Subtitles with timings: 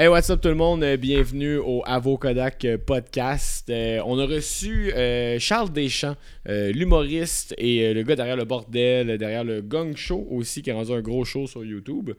[0.00, 0.84] Hey, what's up tout le monde?
[0.84, 3.68] Euh, Bienvenue au Avocodac euh, podcast.
[3.68, 4.92] Euh, on a reçu
[5.40, 6.14] Charles Deschamps,
[6.46, 10.92] l'humoriste et le gars derrière le bordel, derrière le Gong Show aussi, qui a rendu
[10.92, 12.12] un gros show sur YouTube.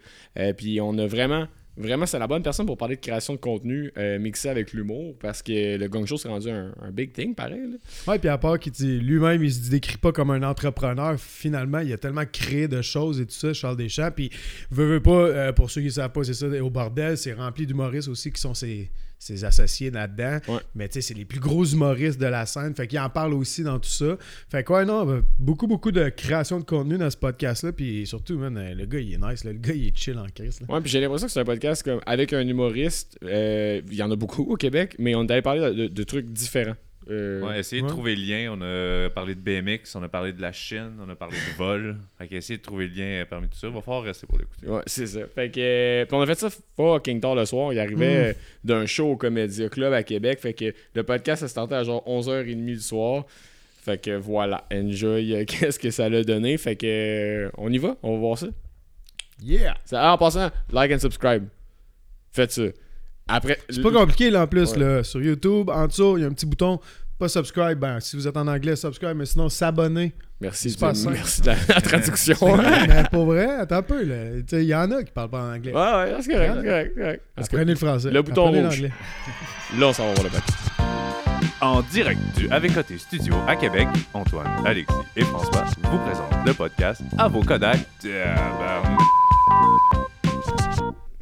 [0.57, 1.47] Puis on a vraiment,
[1.79, 5.15] vraiment, c'est la bonne personne pour parler de création de contenu euh, mixé avec l'humour
[5.19, 7.71] parce que le Gong Show s'est rendu un, big thing, pareil.
[7.71, 7.77] là.
[8.11, 11.19] Ouais, puis à part qu'il dit lui-même, il se décrit pas comme un entrepreneur.
[11.19, 14.11] Finalement, il a tellement créé de choses et tout ça, Charles Deschamps.
[14.15, 14.29] Puis,
[14.69, 18.09] veut pas, euh, pour ceux qui savent pas, c'est ça, au bordel, c'est rempli d'humoristes
[18.09, 18.89] aussi qui sont ses,
[19.19, 20.39] ses associés là-dedans.
[20.47, 20.59] Ouais.
[20.75, 22.73] Mais tu sais, c'est les plus gros humoristes de la scène.
[22.73, 24.17] Fait qu'il en parle aussi dans tout ça.
[24.49, 27.73] Fait que, ouais, non, ben, beaucoup, beaucoup de création de contenu dans ce podcast-là.
[27.73, 29.43] Puis surtout, man, euh, le gars, il est nice.
[29.43, 29.51] là.
[29.51, 30.61] Le gars, il est chill en crise.
[30.61, 30.73] là.
[30.73, 33.17] Ouais, puis j'ai l'impression que c'est un podcast comme avec un humoriste.
[33.23, 36.27] euh, Il y en a beaucoup au Québec, mais on allait parler de, de trucs
[36.31, 36.75] différents.
[37.09, 37.87] Euh, Ouais, essayer ouais.
[37.87, 38.55] de trouver le lien.
[38.55, 41.57] On a parlé de BMX, on a parlé de la Chine, on a parlé de
[41.57, 41.97] vol.
[42.17, 43.67] Fait qu'essayer de trouver le lien parmi tout ça.
[43.67, 44.67] Il va falloir rester pour l'écouter.
[44.67, 45.21] Ouais, c'est ça.
[45.33, 47.73] Fait que, euh, puis on a fait ça fucking tard le soir.
[47.73, 48.27] Il arrivait Mm.
[48.29, 48.33] euh,
[48.63, 50.39] d'un show au Comédia Club à Québec.
[50.39, 53.25] Fait que le podcast a starté à genre 11h30 du soir.
[53.81, 56.57] Fait que voilà, enjoy euh, qu'est-ce que ça l'a donné.
[56.57, 56.85] Fait que
[57.45, 58.47] euh, on y va, on va voir ça.
[59.41, 59.77] Yeah!
[59.85, 61.45] Ça- ah, en passant, like and subscribe.
[62.31, 62.63] Faites ça.
[63.31, 64.71] Après, C'est pas compliqué là en plus.
[64.73, 64.79] Ouais.
[64.79, 65.03] Là.
[65.03, 66.79] Sur YouTube, en dessous, il y a un petit bouton.
[67.19, 67.77] Pas subscribe.
[67.77, 69.15] Ben, si vous êtes en anglais, subscribe.
[69.17, 70.13] Mais sinon, s'abonner.
[70.39, 72.37] merci, pas merci de la, la traduction.
[72.41, 74.03] ouais, mais pour vrai, attends un peu.
[74.05, 74.37] là.
[74.41, 75.73] Tu sais, Il y en a qui parlent pas en anglais.
[75.73, 77.23] ouais, c'est correct, c'est correct, c'est correct.
[77.35, 78.09] Parce que Apprenez le français.
[78.11, 78.81] le bouton Apprenez rouge.
[79.77, 80.57] là, on s'en va voir le podcast.
[81.61, 87.01] En direct du Avec Studio à Québec, Antoine, Alexis et François vous présentent le podcast
[87.17, 87.79] à vos Kodak.
[88.01, 88.99] Tabarnak.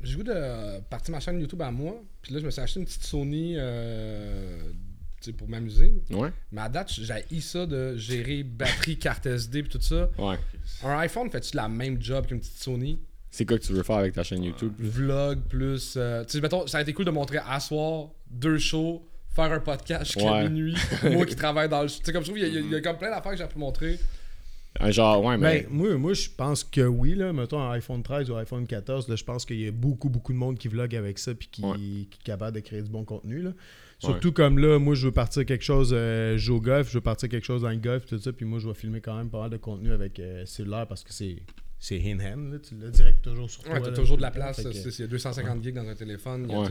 [0.04, 1.96] J'ai le goût de euh, partir ma chaîne YouTube à moi.
[2.22, 4.58] Puis là, je me suis acheté une petite Sony euh,
[5.34, 5.94] pour m'amuser.
[6.12, 10.10] Ouais, Mais à date, j'ai ça de gérer batterie, carte SD puis tout ça.
[10.18, 10.38] ouais.
[10.84, 13.00] Un iPhone fait-tu la même job qu'une petite Sony?
[13.30, 14.74] C'est quoi que tu veux faire avec ta chaîne YouTube?
[14.80, 15.94] Vlog plus.
[15.98, 19.06] euh, tu sais, mettons, ça a été cool de montrer à soir, deux shows,
[19.36, 20.50] faire un podcast jusqu'à Ouais.
[20.50, 20.76] minuit.
[21.12, 21.90] moi qui travaille dans le.
[21.90, 23.38] Tu sais, comme je trouve, il y, a- il y a comme plein d'affaires que
[23.38, 24.00] j'ai pu montrer.
[24.80, 25.62] Un genre, ouais, mais.
[25.62, 27.16] Ben, moi, moi je pense que oui.
[27.16, 30.10] Là, mettons un iPhone 13 ou iPhone 14, là, je pense qu'il y a beaucoup,
[30.10, 31.76] beaucoup de monde qui vlog avec ça puis qui, Ouais.
[31.78, 33.42] qui est capable de créer du bon contenu.
[33.42, 33.52] Là.
[34.00, 36.94] Surtout comme là, moi, je veux partir quelque chose, euh, je joue au golf, je
[36.96, 38.32] veux partir quelque chose dans le golf, tout ça.
[38.32, 41.04] Puis moi, je vais filmer quand même pas mal de contenu avec euh, cellulaire parce
[41.04, 41.38] que c'est
[41.80, 42.52] c'est in-hand.
[42.54, 43.74] là, Tu l'as direct toujours sur toi.
[43.74, 44.60] Ouais, t'as toujours de la place.
[44.64, 46.46] Il y a 250 gigs dans un téléphone.
[46.50, 46.68] Ouais.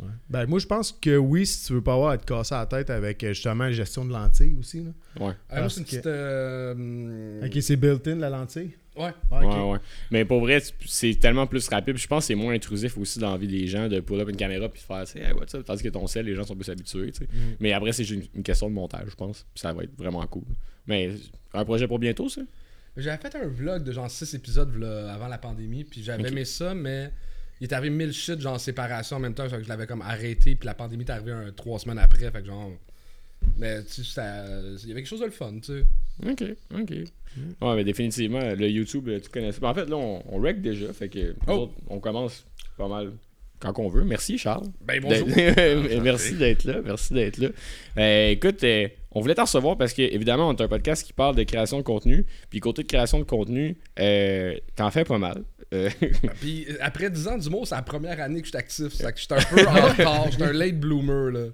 [0.00, 0.06] Ouais.
[0.30, 2.64] Ben, moi, je pense que oui, si tu veux pas avoir à te casser la
[2.66, 4.82] tête avec euh, justement la gestion de lentilles aussi.
[4.84, 5.26] Là.
[5.26, 5.34] Ouais.
[5.48, 6.06] Parce c'est une que- petite.
[6.06, 8.72] euh, Ok, c'est built-in la lentille?
[8.96, 9.12] Ouais.
[9.30, 9.46] Ouais.
[9.46, 9.78] Ouais, ouais.
[10.10, 11.94] Mais pour vrai, c'est- c'est tellement plus rapide.
[11.94, 14.20] Puis Je pense que c'est moins intrusif aussi dans la vie des gens de pull
[14.20, 15.64] up une caméra puis de faire, tu sais, hey, what's up?
[15.64, 17.24] Tandis que ton sel, les gens sont plus habitués, tu sais.
[17.32, 17.56] Mm.
[17.60, 19.46] Mais après, c'est juste une, une question de montage, je pense.
[19.54, 20.42] Puis ça va être vraiment cool.
[20.86, 21.12] Mais
[21.54, 22.40] un projet pour bientôt, ça?
[22.96, 24.74] J'avais fait un vlog de genre 6 épisodes
[25.08, 27.12] avant la pandémie, puis j'avais aimé ça, mais
[27.60, 30.02] il est arrivé 1000 shit genre séparation en même temps, fait que je l'avais comme
[30.02, 32.72] arrêté, puis la pandémie est arrivée un, trois semaines après, fait que genre.
[33.56, 34.44] Mais tu sais, ça-
[34.82, 35.84] il y avait quelque chose de le fun, tu sais.
[36.28, 36.42] Ok,
[36.74, 36.90] ok.
[37.62, 39.64] Ouais, mais définitivement, le YouTube, euh, tu connais ça.
[39.66, 40.92] En fait, là, on, on rec déjà.
[40.92, 41.52] Fait que Oh.
[41.52, 42.44] autres, on commence
[42.76, 43.12] pas mal
[43.60, 44.04] quand on veut.
[44.04, 44.66] Merci, Charles.
[44.84, 45.26] Ben bonjour.
[45.28, 46.80] D'être- merci d'être là.
[46.84, 47.48] Merci d'être là.
[47.98, 51.12] Euh, écoute, euh, on voulait t'en recevoir parce que, évidemment, on est un podcast qui
[51.12, 52.24] parle de création de contenu.
[52.48, 55.42] Puis, côté de création de contenu, euh, t'en fais pas mal.
[55.72, 55.88] Euh,
[56.40, 59.04] Puis euh, après 10 ans d'humour, c'est la première année que je suis actif, c'est
[59.12, 61.46] que je suis un peu en retard, je suis un late bloomer, là.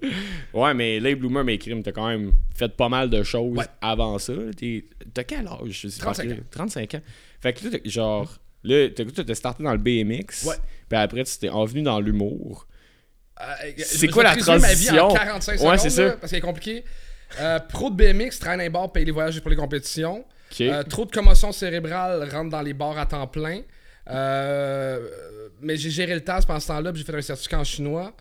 [0.54, 3.64] ouais, mais les Bloomer, mes crimes, t'as quand même fait pas mal de choses Ouais.
[3.82, 4.32] avant ça.
[4.56, 5.58] T'es- T'as quel âge?
[5.68, 6.12] Je sais pas.
[6.12, 6.36] 35 ans.
[6.50, 7.00] 35 ans.
[7.40, 10.44] Fait que là, genre, là, t'as t'as starté dans le BMX.
[10.46, 10.56] Ouais.
[10.88, 12.66] Puis après, tu t'es envenu dans l'humour.
[13.38, 13.44] Euh,
[13.76, 15.14] C'est quoi la résumer ma vie en transition?
[15.14, 16.10] 45 Ouais, c'est ça.
[16.12, 16.84] parce qu'elle est compliquée.
[17.40, 20.24] Euh, pro de BMX, traîne un bar, paye les voyages pour les compétitions.
[20.60, 23.62] Euh, trop de commotion cérébrale, rentre dans les bars à temps plein.
[24.08, 25.00] Euh,
[25.60, 28.12] mais j'ai géré le TAS pendant ce temps-là, puis j'ai fait un certificat en chinois.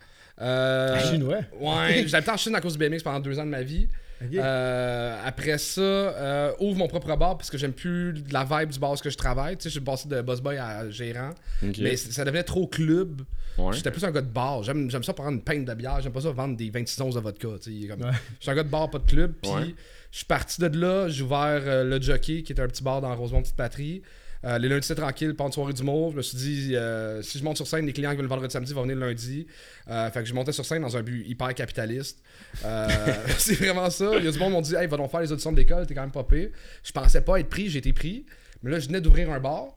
[0.42, 1.42] Euh, Chinois?
[1.60, 3.88] Ouais, j'habitais en Chine à cause du BMX pendant deux ans de ma vie.
[4.34, 8.80] Euh, après ça, euh, ouvre mon propre bar parce que j'aime plus la vibe du
[8.80, 9.58] bar où que je travaille.
[9.58, 11.32] Tu sais, je suis passé de boss boy à gérant.
[11.62, 13.22] Mais ça devenait trop club.
[13.58, 13.74] Ouais.
[13.74, 14.64] J'étais plus un gars de bar.
[14.64, 16.02] J'aime j'aime ça prendre une pinte de bière.
[16.02, 17.48] J'aime pas ça vendre des 26 onces de vodka.
[17.62, 18.12] tu sais, comme- Ouais.
[18.40, 19.34] Je suis un gars de bar, pas de club.
[19.42, 19.75] Puis Ouais.
[20.12, 21.07] je suis parti de là.
[21.10, 24.02] J'ai ouvert euh, le Jockey, qui est un petit bar dans Rosemont Petite Patrie.
[24.44, 26.12] Euh, les lundis, c'est tranquille, pas de soirée d'humour.
[26.12, 28.30] Je me suis dit, euh, si je monte sur scène, les clients qui veulent le
[28.30, 29.48] vendredi samedi vont venir le lundi.
[29.90, 32.22] Euh, fait que je montais sur scène dans un but hyper capitaliste.
[32.63, 32.88] Euh,
[33.40, 34.12] c'est vraiment ça.
[34.19, 35.58] Il y a du monde qui m'ont dit, hey, va donc faire les auditions de
[35.58, 36.50] l'école, t'es quand même pas pire.
[36.84, 38.25] Je pensais pas être pris, j'ai été pris.
[38.62, 39.75] Mais là, je venais d'ouvrir un bar.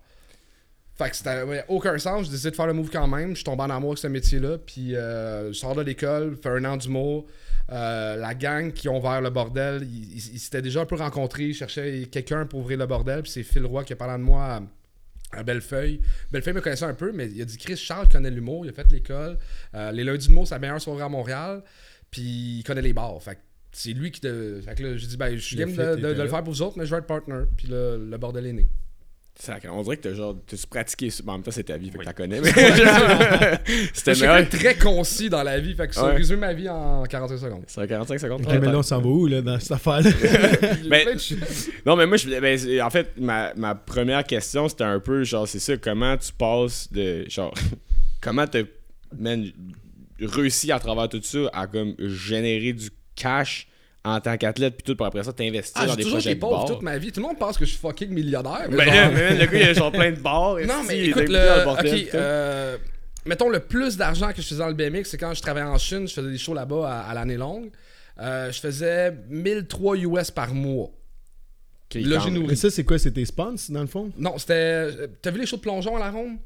[0.98, 2.26] Fait que c'était aucun sens.
[2.26, 3.30] Je décidé de faire le move quand même.
[3.30, 4.58] Je suis tombé en amour avec ce métier-là.
[4.58, 7.26] Puis euh, je sors de l'école, fais un an d'humour.
[7.70, 10.96] Euh, la gang qui ont ouvert le bordel, ils, ils- ils s'étaient déjà un peu
[10.96, 11.44] rencontrés.
[11.44, 13.22] Ils cherchaient quelqu'un pour ouvrir le bordel.
[13.22, 14.42] Puis c'est Phil Roy qui a parlé de moi
[15.32, 16.00] à, à Bellefeuille.
[16.32, 18.72] Bellefeuille me connaissait un peu, mais il a dit Chris Charles connaît l'humour, il a
[18.72, 19.38] fait l'école.
[19.74, 21.62] Euh, les lundis mots, c'est la meilleure soirée à Montréal.
[22.10, 23.22] Puis il connaît les bars.
[23.22, 23.40] Fait que
[23.70, 24.60] c'est lui qui te.
[24.64, 26.42] Fait que là, j'ai dit, ben, je suis game de, de- était de le faire
[26.42, 27.42] pour vous autres, mais je vais être partner.
[27.56, 28.66] Puis le, le bordel est né.
[29.40, 31.92] Sacré, On dirait que t'as genre, t'as pratiqué en même temps, c'est ta vie, fait
[31.94, 32.04] que Oui.
[32.06, 32.40] t'as connais.
[32.42, 32.50] Mais
[33.94, 34.48] c'était meilleur.
[34.48, 35.74] très concis dans la vie.
[35.74, 36.16] Fait que ça Ouais.
[36.16, 37.62] résume ma vie en 45 secondes.
[37.68, 38.40] C'est 45 secondes.
[38.40, 40.10] Ok, mais là, on s'en va où, là, dans cette affaire-là?
[40.90, 41.16] Ben.
[41.86, 45.46] Non, mais moi, je, ben, en fait, ma, ma première question, c'était un peu, genre,
[45.46, 47.54] c'est ça, comment tu passes de, genre,
[48.20, 48.62] comment t'as,
[50.20, 53.68] réussi à travers tout ça à, comme, générer du cash
[54.16, 56.40] en tant qu'athlète, puis tout, pour après ça, t'investir Ah, dans des toujours projets de
[56.40, 57.10] pauvre toute ma vie.
[57.12, 58.66] Tout le monde pense que je suis fucking millionnaire.
[58.70, 60.56] mais Ben, genre- mais le gars, il a genre plein de bars.
[60.66, 61.64] Non, mais il écoute, dans le...
[61.64, 62.16] bordel, tout.
[62.16, 62.76] euh,
[63.26, 65.78] mettons le plus d'argent que je faisais dans le BMX, c'est quand je travaillais en
[65.78, 67.70] Chine, je faisais des shows là-bas à, à l'année longue.
[68.20, 70.90] Euh, je faisais 1003 US par mois.
[71.90, 72.56] Ok, Logis quand- Mais nourri.
[72.56, 72.98] ça, c'est quoi?
[72.98, 74.10] C'est tes spons, dans le fond?
[74.18, 75.08] Non, c'était.
[75.22, 76.36] T'as vu les shows de plongeon à la ronde?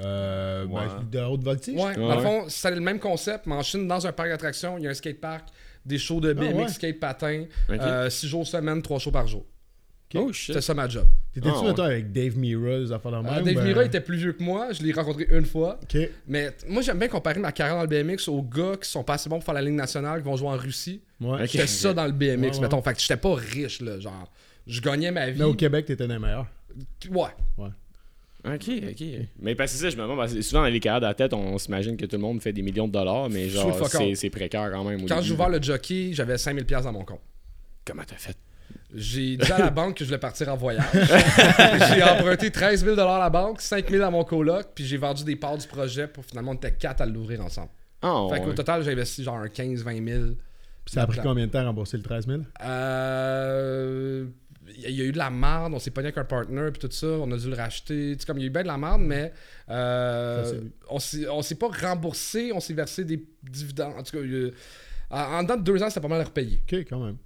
[0.00, 0.82] Euh, Ouais.
[0.86, 1.74] ben, de la haute voltige?
[1.74, 1.96] Ouais.
[1.96, 2.16] Dans Ouais.
[2.16, 4.86] le fond, c'est le même concept, mais en Chine, dans un parc d'attractions, il y
[4.86, 5.48] a un skatepark,
[5.88, 6.68] des shows de BMX, ouais.
[6.68, 8.10] skate patin, Ok.
[8.10, 9.44] 6 jours semaine, 3 shows par jour.
[10.14, 10.46] Oh shit.
[10.54, 11.06] C'était ça ma job.
[11.34, 11.80] T'étais-tu, Ah, ouais.
[11.80, 13.42] avec Dave Mira, des affaires de Euh?
[13.42, 15.78] Dave ben- Mira était plus vieux que moi, je l'ai rencontré une fois.
[16.26, 19.14] Mais moi, j'aime bien comparer ma carrière dans le BMX aux gars qui sont pas
[19.14, 21.02] assez bons pour faire la ligne nationale, qui vont jouer en Russie.
[21.20, 21.46] Ouais.
[21.46, 22.60] J'étais ça dans le BMX, Ouais, ouais.
[22.62, 22.80] mettons.
[22.80, 24.00] Fait que j'étais pas riche, là.
[24.00, 24.32] Genre,
[24.66, 25.38] je gagnais ma vie.
[25.40, 26.46] Mais au Québec, t'étais dans les meilleurs.
[27.10, 27.28] Ouais.
[28.54, 29.04] Ok, ok.
[29.40, 31.06] Mais parce que c'est ça, je me demande, parce que souvent dans les carrières de
[31.06, 33.76] la tête, on s'imagine que tout le monde fait des millions de dollars, mais genre,
[34.14, 35.02] c'est précaire quand même.
[35.02, 37.20] au Quand début, j'ai ouvert le jockey, j'avais 5000$ piastres dans mon compte.
[37.84, 38.36] Comment t'as fait?
[38.94, 40.84] J'ai dit à la banque que je voulais partir en voyage.
[41.94, 45.24] j'ai emprunté 13 000 à la banque, 5 000 à mon coloc, puis j'ai vendu
[45.24, 47.68] des parts du projet pour finalement on était 4 à l'ouvrir ensemble.
[48.02, 48.54] Ah, Fait qu'au ouais.
[48.54, 50.24] total, j'ai investi genre un 15-20 000.
[50.84, 52.40] Puis ça a pris combien de temps à rembourser le 13 000?
[52.64, 54.24] Euh,
[54.76, 56.90] Il y a eu de la merde, on s'est pogné avec un partner puis tout
[56.94, 58.12] ça, on a dû le racheter.
[58.14, 59.32] Tu sais, comme il y a eu bien de la merde, mais
[59.70, 63.94] euh, on s'est- on s'est pas remboursé, on s'est versé des dividendes.
[63.98, 64.50] En tout cas, euh,
[65.10, 66.60] en dedans de deux ans, c'était pas mal à repayer.
[66.70, 67.16] Ok, quand même.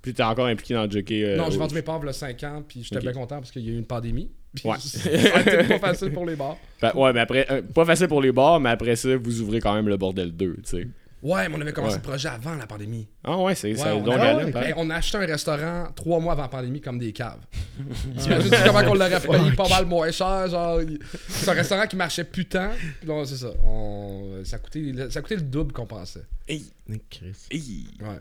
[0.00, 1.22] Puis t'es encore impliqué dans le jockey.
[1.24, 3.02] euh, non, j'ai vendu mes parts il y a 5 ans, puis j'étais Ok.
[3.02, 4.30] bien content parce qu'il y a eu une pandémie.
[4.54, 4.76] Puis Ouais.
[4.78, 6.56] ça a été pas facile pour les bars.
[6.78, 9.60] Fait- ouais, mais après, euh, pas facile pour les bars, mais après ça, vous ouvrez
[9.60, 10.86] quand même le bordel 2, tu sais.
[11.24, 12.00] Ouais, mais on avait commencé Ouais.
[12.04, 13.08] le projet avant la pandémie.
[13.24, 13.96] Ah ouais, c'est Ouais, ça.
[13.96, 14.68] on, donc, a, ouais, pareil.
[14.68, 17.40] Hey, on a acheté un restaurant trois mois avant la pandémie comme des caves.
[18.18, 20.80] T'imagines comment on l'aurait payé pas mal moins cher, genre.
[21.28, 22.70] C'est un restaurant qui marchait putain.
[23.06, 23.50] Là, c'est ça.
[23.64, 26.24] On- Ça, coûtait, ça coûtait le double qu'on pensait.
[26.46, 26.64] Hey,
[27.10, 27.32] Chris.
[27.50, 27.86] hey.
[28.00, 28.18] Ouais.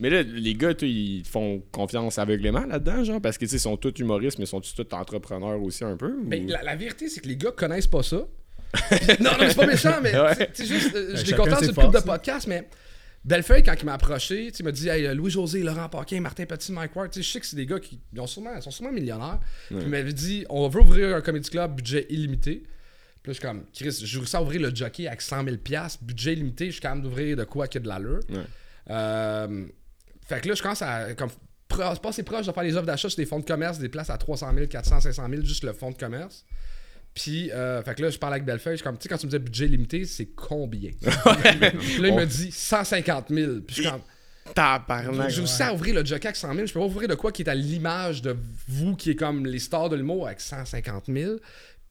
[0.00, 3.60] Mais là, les gars, ils font confiance aveuglément là-dedans, genre, parce que, tu sais, ils
[3.60, 6.08] sont tous humoristes, mais sont-ils tous entrepreneurs aussi un peu?
[6.12, 8.22] ou- Mais la, la vérité, c'est que les gars connaissent pas ça.
[9.20, 10.50] non, non, c'est pas méchant, mais Ouais.
[10.54, 12.68] sais, juste, euh, je l'ai chacun content sur le couple de podcast, mais
[13.24, 16.96] Bellefeuille, quand il m'a approché, il m'a dit Hey, Louis-José, Laurent Paquin, Martin Petit, Mike
[16.96, 18.90] Ward, tu sais, je sais que c'est des gars qui ils ont sûrement, sont sûrement
[18.92, 19.38] millionnaires.
[19.68, 22.62] Puis il m'avait dit On veut ouvrir un comedy club, budget illimité.
[23.22, 25.56] Puis là, je suis comme Chris, j'ai réussi à ouvrir le jockey avec 100 000
[26.02, 28.20] budget illimité, je suis capable d'ouvrir de quoi qu'il y a de l'allure.
[28.30, 28.40] Ouais.
[28.90, 29.66] Euh,
[30.26, 31.30] fait que là, je commence à comme,
[31.68, 34.10] pro- passer proche de faire des offres d'achat sur des fonds de commerce, des places
[34.10, 36.44] à 300 000, 400 500 000, juste le fonds de commerce.
[37.14, 39.18] Puis, euh, fait que là, je parle avec Bellefeuille, je suis comme, tu sais, quand
[39.18, 40.90] tu me disais budget limité, c'est combien?
[41.02, 43.52] Puis là, il me dit 150 000.
[43.66, 44.00] Puis je suis comme,
[44.54, 45.30] Tabarnak.
[45.30, 46.66] j'ai réussi à ouvrir le jockey avec 100 000.
[46.66, 48.36] Je peux pas ouvrir de quoi qui est à l'image de
[48.68, 51.34] vous, qui est comme les stars de l'humour avec 150 000.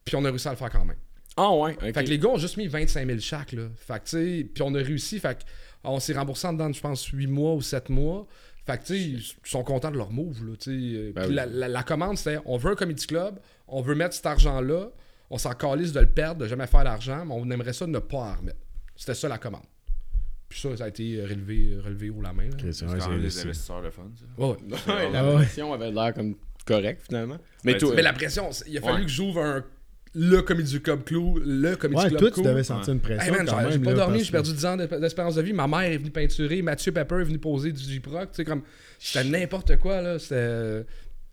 [0.06, 0.98] Puis on a réussi à le faire quand même.
[1.38, 1.94] Ah ouais, ok.
[1.94, 3.64] Fait que les gars ont juste mis 25 000 chaque, là.
[3.78, 4.10] Fait que, tu
[4.40, 5.20] sais, puis on a réussi.
[5.20, 5.44] Fait que,
[5.84, 8.28] on s'est remboursé en dedans, de, je pense, 8 mois ou 7 mois.
[8.66, 10.72] Fait que, tu sais, ils sont contents de leur move, là, sais.
[10.72, 11.36] Ben Puis oui.
[11.36, 14.90] la, la- la commande, c'était on veut un comedy club, on veut mettre cet argent-là,
[15.32, 17.98] on s'en calisse de le perdre, de jamais faire d'argent, mais on aimerait ça ne
[18.00, 18.60] pas en remettre.
[18.96, 19.64] C'était ça la commande.
[20.50, 22.50] Puis ça, ça a été relevé, relevé haut la main.
[22.72, 24.26] C'est quand même des investisseurs de fun, ça.
[24.38, 24.58] Ouais, ouais.
[25.14, 25.36] La Ah ouais.
[25.36, 26.36] pression avait l'air comme
[26.66, 27.38] correct finalement.
[27.64, 29.02] Mais la pression, il a fallu Ouais.
[29.04, 29.64] que j'ouvre un,
[30.14, 33.38] le comedy club clou, le comedy Ouais, club toi, tu devais sentir une pression Hey
[33.40, 35.54] man, quand genre, j'ai pas là, dormi, j'ai perdu 10 ans d'esp- d'espérance de vie.
[35.54, 38.32] Ma mère est venue peinturer, Mathieu Pepper est venu poser du J-Proc.
[38.32, 38.64] Tu sais, comme.
[39.00, 40.20] C'était n'importe quoi, là.
[40.20, 40.86] C'était.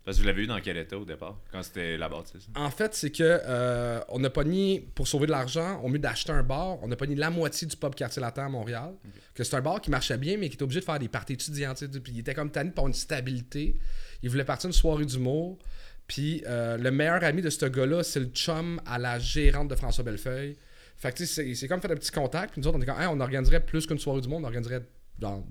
[0.08, 2.48] Parce que vous l'avez eu dans quel état au départ, quand c'était la bâtisse?
[2.56, 5.98] En fait, c'est que euh, on a pas ni pour sauver de l'argent, au mieux
[5.98, 8.94] d'acheter un bar, on a pas ni la moitié du pub quartier latin à Montréal.
[9.34, 11.34] Que c'est un bar qui marchait bien, mais qui était obligé de faire des parties
[11.34, 11.84] étudiantes.
[12.02, 13.78] Puis il était comme tanné pour une stabilité.
[14.22, 15.58] Il voulait partir une soirée d'humour.
[16.06, 19.74] Puis euh, le meilleur ami de ce gars-là, c'est le chum à la gérante de
[19.74, 20.56] François Bellefeuille.
[20.96, 22.52] Fait que tu sais, c'est- comme fait un petit contact.
[22.52, 24.88] Puis nous autres, on était comme, Hey, on organiserait plus qu'une soirée d'humour, on organiserait
[25.18, 25.46] dans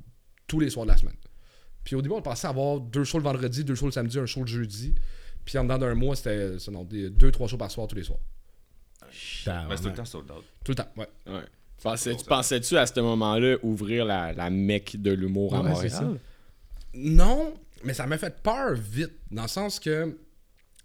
[0.47, 1.13] tous les soirs de la semaine.
[1.87, 4.25] Puis au début, on pensait avoir deux shows le vendredi, deux shows le samedi, un
[4.25, 4.93] show le jeudi.
[5.45, 7.95] Puis en dedans d'un mois, c'était c'est non, des- deux, trois shows par soir tous
[7.95, 8.19] les soirs.
[9.45, 9.69] Tabarnak.
[9.69, 10.43] Ben, c'est tout le temps sold out.
[10.65, 11.07] Tout le temps, ouais.
[11.27, 11.41] Ouais.
[11.81, 15.71] Pensais- tu pensais-tu à ce moment-là ouvrir la, la mecque de l'humour à Ouais, c'est
[15.73, 15.91] Montréal?
[15.91, 16.89] ça.
[16.95, 17.53] Non,
[17.85, 19.11] mais ça m'a fait peur vite.
[19.31, 20.17] Dans le sens que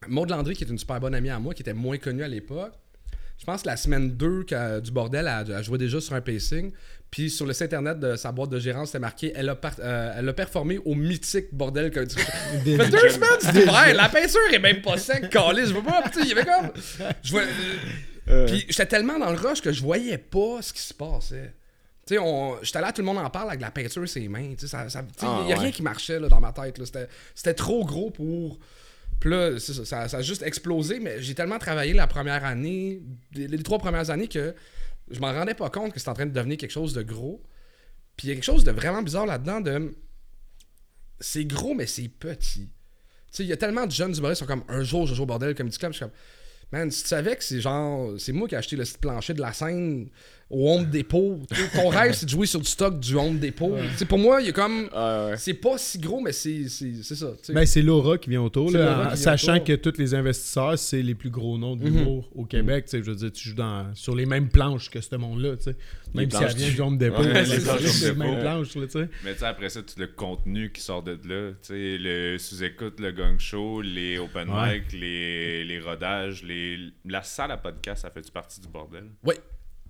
[0.07, 2.29] Maud Landry, qui est une super bonne amie à moi, qui était moins connue à
[2.29, 2.75] l'époque,
[3.39, 6.21] je pense que la semaine 2 qu'a- du bordel, elle, elle jouait déjà sur un
[6.21, 6.71] pacing.
[7.13, 10.15] Puis sur le site internet de sa boîte de gérance, c'était marqué elle a, euh,
[10.19, 12.19] elle a performé au mythique bordel comme Ça
[12.65, 16.03] fait deux semaines, c'est vrai, la peinture est même pas sec, calée, je veux pas,
[16.13, 16.71] tu il y avait comme.
[17.23, 17.43] Je vois,
[18.29, 21.53] Euh, puis j'étais tellement dans le rush que je voyais pas ce qui se passait.
[22.07, 24.51] Tu sais, on- j'étais là, tout le monde en parle avec la peinture ses mains.
[24.55, 26.53] Tu sais, ça, ça- tu sais, Ah, y a rien qui marchait là, dans ma
[26.53, 26.83] tête.
[26.85, 28.59] C'était, c'était trop gros pour.
[29.21, 33.03] Puis là, ça, ça, ça a juste explosé, mais j'ai tellement travaillé la première année,
[33.35, 34.55] les, les trois premières années, que
[35.13, 37.43] je m'en rendais pas compte que c'était en train de devenir quelque chose de gros.
[38.17, 39.95] Puis il y a quelque chose de vraiment bizarre là-dedans de.
[41.21, 42.67] C'est gros, mais c'est petit.
[42.69, 45.15] Tu sais, il y a tellement de jeunes humoristes qui sont comme un jour, je
[45.15, 45.93] joue au bordel comme du club.
[45.93, 46.15] Je suis comme,
[46.73, 48.19] man, si tu savais que c'est genre.
[48.19, 50.11] C'est moi qui ai acheté le site plancher de la scène
[50.53, 51.41] au Home Depot.
[51.75, 53.75] Ton rêve, c'est de jouer sur du stock du Home Depot.
[53.93, 54.89] Tu sais, pour moi, il y a comme.
[54.93, 55.37] Ah, ouais.
[55.39, 57.33] C'est pas si gros, mais c'est c'est- c'est ça.
[57.49, 59.65] Ben, c'est Laura qui vient autour, là, vient sachant autour.
[59.65, 61.97] que tous les investisseurs, c'est les plus gros noms de Mhm.
[61.99, 62.85] l'humour au Québec.
[62.85, 65.55] tu sais, Je veux dire, tu joues dans, sur les mêmes planches que ce monde-là.
[66.15, 68.75] Même si elle vient du- du Home Depot, Ouais, c'est les mêmes planches.
[68.77, 68.83] là.
[69.25, 71.53] Mais tu sais, après ça, tu le contenu qui sort de là.
[71.71, 74.75] Le sous-écoute, le gang show, les open Ouais.
[74.81, 76.79] mic, les, les rodages, les...
[77.07, 79.05] la salle à podcast, ça fait-tu partie du bordel?
[79.25, 79.35] Oui.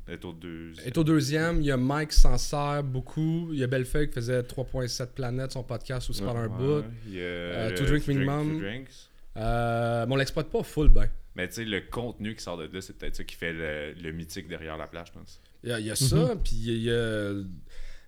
[0.09, 0.73] Est au deux.
[0.85, 1.61] est au deuxième.
[1.61, 3.51] Il y a Mike qui s'en sert beaucoup.
[3.53, 6.85] Il y a Bellefeuille qui faisait 3.7 planètes, son podcast aussi pendant un bout.
[7.07, 8.51] Il y a Euh, le To Drink Two Minimum.
[8.53, 8.89] Two Drinks.
[9.37, 11.09] Euh, mais on l'exploite pas full ben.
[11.35, 13.93] Mais tu sais, le contenu qui sort de là, c'est peut-être ça qui fait le,
[13.95, 15.41] le mythique derrière la plage, je pense.
[15.65, 17.33] Il y a, il y a ça, puis il y a, il y a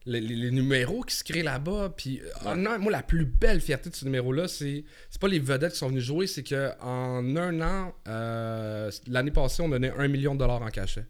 [0.06, 1.94] les, les- les numéros qui se créent là-bas.
[1.96, 5.72] Puis honnêtement, moi, la plus belle fierté de ce numéro-là, c'est c'est pas les vedettes
[5.72, 10.08] qui sont venues jouer, c'est que en un an, euh, l'année passée, on donnait un
[10.08, 11.06] million de dollars en cachet.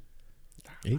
[0.85, 0.99] Et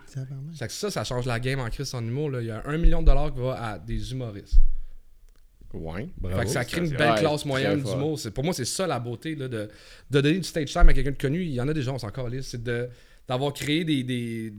[0.68, 2.30] que ça, ça change la game en crise en humour.
[2.32, 2.42] Là.
[2.42, 4.56] Il y a un million de dollars qui va à des humoristes.
[5.74, 6.08] Ouais.
[6.18, 6.40] Bravo.
[6.40, 8.18] Fait que ça crée une belle ouais, classe très moyenne d'humour.
[8.18, 9.70] C'est- Pour moi, c'est ça la beauté là, de,
[10.10, 11.42] de donner du stage time à quelqu'un de connu.
[11.44, 12.48] Il y en a des gens, on s'en calisse.
[12.48, 12.88] C'est de-
[13.28, 14.54] d'avoir créé des, des-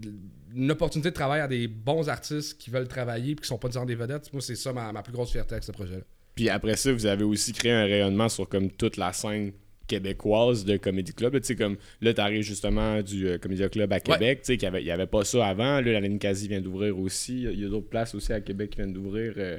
[0.55, 3.69] une opportunité de travail à des bons artistes qui veulent travailler et qui sont pas
[3.69, 4.31] disant des vedettes.
[4.33, 6.03] Moi, c'est ça ma, ma plus grosse fierté avec ce projet-là.
[6.35, 9.53] Puis après ça, vous avez aussi créé un rayonnement sur comme toute la scène
[9.87, 11.35] québécoise de Comedy Club.
[11.35, 11.41] là.
[11.41, 14.41] Tu sais, comme là, t'arrives justement du euh, Comedy Club à Québec.
[14.41, 15.81] Tu sais, qu'il y avait, il y avait pas ça avant.
[15.81, 17.43] Là, la ligne quasi vient d'ouvrir aussi.
[17.43, 19.35] Il y a d'autres places aussi à Québec qui viennent d'ouvrir.
[19.37, 19.59] Euh,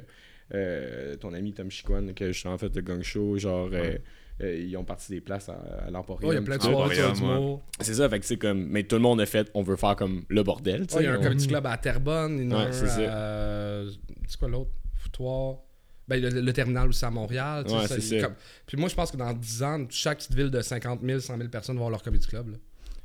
[0.54, 3.98] euh, ton ami Tom Chiquan, que je suis en fait le gang show, genre, euh,
[4.42, 6.26] euh, ils ont parti des places à, à l'Emporium.
[6.30, 6.70] Ouais, il y a plein de ça.
[6.70, 7.56] soirées.
[7.80, 8.64] C'est ça, fait que c'est comme.
[8.66, 10.82] Mais tout le monde a fait, on veut faire comme le bordel.
[10.82, 12.68] Ouais, il y a un on- comedy club à Terrebonne, il y en a Ouais,
[12.68, 13.12] un c'est ça.
[13.12, 13.82] à-
[14.26, 14.70] C'est quoi l'autre?
[14.96, 15.56] Foutoir.
[16.08, 17.64] Ben, le, le terminal aussi à Montréal.
[17.68, 18.34] Ouais, ça, il- comme-
[18.66, 21.36] Puis moi, je pense que dans 10 ans, chaque petite ville de 50 000, 100
[21.36, 22.50] 000 personnes vont avoir leur comedy club.
[22.50, 22.56] là.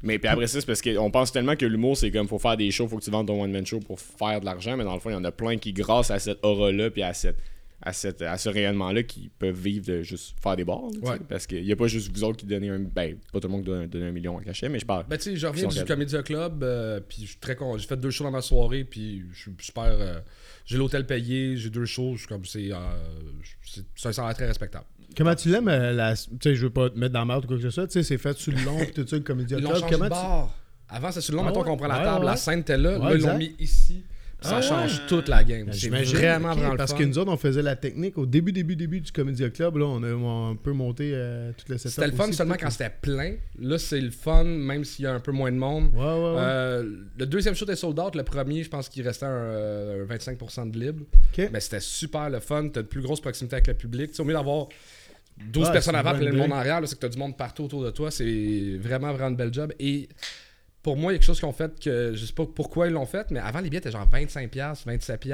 [0.05, 2.57] Mais puis après ça, c'est parce qu'on pense tellement que l'humour, c'est comme faut faire
[2.57, 4.93] des shows, faut que tu vendes ton one-man show pour faire de l'argent, mais dans
[4.93, 7.38] le fond, il y en a plein qui, grâce à cette aura-là, puis à, cette,
[7.86, 10.82] à, cette, à ce rayonnement-là, qui peuvent vivre de juste faire des bars.
[11.02, 11.10] là.
[11.12, 11.20] Ouais.
[11.28, 12.80] Parce qu'il n'y a pas juste vous autres qui donnez un.
[12.80, 15.06] Ben, pas tout le monde qui donne, donne un million en cachet, mais je parle.
[15.10, 17.78] Ben, tu sais, je reviens du Comédia Club, euh, puis je suis très con.
[17.78, 19.84] J'ai fait deux shows dans ma soirée, puis je suis super.
[19.84, 20.20] euh,
[20.66, 22.72] j'ai l'hôtel payé, j'ai deux shows, je suis comme c'est.
[22.72, 22.78] euh,
[23.96, 24.86] c'est un salaire très respectable.
[25.18, 26.16] Comment tu l'aimes, euh, la...
[26.16, 27.86] tu sais, je veux pas te mettre dans la merde ou quoi que ce soit,
[27.88, 29.82] tu sais, c'est fait sur le long, pis tout ça, le l'ont club.
[29.90, 30.10] Comment de tu...
[30.10, 30.58] bar.
[30.90, 31.66] Avant, c'est sur le long, Ah mettons ouais?
[31.68, 32.32] qu'on prend la Ouais, table, ouais.
[32.32, 34.04] la scène était là, Ouais, là, ils l'ont mis ici.
[34.43, 35.05] Ça Ah change ouais.
[35.07, 35.65] toute la game.
[35.65, 36.97] Ben, C'est j'imagine, vraiment, vraiment le Parce fun.
[37.00, 39.77] que nous autres, on faisait la technique au début, début, début du Comédia Club.
[39.77, 41.77] Là, on a un peu monté euh, toute la.
[41.77, 43.35] C'était le fun aussi, seulement quand c'était plein.
[43.59, 45.89] Là, c'est le fun, même s'il y a un peu moins de monde.
[45.93, 46.35] Ouais, ouais, ouais.
[46.39, 48.15] Euh, le deuxième show était sold out.
[48.15, 51.05] Le premier, je pense qu'il restait un, euh, un 25% de libre.
[51.38, 52.69] Mais c'était super le fun.
[52.69, 54.09] T'as une plus grosse proximité avec le public.
[54.12, 54.67] Tu sais, au mieux d'avoir
[55.51, 57.63] 12 Ouais, personnes avant et le monde en arrière, c'est que t'as du monde partout
[57.63, 58.12] autour de toi.
[58.12, 59.73] C'est vraiment, vraiment une belle job.
[59.79, 60.07] Et
[60.84, 62.88] pour moi, il y a quelque chose qu'ils ont fait que je sais pas pourquoi
[62.88, 64.50] ils l'ont fait, mais avant les billets étaient genre 25$,
[64.86, 65.30] 27$.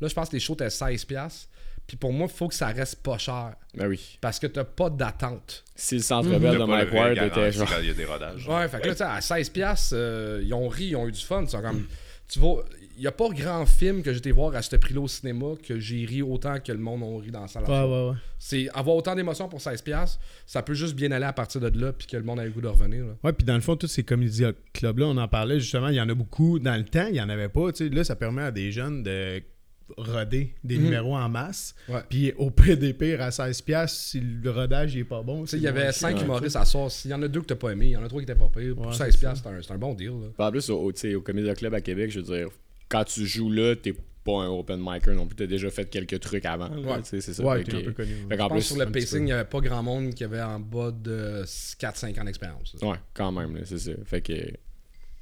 [0.00, 1.46] Là, je pense que les shows étaient 16$.
[1.86, 3.54] Puis pour moi, il faut que ça reste pas cher.
[3.74, 4.18] Ben oui.
[4.20, 5.64] Parce que t'as pas d'attente.
[5.74, 6.38] Si le centre Mhm.
[6.38, 7.66] belle de Mike Ward était genre.
[7.66, 8.46] quand il y a des rodages.
[8.46, 11.06] Ouais, fait que là, tu sais, à 16$, piastres, euh, ils ont ri, ils ont
[11.08, 11.44] eu du fun.
[11.46, 11.86] Comme,
[12.28, 12.64] tu vois,
[13.00, 15.78] n'y a pas grand film que j'ai été voir à ce prix-là au cinéma que
[15.78, 17.64] j'ai ri autant que le monde a ri dans la salle.
[17.66, 17.90] à Ouais, show.
[18.06, 18.16] ouais, ouais.
[18.38, 21.68] C'est avoir autant d'émotions pour 16$, piastres, ça peut juste bien aller à partir de
[21.80, 23.04] là, puis que le monde a le goût de revenir.
[23.04, 23.12] là.
[23.24, 26.00] Ouais, puis dans le fond, tous ces comédia clubs-là, on en parlait justement, il y
[26.00, 26.58] en a beaucoup.
[26.58, 27.72] Dans le temps, il n'y en avait pas.
[27.72, 29.42] Tu sais, là, ça permet à des jeunes de
[29.96, 30.84] roder des Mhm.
[30.84, 31.74] numéros en masse.
[31.88, 32.00] Ouais.
[32.10, 35.42] Puis au PDP, à 16$, si le rodage il est pas bon.
[35.44, 36.90] Tu sais, il y avait 5 Ouais, humoristes à soir.
[36.90, 38.24] S'il y en a deux que t'as pas aimé, il y en a trois qui
[38.30, 38.74] étaient pas pires.
[38.74, 40.08] Pour Ouais, 16$, c'est un, c'est un bon deal.
[40.38, 40.46] là.
[40.46, 42.48] En plus, au, au, tu sais, au Comédia Club à Québec, je veux dire,
[42.88, 45.36] quand tu joues là, t'es pas un open micer non plus.
[45.36, 46.68] T'as déjà fait quelques trucs avant.
[46.68, 47.00] là, Ouais.
[47.02, 47.42] c'est ça.
[47.42, 48.14] Ouais, Fait un peu connu.
[48.28, 50.40] fait Je pense plus, sur le pacing, il n'y avait pas grand monde qui avait
[50.42, 51.44] en bas de
[51.78, 52.76] 4-5 ans d'expérience.
[52.82, 53.92] Ouais, quand même, là, c'est ça.
[54.04, 54.50] Fait que tu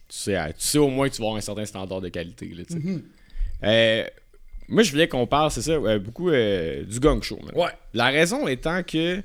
[0.09, 2.47] sais, tu sais au moins que tu vas avoir un certain standard de qualité.
[2.49, 2.63] Là.
[2.71, 3.03] Mhm.
[3.65, 4.05] Euh,
[4.69, 7.39] moi, je voulais qu'on parle, c'est ça, euh, beaucoup euh, du gang show.
[7.45, 7.53] man.
[7.55, 7.71] Ouais.
[7.95, 9.23] La raison étant que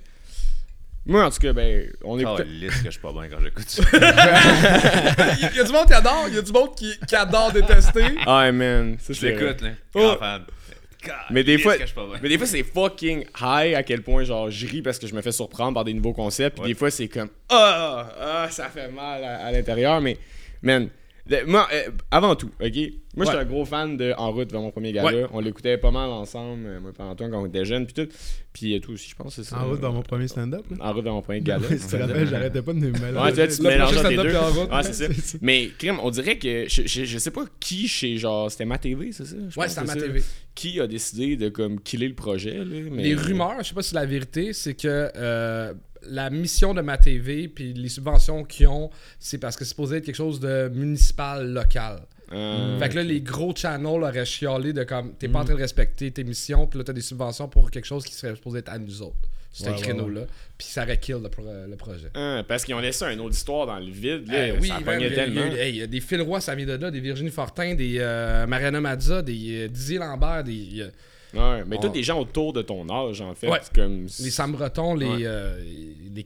[1.05, 2.25] Moi, en tout cas, ben, on est.
[2.25, 3.81] Oh, lisse que je suis pas bien quand j'écoute ça.
[5.51, 7.51] Il y a du monde qui adore, il y a du monde qui, qui adore
[7.51, 8.03] détester.
[8.27, 8.97] Ah, man.
[8.99, 9.69] Ça, Je c'est- l'écoute, là.
[9.95, 9.99] Oh.
[9.99, 10.41] Grand fan.
[11.03, 11.73] God, Mais des fois,
[12.21, 15.15] mais des fois c'est fucking high à quel point genre je ris parce que je
[15.15, 16.57] me fais surprendre par des nouveaux concepts.
[16.57, 16.67] Puis Ouais.
[16.67, 19.99] des fois c'est comme ah ah ça fait mal à, à l'intérieur.
[19.99, 20.19] Mais
[20.61, 20.89] man,
[21.47, 22.75] moi euh, avant tout, ok?
[23.15, 25.11] Moi j'étais un gros fan de En route vers mon premier gala.
[25.15, 25.25] Ouais.
[25.33, 28.11] On l'écoutait pas mal ensemble, euh, moi et Antoine quand on était jeunes puis tout.
[28.53, 29.59] Puis euh, toi aussi je pense c'est ça.
[29.61, 30.65] En route dans mon premier stand-up.
[30.71, 30.77] là.
[30.79, 31.67] En route vers mon premier gala.
[31.69, 33.17] Si tu te rappelles, j'arrêtais pas de me mêler.
[33.17, 34.29] Ouais, tu vois, tu te mélanges entre les deux.
[34.29, 34.71] est en route.
[34.71, 35.37] Ouais, c'est ça.
[35.41, 38.77] Mais crime, on dirait que je, je, je sais pas qui chez genre c'était ma
[38.77, 39.35] TV, c'est ça?
[39.35, 39.99] Je Ouais, pense c'est que ma ça.
[40.01, 40.23] TV.
[40.55, 43.03] Qui a décidé de comme killer le projet là, mais...
[43.03, 45.73] Les rumeurs, je sais pas si la vérité, c'est que euh,
[46.07, 48.89] la mission de ma TV puis les subventions qu'ils ont,
[49.19, 52.01] c'est parce que c'est supposé être quelque chose de municipal local.
[52.33, 55.55] Euh, Fait que là, les gros channels auraient chialé de comme t'es pas en train
[55.55, 58.59] de respecter tes missions, puis là t'as des subventions pour quelque chose qui serait supposé
[58.59, 59.15] être à nous autres.
[59.53, 60.21] C'est un Ouais, ouais, créneau-là.
[60.57, 62.07] Puis ça aurait kill le, pro- le projet.
[62.15, 64.29] Hein, parce qu'ils ont laissé une autre histoire dans le vide.
[64.31, 65.41] Là, Eh oui, ça il il y a- tellement.
[65.67, 68.47] il y a des Phil Roy, ça vient de là, des Virginie Fortin, des euh,
[68.47, 70.89] Mariana Mazza, des euh, Didier Lambert, des, euh,
[71.33, 73.47] Ouais, mais On- tous des gens autour de ton âge, en fait.
[73.49, 73.59] Ouais.
[73.73, 74.03] Comme...
[74.19, 75.21] les Sam Breton, les, Ouais.
[75.25, 75.57] euh,
[76.13, 76.21] les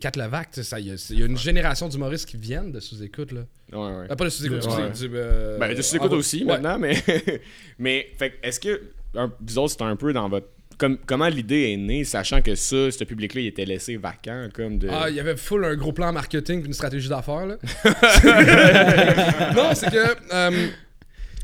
[0.79, 3.31] il y, a- il y a une génération d'humoristes qui viennent de sous-écoute.
[3.31, 3.41] Là.
[3.71, 4.05] Ouais, ouais.
[4.09, 6.95] Ah, pas de sous-écoute, du, euh, Ben, de sous-écoute aussi, maintenant, mais...
[7.79, 8.81] mais, fait est-ce que...
[9.15, 10.47] Un, vous autres, c'est un peu dans votre...
[10.77, 14.77] Comme, comment l'idée est née, sachant que ça, ce public-là, il était laissé vacant, comme
[14.77, 14.89] de...
[14.91, 17.45] Ah, il y avait full un gros plan marketing puis une stratégie d'affaires.
[17.45, 17.55] là.
[19.55, 20.15] non, c'est que.
[20.33, 20.67] euh,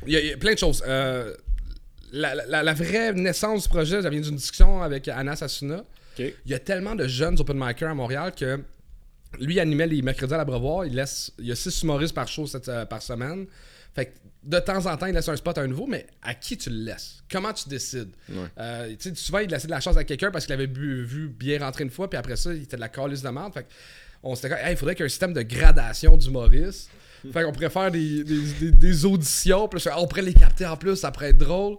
[0.05, 0.83] Il y, a- il y a plein de choses.
[0.85, 1.33] Euh,
[2.11, 5.77] la, la- la vraie naissance du projet, ça vient d'une discussion avec Anna Sasuna.
[6.17, 6.19] Ok.
[6.45, 8.59] Il y a tellement de jeunes open micers à Montréal que
[9.39, 10.85] lui il animait les mercredis à l'Abreuvoir.
[10.85, 13.45] Il laisse, il y a six humoristes par show cette- euh, par semaine.
[13.93, 14.11] Fait que
[14.43, 16.69] de temps en temps, il laisse un spot à un nouveau, mais à qui tu
[16.69, 17.21] le laisses?
[17.31, 18.09] Comment tu décides?
[18.29, 18.35] Ouais.
[18.57, 21.03] Euh, tu sais, Souvent, il laissait de la chance à quelqu'un parce qu'il avait bu-
[21.03, 23.53] vu bien rentrer une fois, puis après ça, il était de la calice de merde.
[23.53, 23.67] Fait que
[24.23, 26.89] on s'était dit, il faudrait qu'il y ait un système de gradation d'humoristes.
[27.31, 30.75] Fait qu'on pourrait faire des, des, des- des auditions, puis on pourrait les capter en
[30.75, 31.77] plus, ça pourrait être drôle.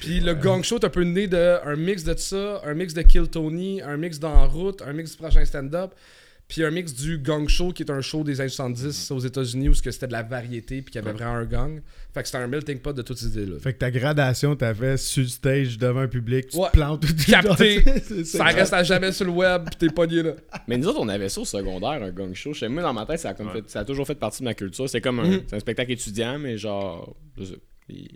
[0.00, 3.02] Puis le gang show est un peu né d'un mix de ça, un mix de
[3.02, 5.92] Kill Tony, un mix d'En route, un mix du prochain stand-up,
[6.46, 9.70] puis un mix du gang show qui est un show des années 70 aux États-Unis
[9.70, 11.80] où ce que c'était de la variété puis qu'il y avait vraiment un gang.
[12.12, 13.58] Fait que c'était un melting pot de toutes ces idées-là.
[13.60, 16.66] Fait que ta gradation, t'as fait sur stage devant un public, tu Ouais.
[16.68, 17.82] te plantes tout Capté.
[18.24, 20.32] Ça reste à jamais sur le web puis t'es pogné là.
[20.68, 22.52] Mais nous autres, on avait ça au secondaire, un gang show.
[22.52, 23.54] Je sais, moi, dans ma tête, ça a, comme Ouais.
[23.62, 24.88] fait- ça a toujours fait partie de ma culture.
[24.88, 25.40] C'est comme un, Mhm.
[25.48, 27.16] c'est un spectacle étudiant, mais genre.
[27.38, 27.54] je sais,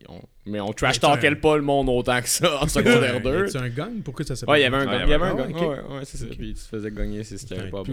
[0.08, 3.48] on- mais on trash talkait tu pas le monde autant que ça en secondaire 2.
[3.48, 4.00] C'est un gang?
[4.02, 5.02] Pourquoi ça s'appelle Ouais, il y avait un Ouais, gang.
[5.04, 5.54] il y avait un gang.
[5.54, 6.24] un- Ouais, ouais, c'est ça.
[6.26, 7.92] Puis tu te faisais gagner si c'était pas bon.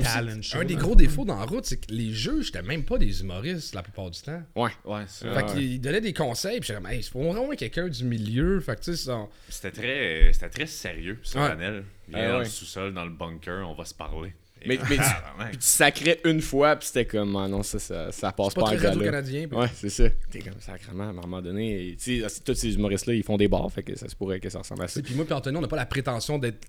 [0.53, 3.75] Un des gros défauts dans Route, c'est que les juges étaient même pas des humoristes
[3.75, 4.41] la plupart du temps.
[4.55, 4.71] Ouais.
[4.85, 5.51] Ouais, c'est- Ah fait ouais.
[5.53, 8.59] qu'ils donnaient des conseils, puis j'étais comme, hey, c'est pour au moins quelqu'un du milieu.
[8.61, 11.83] Fait que tu sais, ça- C'était très, c'était très sérieux, panel.
[12.07, 12.43] Viens Ah dans ouais.
[12.43, 14.33] le sous-sol, dans le bunker, on va se parler.
[14.67, 15.03] Mais- mais tu-.
[15.49, 18.61] Puis tu sacrais une fois, puis c'était comme, ah non, ça, ça, ça passe pas
[18.61, 18.89] pas, très en gala.
[18.91, 19.47] radio-canadien.
[19.47, 20.03] puis- Ouais, c'est ça.
[20.31, 21.95] T'es comme sacrément, à un moment donné.
[22.01, 24.49] Tu sais, tous ces humoristes-là, ils font des bars, fait que ça se pourrait que
[24.49, 24.99] ça ressemble à ça.
[24.99, 26.67] Et puis moi, puis Anthony, on n'a pas la prétention d'être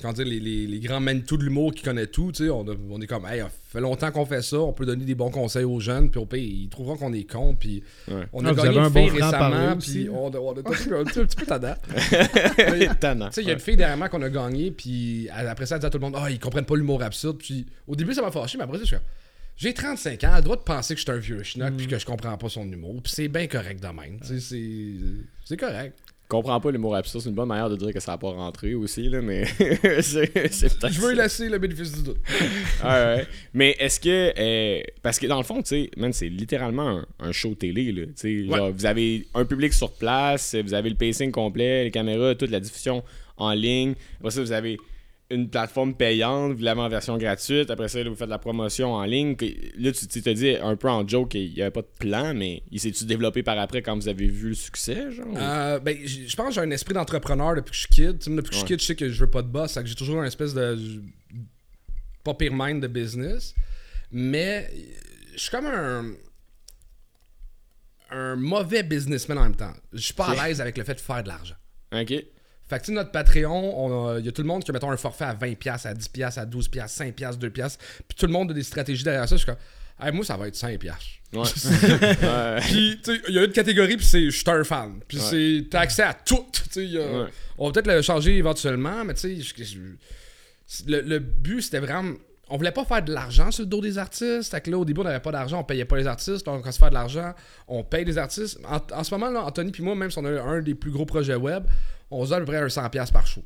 [0.00, 2.30] comment dire, les, les, les grands tout de l'humour qui connaissent tout.
[2.32, 4.72] tu sais, On, a- on est comme, hey, ça fait longtemps qu'on fait ça, on
[4.72, 7.54] peut donner des bons conseils aux jeunes, puis au pire, ils trouveront qu'on est con.
[7.58, 8.24] Puis Ouais.
[8.32, 10.58] on Ah, a gagné une un bon fille franc-parler récemment, puis on, a- on a
[10.58, 11.74] un, petit, un petit peu tannant.
[13.00, 13.26] Tannant.
[13.28, 15.80] Tu sais, il y a une fille dernièrement qu'on a gagné, puis après ça, elle
[15.80, 17.38] dit à tout le monde, ah, ils comprennent pas l'humour absurde.
[17.38, 19.04] Puis au début, ça m'a fâché, mais après ça, je suis comme,
[19.58, 21.72] j'ai 35 ans, elle a le droit de penser que je suis un vieux schnock,
[21.72, 21.76] Mm.
[21.76, 23.00] puis que je comprends pas son humour.
[23.02, 24.20] Puis c'est bien correct de même.
[24.20, 25.98] Tu sais, c'est- c'est correct.
[26.28, 28.74] Comprends pas l'humour absurde, c'est une bonne manière de dire que ça a pas rentré
[28.74, 29.44] aussi, là, mais
[30.02, 32.18] c'est peut-être Je veux laisser le bénéfice du doute.
[32.84, 33.26] Ouais, ouais.
[33.54, 34.32] Mais est-ce que.
[34.38, 37.92] euh, parce que dans le fond, tu sais, man, c'est littéralement un, un show télé,
[37.92, 38.02] là.
[38.24, 38.46] Ouais.
[38.46, 42.50] genre, vous avez un public sur place, vous avez le pacing complet, les caméras, toute
[42.50, 43.02] la diffusion
[43.36, 43.94] en ligne.
[44.18, 44.78] Après ça, vous avez
[45.30, 47.70] une plateforme payante, vous l'avez en version gratuite.
[47.70, 49.36] Après ça, là, vous faites de la promotion en ligne.
[49.76, 52.32] Là, tu tu te dis un peu en joke qu'il n'y avait pas de plan,
[52.32, 55.26] mais il s'est-tu développé par après quand vous avez vu le succès, genre?
[55.36, 58.18] Euh, ben, je pense que j'ai un esprit d'entrepreneur depuis que je suis kid.
[58.20, 59.74] Tu sais, depuis que je suis kid, je sais que je veux pas de boss.
[59.74, 60.78] que j'ai toujours un espèce de.
[62.22, 63.54] pas pire mind de business.
[64.12, 64.70] Mais
[65.34, 66.12] je suis comme un.
[68.10, 69.74] un mauvais businessman en même temps.
[69.92, 71.56] Je suis pas à l'aise avec le fait de faire de l'argent.
[71.92, 72.14] Ok.
[72.68, 75.24] Fait que notre Patreon, il y a tout le monde qui a mettons un forfait
[75.24, 77.78] à 20$, à 10$, à 12$, 5$, 2$.
[78.08, 79.36] Puis tout le monde a des stratégies derrière ça.
[79.36, 79.56] Je suis comme,
[79.98, 80.76] Hey, moi, ça va être 5$.
[80.84, 80.90] Ouais.
[81.32, 82.60] Ouais.
[82.60, 85.00] Puis, tu sais, il y a une catégorie, puis c'est je suis un fan.
[85.08, 85.24] Puis Ouais.
[85.62, 86.44] c'est t'as accès à tout.
[86.72, 86.98] Tu.
[87.58, 89.76] On va peut-être le changer éventuellement, mais tu sais,
[90.86, 92.14] le, le but, c'était vraiment.
[92.48, 94.50] On voulait pas faire de l'argent sur le dos des artistes.
[94.52, 96.46] Fait que là, au début, on n'avait pas d'argent, on payait pas les artistes.
[96.46, 97.34] Là, on commence à faire de l'argent,
[97.66, 98.58] on paye les artistes.
[98.68, 100.90] En, en ce moment, là, Anthony puis moi, même si on a un des plus
[100.92, 101.64] gros projets web,
[102.10, 103.42] on se donne à peu près un 100$ par show.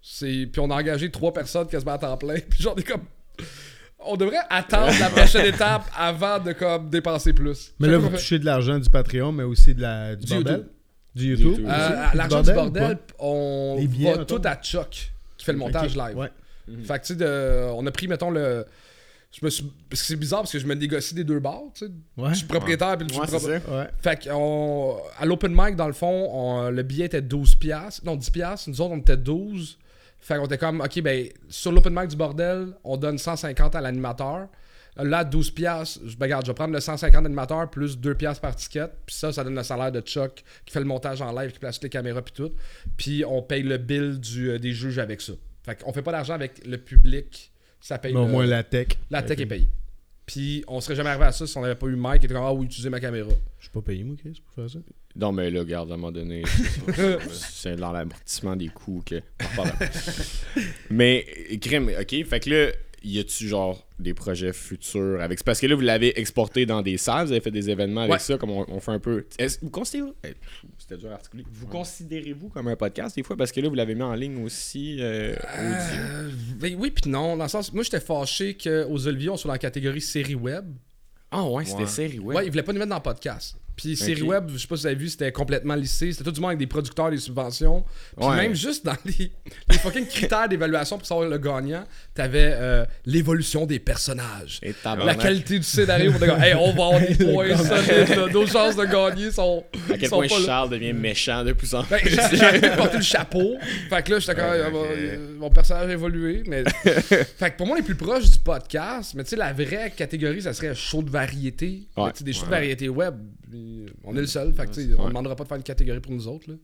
[0.00, 0.48] C'est...
[0.50, 2.36] Puis on a engagé trois personnes quasiment à temps plein.
[2.50, 3.04] Puis genre, on est comme.
[4.04, 7.72] On devrait attendre la prochaine étape avant de comme dépenser plus.
[7.78, 10.52] Mais là, vous touchez de l'argent du Patreon, mais aussi de la, du, Du bordel?
[10.54, 10.68] YouTube.
[11.14, 11.46] Du YouTube?
[11.50, 11.66] YouTube.
[11.68, 12.16] Euh, aussi?
[12.16, 14.38] L'argent Du bordel, on billets, va mettons.
[14.38, 16.16] tout à Chuck qui fait le montage live.
[16.16, 16.30] Ouais.
[16.84, 18.66] Fait que tu sais, de- on a pris, mettons, le.
[19.32, 19.64] Je me suis...
[19.88, 21.92] Parce que c'est bizarre parce que je me négocie des deux bords, tu sais.
[22.18, 22.30] Ouais.
[22.30, 23.48] Je suis propriétaire puis je suis Ouais, ça.
[23.48, 23.88] Ouais.
[24.02, 27.56] Fait que on- à l'open mic, dans le fond, on- le billet était 12$.
[27.56, 28.04] piastres.
[28.04, 28.30] Non, 10$.
[28.30, 28.68] piastres.
[28.68, 29.78] Nous autres, on était 12.
[30.20, 33.80] Fait qu'on était comme, OK, ben, sur l'open mic du bordel, on donne 150 à
[33.80, 34.48] l'animateur.
[34.96, 35.50] Là, 12$.
[35.54, 38.88] piastres, je, ben, regarde, je vais prendre le 150 d'animateur plus 2$ piastres par ticket.
[39.06, 41.58] Puis ça, ça donne le salaire de Chuck qui fait le montage en live, qui
[41.58, 42.52] place toutes les caméras puis tout.
[42.98, 45.32] Puis on paye le bill du, euh, des juges avec ça.
[45.64, 47.51] Fait qu'on fait pas d'argent avec le public.
[47.82, 48.88] Ça paye Mais au le- moins la tech.
[49.10, 49.68] la tech est payée.
[50.24, 52.34] Puis on serait jamais arrivé à ça si on n'avait pas eu Mike qui était
[52.34, 53.28] comme Ah oui, utilisez ma caméra.
[53.58, 54.78] Je suis pas payé, moi, Chris, pour faire ça.
[55.16, 56.42] Non, mais là, regarde, à un moment donné,
[57.32, 59.20] c'est dans l'amortissement des coûts que.
[60.90, 61.26] mais,
[61.60, 62.72] crème, ok, fait que là,
[63.04, 65.38] y a-tu genre des projets futurs avec.
[65.38, 68.02] c'est Parce que là, vous l'avez exporté dans des salles, vous avez fait des événements
[68.02, 68.18] avec Ouais.
[68.18, 69.26] ça, comme on, on fait un peu.
[69.62, 70.10] Vous considérez.
[70.24, 70.34] eh,
[70.78, 71.44] C'était dur à articuler.
[71.52, 74.42] Vous considérez-vous comme un podcast des fois Parce que là, vous l'avez mis en ligne
[74.44, 74.96] aussi.
[75.00, 75.34] euh.
[75.58, 77.36] Euh, ben oui, puis non.
[77.36, 80.64] Dans le sens, moi j'étais fâché qu'aux Olivier, on soit dans la catégorie série web.
[81.30, 81.86] Ah ouais, c'était Ouais.
[81.86, 82.36] série web.
[82.36, 83.56] Ouais, ils voulaient pas nous mettre dans le podcast.
[83.76, 86.12] Puis série web, je sais pas si vous avez vu, c'était complètement lissé.
[86.12, 87.84] C'était tout du monde avec des producteurs, des subventions.
[88.16, 88.36] Puis Ouais.
[88.36, 89.32] même juste dans les,
[89.68, 94.60] les fucking critères d'évaluation pour savoir le gagnant, t'avais euh, l'évolution des personnages.
[94.62, 98.76] Et La qualité du scénario, comme, hey, on va avoir des points solides, nos chances
[98.76, 99.64] de gagner sont.
[99.90, 100.46] À quel sont point pas là.
[100.46, 101.90] Charles devient méchant de plus en plus.
[101.90, 103.56] Ben, j'ai j'ai porté le chapeau.
[103.88, 104.86] Fait que là, j'étais comme, Ouais, euh, ok.
[104.90, 106.42] euh, mon personnage a évolué.
[106.46, 106.64] Mais...
[106.84, 109.14] fait que pour moi, est plus proche du podcast.
[109.14, 111.88] Mais tu sais, la vraie catégorie, ça serait show de variété.
[111.96, 112.10] Ouais.
[112.20, 113.14] Des shows de variété web,
[113.54, 114.52] euh, on est le seul.
[114.54, 115.08] Fait que on Ouais.
[115.08, 116.50] demandera pas de faire une catégorie pour nous autres.
[116.50, 116.56] Là.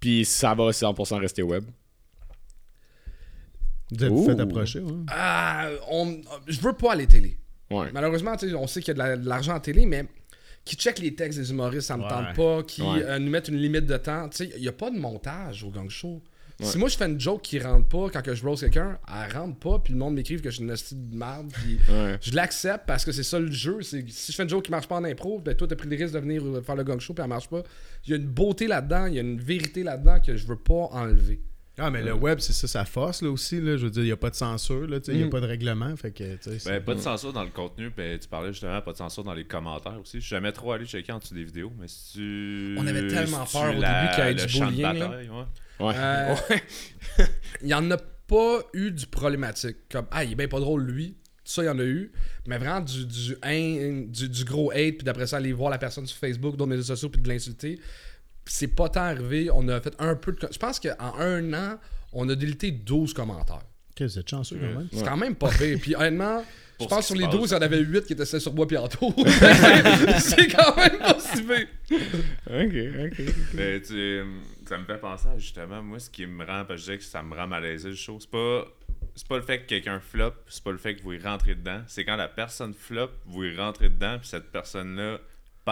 [0.00, 1.64] Puis ça va 100% rester web.
[3.92, 4.24] Vous êtes Ouh.
[4.24, 4.92] fait approcher, ouais.
[5.08, 6.20] Ah, on...
[6.46, 7.36] Je veux pas aller télé.
[7.70, 7.90] Ouais.
[7.92, 10.06] Malheureusement, on sait qu'il y a de la- de l'argent en télé, mais
[10.64, 12.08] qui check les textes des humoristes, ça me Ouais.
[12.08, 12.62] tente pas.
[12.62, 13.02] Qui Ouais.
[13.02, 14.28] euh, nous mettent une limite de temps.
[14.28, 16.22] Tu sais, il n'y a pas de montage au gang show.
[16.60, 16.66] Ouais.
[16.66, 19.32] Si moi je fais une joke qui rentre pas quand que je rose quelqu'un, elle
[19.36, 22.18] rentre pas, puis le monde m'écrive que je suis une hostie de merde, puis Ouais.
[22.20, 23.80] je l'accepte parce que c'est ça le jeu.
[23.82, 25.96] Si je fais une joke qui marche pas en impro, ben toi t'as pris le
[25.96, 27.62] risque de venir euh, faire le gang show puis elle marche pas.
[28.06, 30.56] Il y a une beauté là-dedans, il y a une vérité là-dedans que je veux
[30.58, 31.40] pas enlever.
[31.78, 33.58] Ah, mais le web, c'est ça, ça force, là aussi.
[33.60, 33.76] Là.
[33.78, 34.98] Je veux dire, il n'y a pas de censure, là.
[35.08, 35.30] Il n'y a Mm.
[35.30, 35.96] pas de règlement.
[35.96, 38.52] Fait que, tu sais, c'est- Ben, pas de censure dans le contenu, ben, tu parlais
[38.52, 40.18] justement pas de censure dans les commentaires aussi.
[40.18, 42.76] Je suis jamais trop allé checker en dessous des vidéos, mais si tu.
[42.78, 45.08] On avait tellement si peur au la- début qu'il y ait du bullying, là.
[45.08, 45.86] bataille, ouais.
[45.86, 45.94] Ouais.
[45.96, 46.34] Euh,
[47.62, 49.76] Il y en a pas eu du problématique.
[49.90, 51.16] Comme, ah, il est bien pas drôle lui.
[51.44, 52.12] Ça, il y en a eu.
[52.46, 55.78] Mais vraiment, du, du, hain- du, du gros hate, puis d'après ça, aller voir la
[55.78, 57.80] personne sur Facebook, d'autres médias sociaux, puis de l'insulter.
[58.52, 59.48] C'est pas tant arrivé.
[59.54, 60.38] On a fait un peu de.
[60.50, 61.78] Je pense qu'en un an,
[62.12, 63.62] on a délité 12 commentaires.
[63.92, 64.88] Ok, vous êtes chanceux quand même.
[64.92, 65.78] C'est quand même pas pire.
[65.80, 66.42] Puis honnêtement,
[66.80, 67.50] je pense ce sur les se 12, passe.
[67.50, 69.14] il y en avait 8 qui étaient sur bois puis Anto.
[70.18, 71.68] c'est quand même pas si pire.
[72.48, 72.74] Ok,
[73.06, 73.34] ok.
[73.54, 74.24] Ben, tu,
[74.66, 76.98] ça me fait penser à justement, moi, ce qui me rend, parce que je disais
[76.98, 78.64] que ça me rend malaisé le show, c'est pas,
[79.14, 81.54] c'est pas le fait que quelqu'un flop, c'est pas le fait que vous y rentrez
[81.54, 85.20] dedans, c'est quand la personne flop, vous y rentrez dedans, puis cette personne-là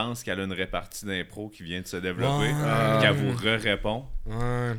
[0.03, 2.99] pense qu'elle a une répartie d'impro qui vient de se développer, Ouais.
[3.01, 4.05] qu'elle vous re-répond.
[4.27, 4.75] Ouais.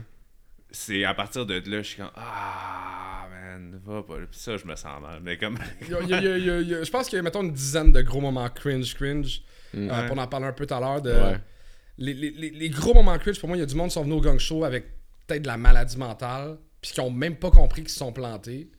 [0.72, 4.16] C'est à partir de là, je suis comme Ah, man, va pas.
[4.30, 5.20] Puis ça, je me sens mal.
[5.24, 5.58] Mais comme.
[5.82, 9.42] Je pense qu'il y a, mettons, une dizaine de gros moments cringe, cringe.
[9.74, 9.90] Mm.
[9.90, 11.02] Euh, pour en parler un peu tout à l'heure.
[11.02, 11.12] De...
[11.12, 11.38] Ouais.
[11.98, 13.94] Les, les- les- les gros moments cringe, pour moi, il y a du monde qui
[13.96, 14.86] sont venus au gang show avec
[15.28, 18.70] peut-être de la maladie mentale, puis qui ont même pas compris qu'ils se sont plantés,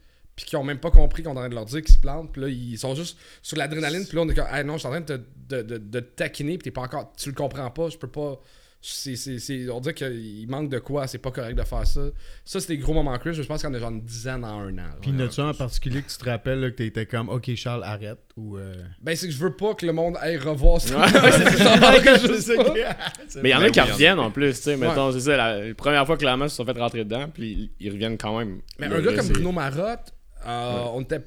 [0.40, 1.98] puis qui ont même pas compris qu'on est en train de leur dire qu'ils se
[2.00, 4.74] plantent, puis là, ils sont juste sur l'adrénaline, puis là, on est comme, hey, non,
[4.74, 5.20] je suis en train de te,
[5.56, 8.08] de, de- de te taquiner, puis t'es pas encore, tu le comprends pas, je peux
[8.08, 8.40] pas.
[8.82, 12.00] c'est c'est- c'est- on dirait qu'il manque de quoi, c'est pas correct de faire ça.
[12.46, 14.42] Ça, c'est des gros moments cringe, je pense qu'il y en a genre une dizaine
[14.42, 14.90] en un an.
[15.02, 17.82] Puis, y en en particulier que tu te rappelles là, que t'étais comme, ok, Charles,
[17.84, 18.18] arrête.
[18.38, 18.56] Ou.
[18.56, 18.72] euh,
[19.02, 20.96] Ben, c'est que je veux pas que le monde aille revoir ça.
[23.42, 24.76] Mais il y en a Ben qui reviennent en plus, tu sais.
[24.78, 27.70] Mettons, c'est ça, la, première fois que clairement ils se sont fait rentrer dedans, puis
[27.80, 28.60] ils reviennent quand même.
[28.78, 30.12] Mais Là, un gars comme Bruno Marotte,
[30.46, 31.20] euh, on était.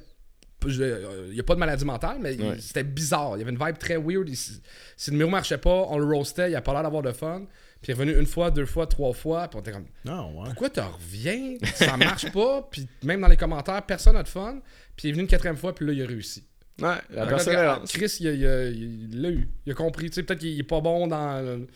[0.66, 2.56] euh, Il n'y a pas de maladie mentale, mais Ouais.
[2.58, 3.36] c'était bizarre.
[3.36, 4.28] Il y avait une vibe très weird.
[4.28, 4.60] Il- si
[5.08, 7.42] le numéro marchait pas, on le roastait, il a pas l'air d'avoir de fun.
[7.82, 9.46] Puis il est revenu une fois, deux fois, trois fois.
[9.48, 10.44] Puis on était comme, Non, ouais.
[10.46, 11.56] pourquoi tu reviens?
[11.74, 12.66] Ça marche pas.
[12.70, 14.58] Puis même dans les commentaires, personne n'a de fun.
[14.96, 16.44] Puis il est venu une quatrième fois, puis là, il a réussi.
[16.80, 17.92] Ouais, la persévérance.
[17.92, 19.48] Chris, il l'a eu.
[19.66, 20.08] Il a compris.
[20.08, 21.66] Tu sais, peut-être qu'il est pas bon dans le,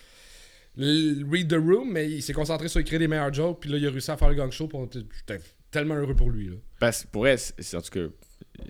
[0.76, 3.60] le read the room, mais il s'est concentré sur écrire des meilleurs jokes.
[3.60, 4.66] Puis là, il a réussi à faire le gang show.
[4.66, 6.48] Puis on était- j'étais tellement heureux pour lui.
[6.48, 6.56] Là.
[6.80, 8.06] Parce que pour elle, c'est en tout cas,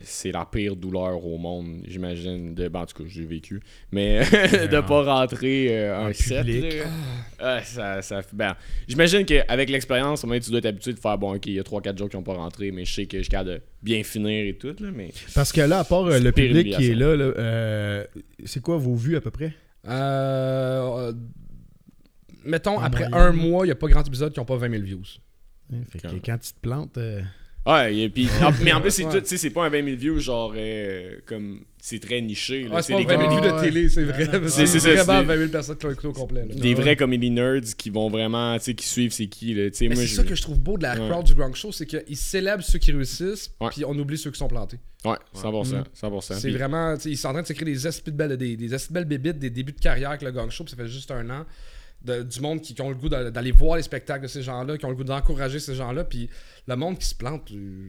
[0.02, 2.54] c'est la pire douleur au monde, j'imagine.
[2.54, 2.68] De...
[2.68, 3.61] Ben, en tout cas, j'ai vécu.
[3.90, 6.46] Mais de pas rentrer euh, un En set.
[7.38, 8.54] Ah, ça, ça ben,
[8.87, 11.58] j'imagine qu'avec l'expérience, au moins, tu dois être habitué de faire bon, ok, il y
[11.58, 13.61] a 3-4 jours qui n'ont pas rentré, mais je sais que je suis capable de
[13.82, 14.74] bien finir et tout.
[14.78, 18.04] Là, mais Parce que là, à part euh, le public qui est là, là, euh,
[18.44, 19.54] c'est quoi vos vues à peu près?
[22.44, 23.28] Mettons, En après moyenne.
[23.28, 25.02] un mois, il n'y a pas grand épisode qui n'ont pas 20 000 views.
[25.90, 26.98] Fait que Quand- tu te plantes.
[26.98, 27.20] euh,
[27.66, 29.12] Ouais, et puis, en- mais en plus, c'est Ouais.
[29.12, 32.62] tout, tu sais, c'est pas un 20 000 views, genre, euh, comme, c'est très niché.
[32.62, 32.81] là.
[32.81, 34.24] C'est c'est des, pas 20 000 comédies- views de télé, c'est vrai.
[34.48, 36.46] C'est- C'est c'est vraiment c'est- 20 000 personnes qui l'ont écouté au complet.
[36.48, 36.54] là.
[36.54, 36.74] des Ouais.
[36.74, 39.64] vrais comedy nerds qui vont vraiment, tu sais, qui suivent c'est qui, là.
[39.64, 41.11] Mais c'est je- ça que je trouve beau de la Ouais.
[41.11, 43.68] crowd du Gronk Show, c'est qu'ils célèbrent ceux qui réussissent, Ouais.
[43.70, 44.78] puis on oublie ceux qui sont plantés.
[45.04, 45.81] Ouais, 100%.
[45.81, 45.85] Mm.
[45.92, 46.35] 100%.
[46.37, 48.37] C'est Puis- vraiment, tu sais, ils sont en train de s'écrire des esprits de belles,
[48.38, 50.70] des, des esprits de belles bébites, des débuts de carrière avec le Gong Show, puis
[50.70, 51.44] ça fait juste un an.
[52.02, 54.78] Du monde qui, qui ont le goût d'a- d'aller voir les spectacles de ces gens-là,
[54.78, 56.30] qui ont le goût d'encourager ces gens-là, puis
[56.66, 57.88] le monde qui se plante, euh,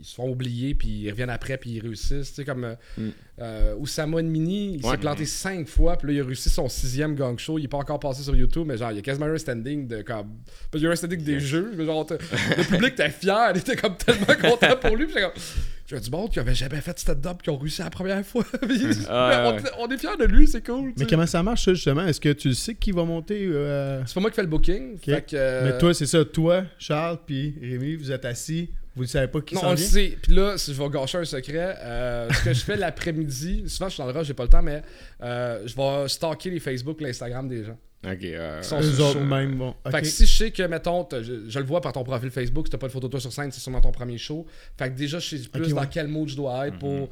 [0.00, 2.28] ils se font oublier, puis ils reviennent après, puis ils réussissent.
[2.30, 3.08] Tu sais, comme euh, Mm.
[3.40, 4.92] euh, Oussama Mini, il Ouais.
[4.92, 7.58] s'est planté cinq fois, puis là, il a réussi son sixième Gong Show.
[7.58, 9.86] Il est pas encore passé sur YouTube, mais genre, il y a quasiment un standing
[9.88, 10.28] de comme.
[10.72, 13.76] Qu'il y a un standing des jeux, mais genre, le public était fier, il était
[13.76, 15.32] comme tellement content pour lui, puis j'étais comme.
[15.86, 18.42] J'ai du monde qui avait jamais fait stand-up qui ont réussi la première fois.
[18.54, 18.66] Ah,
[19.52, 19.62] ouais.
[19.78, 20.88] on, on est fiers de lui, c'est cool.
[20.88, 21.10] tu Mais sais.
[21.10, 22.06] comment ça marche, ça, justement?
[22.06, 24.96] Est-ce que tu sais qui va monter euh, C'est pas moi qui fais le booking.
[24.98, 26.24] Fait que, euh, Mais toi, c'est ça.
[26.24, 28.70] Toi, Charles, puis Rémi, vous êtes assis.
[28.96, 29.86] Vous ne savez pas qui Non, on le vient?
[29.86, 30.18] sait.
[30.22, 33.88] Puis là, si je vais gâcher un secret, euh, ce que je fais l'après-midi, souvent
[33.88, 34.82] je suis dans le rush, j'ai pas le temps, mais
[35.22, 37.76] euh, je vais stalker les Facebook et l'Instagram des gens.
[38.06, 39.74] Ok, euh, Ils sont Eux sur- autres même, bon.
[39.90, 40.00] Fait ok.
[40.02, 42.66] que si je sais que, mettons, t'as- je, je le vois par ton profil Facebook,
[42.66, 44.46] si t'as pas de photo de toi sur scène, c'est sûrement ton premier show.
[44.78, 45.88] Fait que déjà, je sais plus Ok, dans ouais.
[45.90, 47.08] quel mood je dois être pour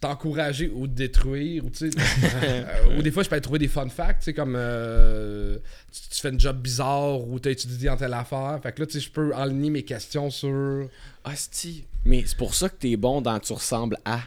[0.00, 1.64] t'encourager ou te détruire.
[1.64, 1.98] Ou, tu sais,
[2.44, 5.58] euh, ou des fois, je peux aller trouver des fun facts, tu sais, comme euh,
[5.92, 8.58] tu, tu fais une job bizarre ou t'as étudié dans telle affaire.
[8.62, 10.88] Fait que là, tu sais, je peux aligner mes questions sur.
[11.24, 11.84] Hostie.
[12.04, 14.20] Mais c'est pour ça que t'es bon dans Tu ressembles à.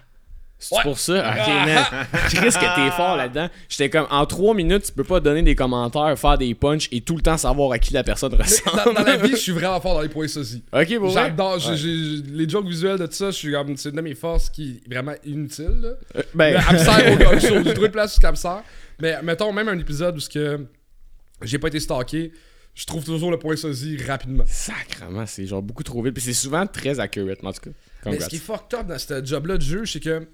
[0.63, 0.81] C'est Ouais.
[0.83, 1.13] pour ça?
[1.31, 1.83] Ok, man.
[2.29, 3.49] Chris, que t'es fort là-dedans.
[3.67, 7.01] J'étais comme, en 3 minutes, tu peux pas donner des commentaires, faire des punchs et
[7.01, 8.77] tout le temps savoir à qui la personne ressemble.
[8.85, 10.63] dans, dans la vie, je suis vraiment fort dans les points sosie.
[10.71, 11.09] Ok, bon.
[11.09, 11.75] J'adore, Ouais.
[12.31, 14.81] les jokes visuels de tout ça, je suis comme, c'est une de mes forces qui
[14.85, 15.95] est vraiment inutile.
[16.15, 17.37] Euh, ben, au gars.
[17.39, 18.61] J'ai trouvé de place me sert.
[19.01, 20.63] Mais mettons, même un épisode où ce que
[21.41, 22.31] j'ai pas été stalké,
[22.75, 24.43] je trouve toujours le point sosie rapidement.
[24.45, 26.13] sacrement, c'est genre beaucoup trop vite.
[26.13, 27.69] Puis c'est souvent très accurate, en tout cas.
[28.05, 30.27] Mais ce qui est fucked up dans ce job-là de jeu, c'est que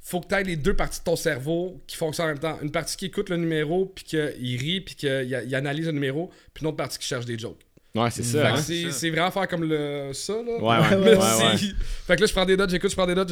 [0.00, 2.58] faut que tu aies les deux parties de ton cerveau qui fonctionnent en même temps.
[2.60, 6.30] Une partie qui écoute le numéro, puis qu'il rit, puis qu'il il analyse le numéro,
[6.52, 7.60] puis une autre partie qui cherche des jokes.
[7.94, 8.42] Ouais, c'est Fait ça.
[8.42, 8.56] que hein.
[8.56, 10.56] c'est- c'est vraiment faire comme le ça, là.
[10.58, 11.16] Ouais, ouais.
[11.18, 11.56] Ouais,
[12.06, 13.30] Fait que là, je prends des notes, j'écoute, je prends des notes.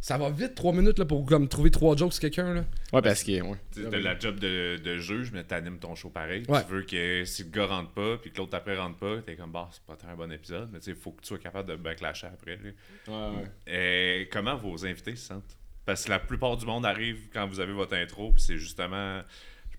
[0.00, 2.54] Ça va vite, 3 minutes là, pour comme, trouver trois jokes sur quelqu'un.
[2.54, 2.64] Là.
[2.92, 3.40] Ouais, parce que.
[3.42, 3.56] Ouais.
[3.74, 6.44] Tu sais, T'as la job de, de juge, mais t'animes ton show pareil.
[6.48, 6.62] Ouais.
[6.64, 9.34] Tu veux que si le gars rentre pas, puis que l'autre après rentre pas, t'es
[9.34, 11.26] comme, bah, c'est pas tant un bon épisode, mais tu sais, il faut que tu
[11.28, 12.58] sois capable de backlasher après.
[12.62, 12.70] là.
[13.08, 14.22] Ouais, ouais.
[14.22, 15.56] Et comment vos invités se sentent?
[15.84, 19.22] Parce que la plupart du monde arrive quand vous avez votre intro, puis c'est justement.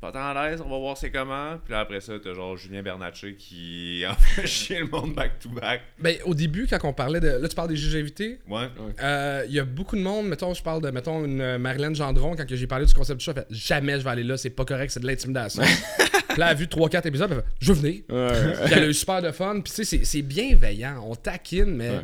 [0.03, 1.57] Je suis pas tant à l'aise, on va voir c'est comment.
[1.63, 5.81] Puis là, après ça, t'as genre Julien Bernatchez qui en fait chier le monde back-to-back.
[5.99, 7.27] Ben, au début, quand on parlait de.
[7.29, 8.39] Là, tu parles des juges invités.
[8.49, 8.67] Ouais.
[9.01, 11.93] Euh, Il y a beaucoup de monde, mettons, je parle de, mettons, une euh, Marilyn
[11.93, 14.23] Gendron, quand que j'ai parlé du concept du show, elle fait jamais je vais aller
[14.23, 15.63] là, c'est pas correct, c'est de l'intimidation.
[16.29, 18.01] puis là, elle a vu 3-4 épisodes, elle fait je veux venir.
[18.09, 18.53] Ouais.
[18.65, 21.75] Puis elle a eu super de fun, puis tu sais, c'est- c'est bienveillant, on taquine,
[21.75, 21.89] mais.
[21.91, 22.01] Ouais.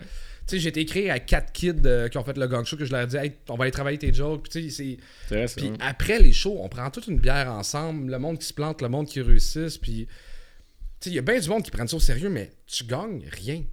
[0.49, 2.75] Tu sais, j'ai été écrit à quatre kids euh, qui ont fait le gang show
[2.75, 4.43] que je leur ai dit, hey, on va aller travailler tes jokes.
[4.49, 4.97] Puis tu sais,
[5.29, 5.35] c'est.
[5.35, 5.45] Vrai.
[5.55, 5.77] Puis hein.
[5.79, 8.89] après les shows, on prend toute une bière ensemble, le monde qui se plante, le
[8.89, 10.13] monde qui réussisse, puis tu
[11.01, 13.23] sais, il y a bien du monde qui prennent ça au sérieux, mais tu gagnes
[13.31, 13.63] rien.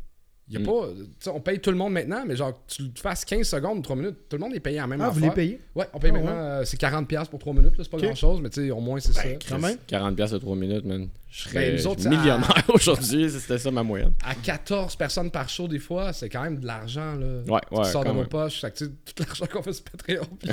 [0.48, 0.64] Il y a Mm.
[0.64, 3.48] pas, tu sais, on paye tout le monde maintenant, mais genre, tu le fasses 15
[3.48, 5.60] secondes ou 3 minutes, tout le monde est payé en même Ah, vous les payez?
[5.74, 8.14] Ouais, on paye Ah, maintenant, euh, c'est 40$ pour 3 minutes, là, c'est pas grand
[8.14, 9.24] chose, mais tu sais, au moins c'est ça.
[9.48, 9.76] Quand même.
[9.88, 11.08] 40$ piastres de 3 minutes, man.
[11.28, 14.12] Je serais Ben, autres, millionnaire aujourd'hui c'était ça ma moyenne.
[14.24, 17.26] À 14 personnes par show, des fois, c'est quand même de l'argent, là.
[17.46, 17.84] Ouais, ouais.
[17.84, 20.50] qui sort de nos poches, fait que, tu tout l'argent qu'on fait sur Patreon, puis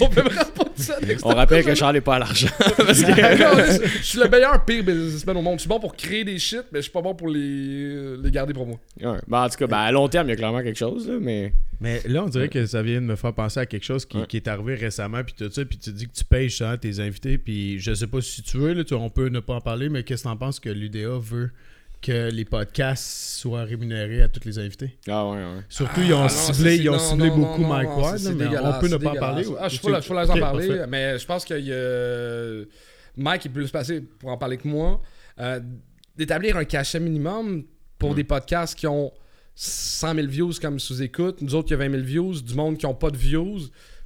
[0.00, 0.94] on peut vraiment pas de ça.
[1.24, 2.48] On rappelle que Charles n'est pas à l'argent.
[2.76, 3.14] parce que.
[3.16, 3.58] D'accord,
[3.98, 5.56] je suis le meilleur pire businessman au monde.
[5.56, 8.30] Je suis bon pour créer des shit, mais je suis pas bon pour les, les
[8.30, 8.78] garder pour moi.
[9.02, 9.18] Ouais.
[9.26, 11.16] Ben, en tout cas, ben, à long terme, il y a clairement quelque chose, là,
[11.20, 11.52] mais.
[11.78, 14.16] Mais là, on dirait que ça vient de me faire penser à quelque chose qui,
[14.16, 14.26] Ouais.
[14.26, 17.00] qui est arrivé récemment, puis tout ça, puis tu dis que tu payes cher tes
[17.00, 19.60] invités, puis je sais pas si tu veux, là, tu- on peut ne pas en
[19.60, 21.50] parler, mais qu'est-ce que t'en penses que l'UDA veut
[22.02, 24.96] que les podcasts soient rémunérés à tous les invités?
[25.08, 25.62] Ah, ouais, ouais.
[25.68, 28.18] Surtout, ils ont Ah, non, ciblé, ils ont non, ciblé non, beaucoup non, Mike Ward,
[28.36, 29.44] mais on peut ne pas en parler.
[29.58, 30.86] Ah, je Tu- suis pas là, je suis pas là d'en Ok, parler, parfait.
[30.88, 32.64] mais je pense qu'il y a.
[33.16, 35.00] Mike est plus passé pour en parler que moi.
[35.40, 35.60] Euh,
[36.16, 37.64] D'établir un cachet minimum
[37.98, 39.12] pour des podcasts qui ont
[39.54, 42.86] 100 000 views comme sous-écoute, nous autres qui a 20 000 views, du monde qui
[42.86, 43.58] ont pas de views.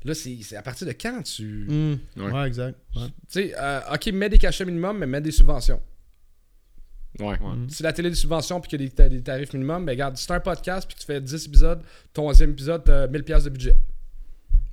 [0.04, 1.66] Là, c'est c'est à partir de quand tu.
[1.68, 1.96] Hmm.
[2.16, 2.32] Ouais.
[2.32, 2.78] Ouais, exact.
[2.96, 3.06] Ouais.
[3.06, 5.80] Tu sais, euh, ok, mets des cachets minimum, mais mets des subventions.
[7.18, 7.36] Ouais.
[7.68, 9.92] Si la télé des subventions puis qu'il y a des, ta- des tarifs minimum, ben
[9.92, 11.82] regarde, si c'est un podcast puis que tu fais 10 épisodes,
[12.14, 13.76] ton 11e épisode, t'as 1000$ piastres de budget.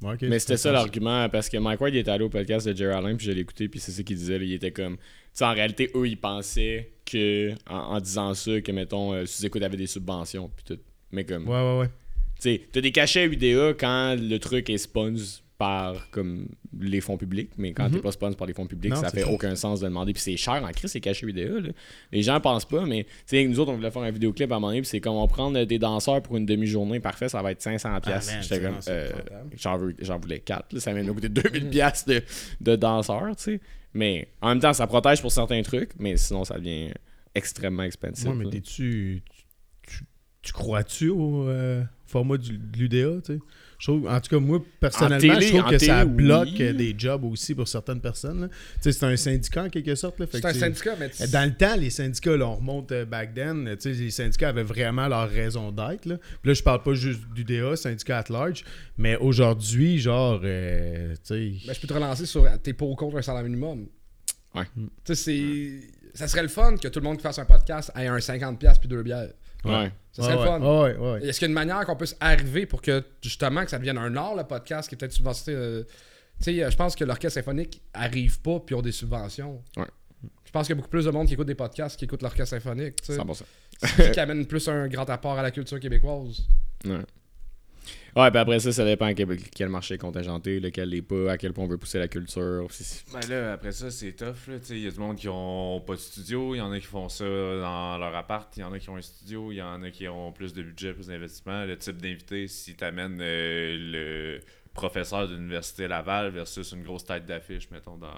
[0.02, 2.30] Ouais, ok, Mais c'était c'est ça l'argument, parce que Mike Ward il était allé au
[2.30, 4.38] podcast de Jerry Allen, puis je l'ai écouté, puis c'est ça qu'il disait.
[4.38, 4.96] là, il était comme.
[4.98, 9.26] Tu sais, en réalité, eux, ils pensaient que, en, en disant ça, que, mettons, euh,
[9.26, 10.80] sous-écoute avait des subventions, puis tout.
[11.12, 11.48] Mais comme.
[11.50, 11.90] Ouais, ouais, ouais.
[12.40, 16.48] Tu sais, t'as des cachets UDA quand le truc est sponsor par comme
[16.80, 18.98] les fonds publics, mais quand t'es pas sponsor par les fonds publics, Mhm.
[18.98, 19.32] Non, ça c'est fait ça.
[19.32, 20.14] aucun sens de demander.
[20.14, 21.60] Puis c'est cher en crise, ces cachets UDA.
[21.62, 21.70] Là.
[22.12, 24.68] Les gens pensent pas, mais nous autres, on voulait faire un vidéoclip à un moment
[24.68, 27.52] donné, puis c'est comme on va prendre des danseurs pour une demi-journée, parfait, ça va
[27.54, 28.02] être 500$.
[28.02, 28.34] piastres.
[28.38, 31.70] Ah, J'étais ça, comme, c'est euh, j'en, voulais 4, ça vient de nous coûter 2000$
[31.72, 32.22] piastres de,
[32.62, 33.62] de danseurs, tu sais.
[33.96, 36.92] Mais en même temps, ça protège pour certains trucs, mais sinon, ça devient
[37.34, 38.30] extrêmement expensive.
[38.30, 38.52] Ouais, mais là.
[38.52, 39.24] t'es-tu.
[39.88, 40.04] Tu,
[40.44, 43.40] tu crois-tu au euh, format du, de l'UDA, tu sais?
[43.80, 46.64] Je trouve- en tout cas, moi, personnellement, télé- je trouve que ça bloque oui.
[46.64, 48.42] euh, des jobs aussi pour certaines personnes.
[48.42, 48.48] là.
[48.48, 50.16] Tu sais, c'est un syndicat en quelque sorte.
[50.32, 53.06] C'est que un syndicat, mais tu- Dans le temps, les syndicats, là, on remonte euh,
[53.06, 56.06] back then, tu sais, les syndicats avaient vraiment leur raison d'être.
[56.08, 56.18] Là.
[56.18, 58.64] Puis là, je parle pas juste d'UDA, syndicat at large,
[58.98, 61.68] mais aujourd'hui, genre, euh, tu sais...
[61.68, 63.86] Ben, je peux te relancer sur t'es pour ou contre un salaire minimum.
[64.56, 64.64] Ouais.
[65.06, 65.72] Tu sais, c'est.
[66.16, 68.80] Ça serait le fun que tout le monde qui fasse un podcast ait un 50$
[68.80, 69.30] puis deux bières.
[69.68, 69.92] Ouais.
[70.12, 70.60] Ça serait le fun.
[70.60, 71.28] ouais, ouais, ouais.
[71.28, 73.98] Est-ce qu'il y a une manière qu'on puisse arriver pour que justement que ça devienne
[73.98, 75.84] un art le podcast qui est peut-être subventionné euh,
[76.40, 79.62] Tu sais, euh, je pense que l'orchestre symphonique arrive pas puis ont des subventions.
[79.78, 79.86] Ouais.
[80.46, 82.22] Je pense qu'il y a beaucoup plus de monde qui écoute des podcasts qui écoute
[82.24, 83.02] l'orchestre symphonique.
[83.02, 83.20] Tu sais.
[83.20, 83.44] 100%.
[83.80, 86.48] C'est qui amène plus un grand apport à la culture québécoise.
[86.86, 87.02] Ouais.
[88.16, 91.38] Ouais, puis après ça, ça dépend quel, quel marché est contingenté, lequel l'est pas, à
[91.38, 92.68] quel point on veut pousser la culture.
[93.14, 94.50] Ben là, après ça, c'est tough.
[94.70, 96.86] Il y a du monde qui ont pas de studio, il y en a qui
[96.88, 99.62] font ça dans leur appart, il y en a qui ont un studio, il y
[99.62, 101.66] en a qui ont plus de budget, plus d'investissement.
[101.66, 104.40] Le type d'invité, si tu amènes le
[104.74, 108.14] professeur d'université Laval versus une grosse tête d'affiche, mettons, dans,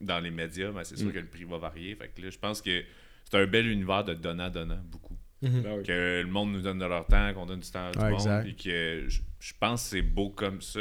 [0.00, 1.12] dans les médias, ben, c'est sûr Mm.
[1.12, 1.94] que le prix va varier.
[1.96, 2.82] Fait que là, je pense que
[3.30, 5.16] c'est un bel univers de donnant-donnant, beaucoup.
[5.42, 5.82] Ben oui.
[5.84, 8.10] Que le monde nous donne de leur temps, qu'on donne du temps à tout Ouais,
[8.10, 10.80] le monde, puis que je, je pense que c'est beau comme ça.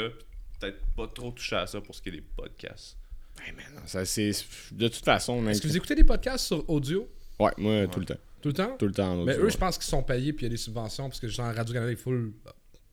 [0.60, 2.98] Peut-être pas trop toucher à ça pour ce qui est des podcasts.
[3.46, 4.32] Hey, man, ça, c'est...
[4.72, 5.48] De toute façon.
[5.48, 7.08] Est-ce que vous écoutez des podcasts sur audio?
[7.39, 8.15] Ouais, moi, tout le temps.
[8.41, 8.76] tout le temps?
[8.80, 9.12] Tout le temps.
[9.12, 9.52] en Mais audio, eux, ouais.
[9.52, 11.91] je pense qu'ils sont payés puis il y a des subventions parce que genre Radio-Canada
[11.91, 12.34] est full.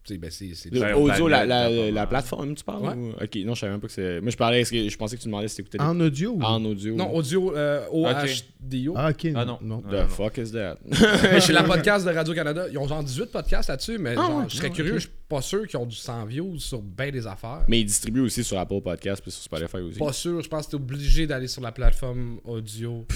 [0.09, 0.71] Ben c'est.
[0.71, 2.95] Ben, audio, la, la, la plateforme, tu parles Ouais.
[2.95, 4.21] ou- Ok, non, je savais même pas que c'est.
[4.21, 5.81] Moi, je parlais, que je pensais que tu demandais si t'écoutais.
[5.81, 6.38] En audio?
[6.43, 6.95] en audio.
[6.95, 8.95] Non, audio euh, OHDO.
[8.97, 9.29] Ah, ok.
[9.35, 9.59] Ah non.
[9.62, 9.81] non.
[9.81, 10.09] The non.
[10.09, 10.77] fuck is that?
[11.40, 14.45] Chez la podcast de Radio-Canada, ils ont genre 18 podcasts là-dessus, mais Ah genre, ouais,
[14.49, 14.99] je serais ah, curieux, ok.
[14.99, 17.64] je suis pas sûr qu'ils ont du 100 views sur bien des affaires.
[17.69, 19.99] Mais ils distribuent aussi sur Apple Podcast puis sur Spotify aussi.
[19.99, 23.07] Pas sûr, je pense que t'es obligé d'aller sur la plateforme audio.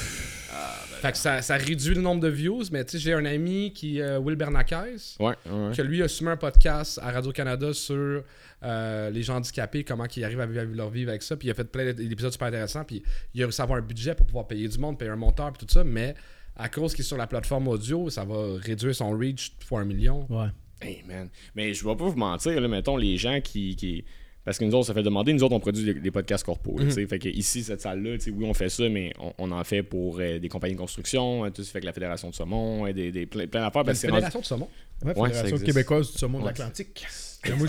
[1.00, 3.72] Fait que ça, ça réduit le nombre de views, mais tu sais, j'ai un ami
[3.72, 5.52] qui, euh, Will Bernakes, Ouais, ouais.
[5.52, 5.76] ouais.
[5.76, 8.22] que lui a soumis un podcast à Radio-Canada sur
[8.62, 11.50] euh, les gens handicapés, comment ils arrivent à vivre leur vie avec ça, puis il
[11.50, 13.02] a fait plein d'épisodes super intéressants, puis
[13.34, 15.52] il a réussi à avoir un budget pour pouvoir payer du monde, payer un monteur,
[15.52, 16.14] puis tout ça, mais
[16.56, 19.84] à cause qu'il est sur la plateforme audio, ça va réduire son reach fois un
[19.84, 20.26] million.
[20.28, 20.48] Ouais.
[20.80, 21.28] Hey, man.
[21.54, 23.76] Mais je vais pas vous mentir, là, mettons, les gens qui.
[23.76, 24.04] qui...
[24.48, 26.78] Parce que nous autres, ça fait demander, nous autres, on produit des, des podcasts corpo.
[26.78, 27.06] là, Mhm.
[27.06, 30.20] Fait que ici, cette salle-là, oui, on fait ça, mais on, on en fait pour
[30.20, 32.92] euh, des compagnies de construction, euh, tout ça fait que la Fédération de Saumon, euh,
[32.94, 33.82] des, des, plein, plein d'affaires.
[33.84, 34.68] La rendu- Fédération de saumon.
[35.04, 37.04] Ouais, Fédération québécoise du saumon de l'Atlantique.
[37.44, 37.66] Et Moi,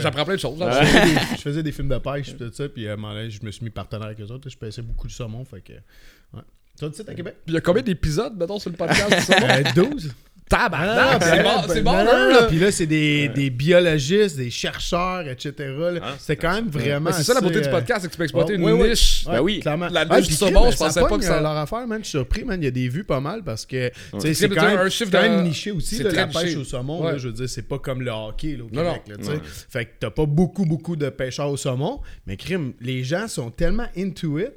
[0.00, 0.58] J'apprends plein de choses.
[0.58, 0.82] je là.
[0.86, 3.12] faisais des- je faisais des films de pêche et tout ça, puis à un moment
[3.12, 4.48] donné, je me suis mis partenaire avec eux autres.
[4.48, 5.74] Je pêchais beaucoup de saumon, fait que...
[5.74, 6.40] Ouais.
[6.78, 7.36] Toi, tu sais, à Québec?
[7.46, 9.46] Il y a combien d'épisodes, mettons, sur le podcast du saumon?
[9.50, 10.14] Euh, 12.
[10.56, 11.20] Tabarnak!
[11.20, 12.42] ben, c'est bon, ben, c'est bon, là, non, là.
[12.44, 15.52] Puis là, c'est des, des biologistes, des chercheurs, etc.
[15.58, 16.00] là.
[16.02, 17.10] Ah, c'est quand même vraiment.
[17.10, 18.88] Mais c'est ça la beauté du euh, podcast, c'est que tu peux exploiter une ouais,
[18.90, 19.24] niche.
[19.26, 19.60] Ben oui.
[19.60, 19.88] clairement.
[19.90, 21.86] La Ouais, niche puis du saumon, je pensais pas pogne, que ça- euh, leur affaire,
[21.86, 21.98] man.
[22.00, 22.60] Je suis surpris, man.
[22.60, 24.88] Il y a des vues pas mal parce que tu sais, C'est c'est quand, même,
[24.90, 26.56] chiffre c'est quand de- même niché aussi, c'est là, très la pêche niché.
[26.56, 27.02] au saumon.
[27.04, 27.12] Ouais.
[27.12, 29.02] là, je veux dire, c'est pas comme le hockey là, au Non, Québec.
[29.08, 29.12] non.
[29.14, 29.30] là, tu sais.
[29.32, 29.40] Ouais.
[29.70, 32.00] Fait que t'as pas beaucoup, beaucoup de pêcheurs au saumon.
[32.26, 34.52] Mais crime, les gens sont tellement into it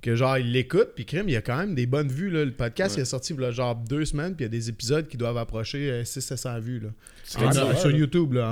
[0.00, 2.44] que genre ils l'écoutent puis crime il y a quand même des bonnes vues là.
[2.44, 5.08] le podcast il est sorti il genre deux semaines puis il y a des épisodes
[5.08, 6.88] qui doivent approcher 600-700 vues là.
[7.34, 7.96] quand même Sur- là.
[7.96, 8.48] YouTube là,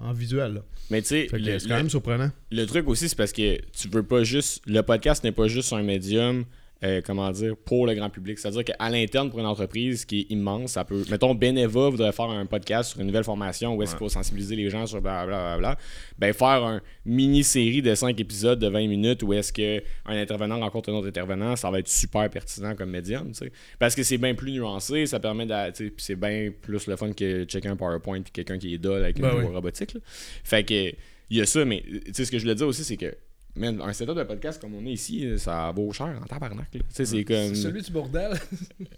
[0.00, 0.60] en, en visuel là.
[0.90, 4.02] Mais tu sais, c'est quand même surprenant le truc aussi, c'est parce que tu veux
[4.04, 4.62] pas juste.
[4.66, 6.44] Le podcast n'est pas juste un médium.
[6.84, 8.38] Euh, comment dire, pour le grand public.
[8.38, 11.04] C'est-à-dire qu'à l'interne, pour une entreprise qui est immense, ça peut.
[11.10, 14.56] Mettons, Beneva voudrait faire un podcast sur une nouvelle formation où est-ce qu'il faut sensibiliser
[14.56, 15.78] les gens sur blablabla.
[16.18, 20.90] Ben, faire un mini-série de 5 épisodes de 20 minutes où est-ce qu'un intervenant rencontre
[20.90, 23.52] un autre intervenant, ça va être super pertinent comme médium, tu sais.
[23.78, 25.92] Parce que c'est bien plus nuancé, ça permet de.
[25.96, 29.18] c'est bien plus le fun que checker un PowerPoint puis quelqu'un qui est dole avec
[29.18, 29.54] Ben une oui.
[29.54, 29.94] robotique.
[29.94, 30.00] là.
[30.44, 30.92] Fait que.
[31.28, 33.12] Il y a ça, mais tu sais, ce que je voulais dire aussi, c'est que
[33.56, 36.74] man, un setup de podcast comme on est ici, ça vaut cher en tabarnak.
[36.74, 36.80] là.
[36.90, 37.54] C'est comme.
[37.54, 38.32] Celui du bordel.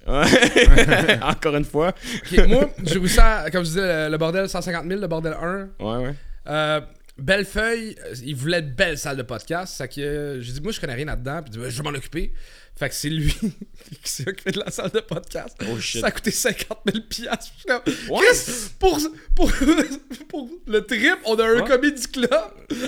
[1.22, 1.94] Encore une fois.
[2.32, 5.68] Ok, moi, j'ai réussi à, comme je disais, le, bordel 150 000, le bordel 1.
[5.80, 6.14] Ouais, ouais.
[6.48, 6.80] Euh,
[7.18, 9.74] Bellefeuille, euh, il voulait de belles salles de podcast.
[9.74, 11.42] Ça que euh, j'ai dit, moi, je connais rien là-dedans.
[11.42, 12.32] Puis Ben, je vais m'en occuper.
[12.78, 13.34] Fait que c'est lui
[14.04, 15.56] qui s'est occupé de la salle de podcast.
[15.68, 16.00] Oh shit.
[16.00, 17.52] Ça a coûté 50 000 piastres.
[18.08, 18.24] Ouais.
[18.78, 19.00] Pour,
[19.34, 19.50] pour,
[20.28, 21.66] pour le trip, on a un Ouais.
[21.68, 22.30] comedy club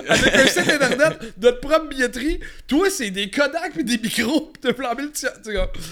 [0.09, 2.38] avec un site internet, notre propre billetterie.
[2.68, 4.53] Toi, c'est des Kodak et des micros.
[4.53, 5.30] Pis t'as flambé le tien.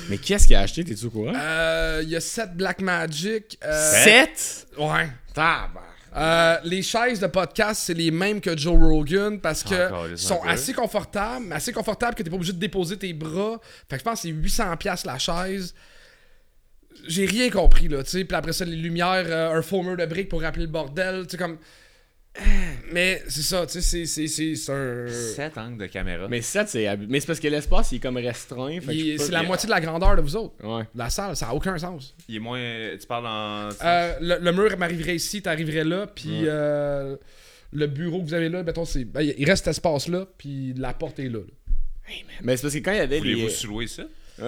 [0.08, 1.32] Mais qu'est-ce qu'il a acheté, t'es-tu au courant?
[1.34, 3.58] euh, Il y a 7 Black Magic.
[3.64, 4.68] euh, 7?
[4.78, 5.08] Ouais.
[5.34, 5.82] Tabarnak.
[6.16, 10.16] Euh, les chaises de podcast, c'est les mêmes que Joe Rogan parce que Encore les
[10.16, 13.60] sont assez confortables, mais assez confortables que t'es pas obligé de déposer tes bras.
[13.88, 15.74] Fait que je pense que c'est 800 pièces la chaise.
[17.06, 18.24] J'ai rien compris là, tu sais.
[18.24, 21.32] Puis après ça, les lumières, euh, un mur de briques pour rappeler le bordel, tu
[21.32, 21.58] sais comme.
[22.92, 25.06] Mais c'est ça, tu sais, c'est- c'est c'est c'est un.
[25.08, 26.26] 7 angles de caméra.
[26.28, 26.86] Mais 7, c'est.
[26.86, 28.78] ab- Mais c'est parce que l'espace, il est comme restreint.
[28.90, 30.54] Il- C'est la moitié de la grandeur de vous autres.
[30.64, 30.84] Ouais.
[30.94, 32.14] La salle, ça a aucun sens.
[32.28, 32.60] Il est moins.
[33.00, 33.68] Tu parles en.
[33.84, 36.46] Euh, le, le mur m'arriverait ici, t'arriverais là, puis Ouais.
[36.48, 37.16] euh,
[37.72, 39.04] le bureau que vous avez là, mettons, c'est.
[39.04, 41.40] ben, il reste cet espace-là, puis la porte est là.
[41.40, 42.14] là.
[42.42, 43.50] Mais c'est parce que quand il y avait Voulez-vous les.
[43.50, 44.04] sous-louer ça?
[44.40, 44.44] On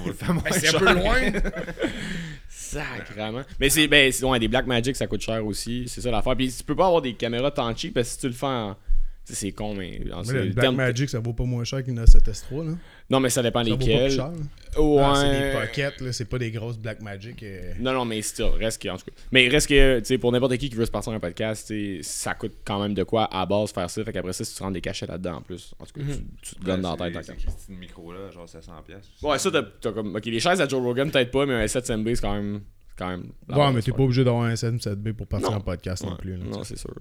[0.00, 1.16] va le faire moins Ben, c'est un peu loin.
[2.54, 3.42] Sacrement.
[3.58, 3.88] Mais c'est.
[3.88, 5.84] Ben, c'est- ouais, des Black Magic, ça coûte cher aussi.
[5.88, 6.36] C'est ça l'affaire.
[6.36, 8.46] Puis tu peux pas avoir des caméras tant cheap parce que si tu le fais
[8.46, 8.76] en.
[9.24, 10.00] c'est con, mais.
[10.12, 12.64] en- Mais le Black terme- Magic, ça vaut pas moins cher qu'une A7S3.
[12.66, 12.72] Là.
[13.08, 14.32] Non, mais ça dépend Ça vaut pas plus cher.
[14.78, 15.02] Ouais.
[15.04, 17.42] Ah, c'est des pockets, là, c'est pas des grosses Black Magic.
[17.42, 17.74] euh.
[17.78, 19.12] Non, non, mais still, reste que, en tout cas.
[19.30, 21.96] Mais reste que, tu sais, pour n'importe qui qui veut se partir un podcast, tu
[21.96, 24.02] sais, ça coûte quand même de quoi à base faire ça.
[24.04, 26.18] Fait qu'après ça, si tu rentres des cachets là-dedans en plus, en tout cas, tu,
[26.40, 27.32] tu te gonnes dans la tête.
[27.58, 29.08] C'est Micro là, genre 700 pièces.
[29.22, 30.16] Ouais, ça, t'as comme.
[30.16, 32.62] Ok, les chaises à Joe Rogan, peut-être pas, mais un 7MB, c'est quand même.
[32.96, 35.56] quand même Ouais, mais t'es pas obligé d'avoir un SM7B pour partir Non.
[35.56, 36.36] en podcast non plus.
[36.36, 36.94] là, Non, c'est sûr.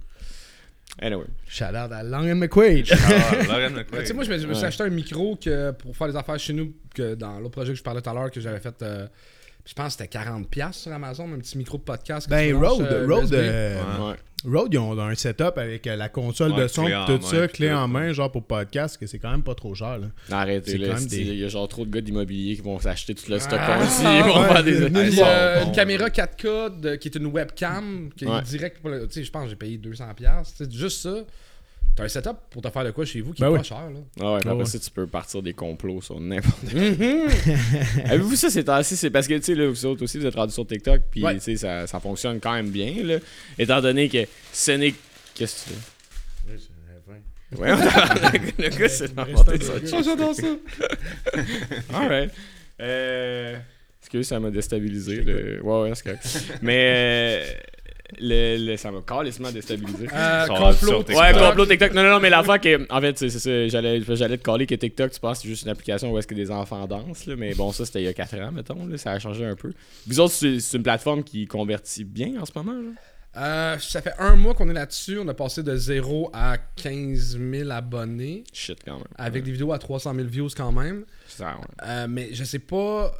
[1.00, 1.26] Anyway.
[1.48, 2.88] Shout out à Long and McQuaid.
[3.48, 4.00] Lauren McQuaid.
[4.02, 4.68] Tu sais, moi, je me, je me suis Ouais.
[4.68, 7.78] acheté un micro que, pour faire les affaires chez nous, que dans l'autre projet que
[7.78, 8.82] je parlais tout à l'heure, que j'avais fait.
[8.82, 9.08] euh,
[9.66, 12.30] je pense que c'était 40$ sur Amazon, un petit micro de podcast.
[12.30, 14.16] ben, Rode, euh, Rode, euh, Ouais.
[14.44, 17.48] Rode, ils ont un setup avec euh, la console Ouais, de son tout main, ça,
[17.48, 20.00] clé en main, genre pour podcast, que c'est quand même pas trop cher.
[20.00, 20.08] Là.
[20.32, 20.88] Arrêtez, C'est là.
[20.88, 23.14] quand même c'est- des- Il y a genre trop de gars d'immobilier qui vont s'acheter
[23.14, 24.02] tout le stock Ah, qu'on ici.
[24.04, 24.82] Ils vont ouais, faire des.
[24.82, 25.68] euh, Bon.
[25.68, 28.40] une caméra 4K de- qui est une webcam qui Ouais.
[28.40, 31.18] est direct pour le- tu sais je pense que j'ai payé 200 pièces juste ça
[31.96, 33.58] t'as un setup pour te faire de quoi chez vous qui Ben est oui.
[33.60, 34.66] pas cher là Ah ouais, Ah après ouais.
[34.66, 36.82] ça, tu peux partir des complots sur n'importe quoi.
[38.06, 38.96] Avez-vous ça ces temps-ci?
[38.96, 41.24] C'est parce que, tu sais, là, vous autres aussi, vous êtes rendus sur TikTok, puis,
[41.24, 41.36] Ouais.
[41.36, 43.18] tu sais, ça, ça fonctionne quand même bien, là.
[43.60, 44.94] Étant donné que ce n'est...
[45.36, 45.92] Qu'est-ce que tu fais?
[47.58, 47.68] Ouais,
[48.60, 50.02] le gars, c'est n'importe ça.
[50.02, 50.48] J'adore ça
[51.94, 52.32] Alright.
[52.80, 53.58] Euh...
[54.02, 55.18] Excuse, ça m'a déstabilisé.
[55.18, 55.62] Le...
[55.62, 56.46] Ouais, ouais, c'est correct.
[56.62, 57.44] Mais...
[57.46, 57.54] euh,
[58.20, 60.08] Le, le- ça m'a carrément déstabilisé.
[60.14, 61.24] euh, complot sur TikTok.
[61.24, 61.94] Ouais, complot TikTok.
[61.94, 62.86] Non, non, non, mais l'affaire que.
[62.92, 63.68] En fait, c'est ça.
[63.68, 66.28] J'allais, j'allais te caller que TikTok, tu penses que c'est juste une application où est-ce
[66.28, 67.36] que des enfants dansent, là.
[67.38, 68.98] Mais bon, ça, c'était il y a 4 ans, mettons, là.
[68.98, 69.72] Ça a changé un peu.
[70.08, 72.92] Vous autres, c'est, c'est une plateforme qui convertit bien en ce moment, là?
[73.38, 77.40] Euh, ça fait un mois qu'on est là-dessus on a passé de 0 à 15
[77.40, 79.06] 000 abonnés Shit, quand même.
[79.18, 81.88] avec des vidéos à 300 000 views quand même Ça, ouais.
[81.88, 83.14] Euh, mais je sais pas.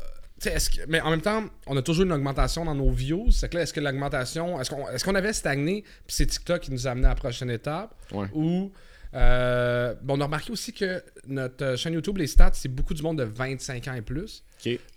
[0.50, 3.32] Que- mais en même temps, on a toujours une augmentation dans nos views.
[3.32, 4.60] C'est que là, est-ce que l'augmentation.
[4.60, 7.16] Est-ce qu'on est qu'on avait stagné, puis c'est TikTok qui nous a amené à la
[7.16, 7.94] prochaine étape?
[8.12, 8.28] Ouais.
[8.34, 8.72] Ou.
[9.14, 12.94] euh, bon, on a remarqué aussi que notre euh, chaîne YouTube, les stats, c'est beaucoup
[12.94, 14.44] du monde de 25 ans et plus.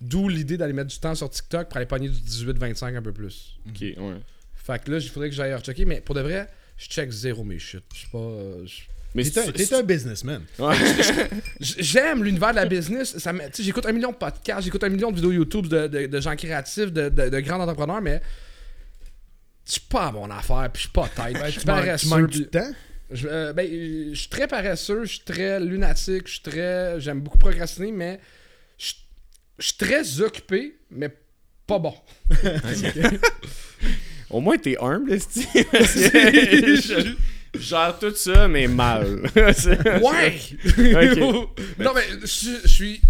[0.01, 3.13] D'où l'idée d'aller mettre du temps sur TikTok pour aller pogner du 18-25 un peu
[3.13, 3.59] plus.
[3.69, 3.97] ok, ouais.
[4.55, 7.45] Fait que là, il faudrait que j'aille rechecker, mais pour de vrai, je check zéro
[7.45, 7.83] mes shit.
[7.93, 8.19] Je suis pas.
[8.19, 8.65] euh,
[9.15, 10.43] Mais T'es un, c'est- t'es un businessman.
[10.59, 10.75] Ouais.
[11.61, 13.17] J'aime l'univers de la business.
[13.19, 15.67] Ça me- tu sais, J'écoute un million de podcasts, j'écoute un million de vidéos YouTube
[15.69, 18.21] de, de- de gens créatifs, de, de- de grands entrepreneurs, mais
[19.67, 21.35] je suis pas à mon affaire, puis je suis pas tête.
[21.35, 22.09] Ben, je suis tu, manques, tu paresseux.
[22.09, 22.73] manques puis- du temps?
[23.11, 23.69] Je, euh, ben,
[24.13, 26.99] je suis très paresseux, je suis très lunatique, je suis très.
[27.01, 28.19] J'aime beaucoup procrastiner, mais
[28.79, 28.95] je
[29.59, 31.09] je suis très occupé, mais
[31.67, 31.95] pas bon.
[34.31, 35.47] Au moins, t'es humble, esti.
[37.59, 39.23] Gère tout ça, mais mal.
[39.37, 40.39] Ouais!
[41.79, 42.27] Non, mais je
[42.65, 43.01] je suis.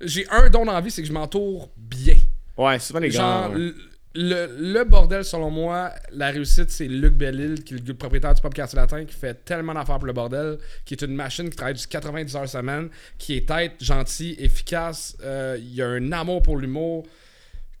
[0.00, 2.16] J'ai un don dans la vie, c'est que je m'entoure bien.
[2.56, 3.54] Ouais, souvent les Genre, gars.
[3.56, 3.58] ouais.
[3.58, 3.74] le,
[4.14, 8.40] le- le bordel, selon moi, la réussite, c'est Luc Bellil, qui est le propriétaire du
[8.40, 11.56] Pop Quartier Latin, qui fait tellement d'affaires pour le bordel, qui est une machine qui
[11.56, 16.42] travaille du 90 heures semaine, qui est tête, gentil, efficace, euh, il a un amour
[16.42, 17.06] pour l'humour.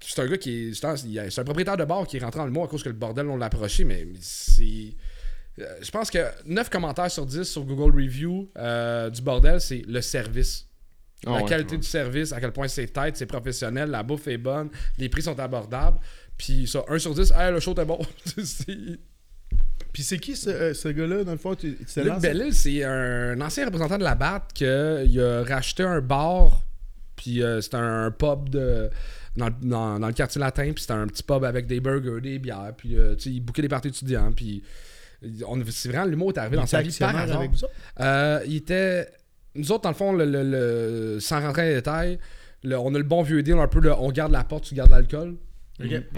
[0.00, 0.74] C'est un gars qui est.
[0.74, 3.26] c'est un- propriétaire de bar qui est rentré dans l'humour à cause que le bordel,
[3.28, 4.94] on l'a approché, mais c'est.
[5.60, 9.82] Euh, Je pense que 9 commentaires sur 10 sur Google Review euh, du bordel, c'est
[9.86, 10.66] le service
[11.26, 11.80] Ah la ouais, qualité ouais.
[11.80, 15.22] du service, à quel point c'est tête, c'est professionnel, la bouffe est bonne, les prix
[15.22, 15.98] sont abordables.
[16.36, 17.98] Puis ça, 1 sur 10, hey, le show était bon.
[18.44, 18.98] C'est-
[19.92, 22.20] Puis c'est qui ce, euh, ce gars-là, dans le fond tu, tu t'es Luc?
[22.20, 26.62] Bellil, c'est un ancien représentant de la BAT qui a racheté un bar,
[27.16, 28.90] puis euh, c'était un pub de,
[29.36, 32.38] dans, dans- dans le quartier latin, puis c'était un petit pub avec des burgers, des
[32.38, 34.62] bières, puis euh, tu sais, il bouquait des parties étudiants, puis
[35.22, 37.38] C'est vraiment l'humour est arrivé dans sa vie par hasard.
[37.38, 37.72] avec vous autres?
[38.00, 39.08] Euh, il était.
[39.54, 42.18] Nous autres, dans le fond, le, le- le- sans rentrer dans les détails,
[42.62, 44.74] le- on a le bon vieux deal un peu de on garde la porte, tu
[44.74, 45.36] gardes l'alcool.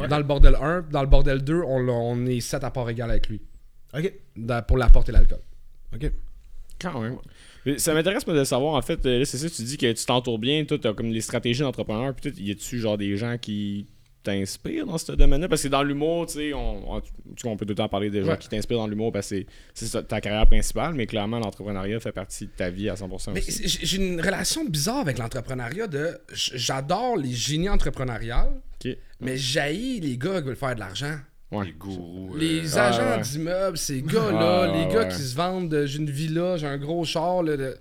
[0.08, 3.28] Dans le bordel 1, dans le bordel 2, on, est 7 à part égale avec
[3.28, 3.40] lui.
[3.96, 4.12] Ok.
[4.36, 5.40] Dans- pour la porte et l'alcool.
[5.94, 6.10] Ok.
[6.80, 7.16] Quand même.
[7.66, 9.92] Mais ça m'intéresse moi, de savoir, en fait, euh, là, c'est ça, tu dis que
[9.92, 13.36] tu t'entoures bien, toi, t'as comme les stratégies d'entrepreneur, puis y a-tu genre des gens
[13.38, 13.86] qui
[14.22, 15.48] t'inspirent dans ce domaine-là?
[15.48, 17.88] Parce que dans l'humour, tu sais, on, on, tu sais, on peut tout le temps
[17.88, 18.38] parler des gens Ouais.
[18.38, 19.44] qui t'inspirent dans l'humour parce que
[19.74, 23.40] c'est- ta carrière principale, mais clairement, l'entrepreneuriat fait partie de ta vie à 100% Mais
[23.42, 26.18] j'ai une relation bizarre avec l'entrepreneuriat de.
[26.32, 28.96] J'adore les génies entrepreneuriales, Ok.
[29.20, 31.16] mais j'haïs les gars qui veulent faire de l'argent.
[31.52, 31.66] Ouais.
[31.66, 32.36] Les gourous.
[32.36, 33.22] Les euh, agents ouais.
[33.22, 35.08] d'immeubles, ces gars-là, Ouais, les gars ouais.
[35.08, 37.76] qui se vendent, de, j'ai une villa, j'ai un gros char, là, de-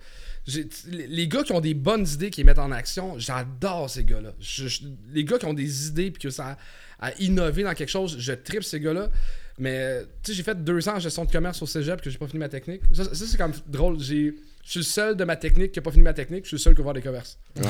[0.87, 4.33] les gars qui ont des bonnes idées, qui les mettent en action, j'adore ces gars-là.
[5.13, 6.57] Les gars qui ont des idées puis que ça
[7.01, 9.09] à innover dans quelque chose, je tripe ces gars-là.
[9.57, 12.17] Mais tu sais, j'ai fait deux ans en gestion de commerce au cégep que j'ai
[12.17, 12.81] pas fini ma technique.
[12.93, 13.99] Ça, ça, c'est quand même drôle.
[13.99, 14.33] J'ai
[14.69, 16.57] je suis le seul de ma technique qui a pas fini ma technique, je suis
[16.57, 17.39] le seul qui va voir des commerces.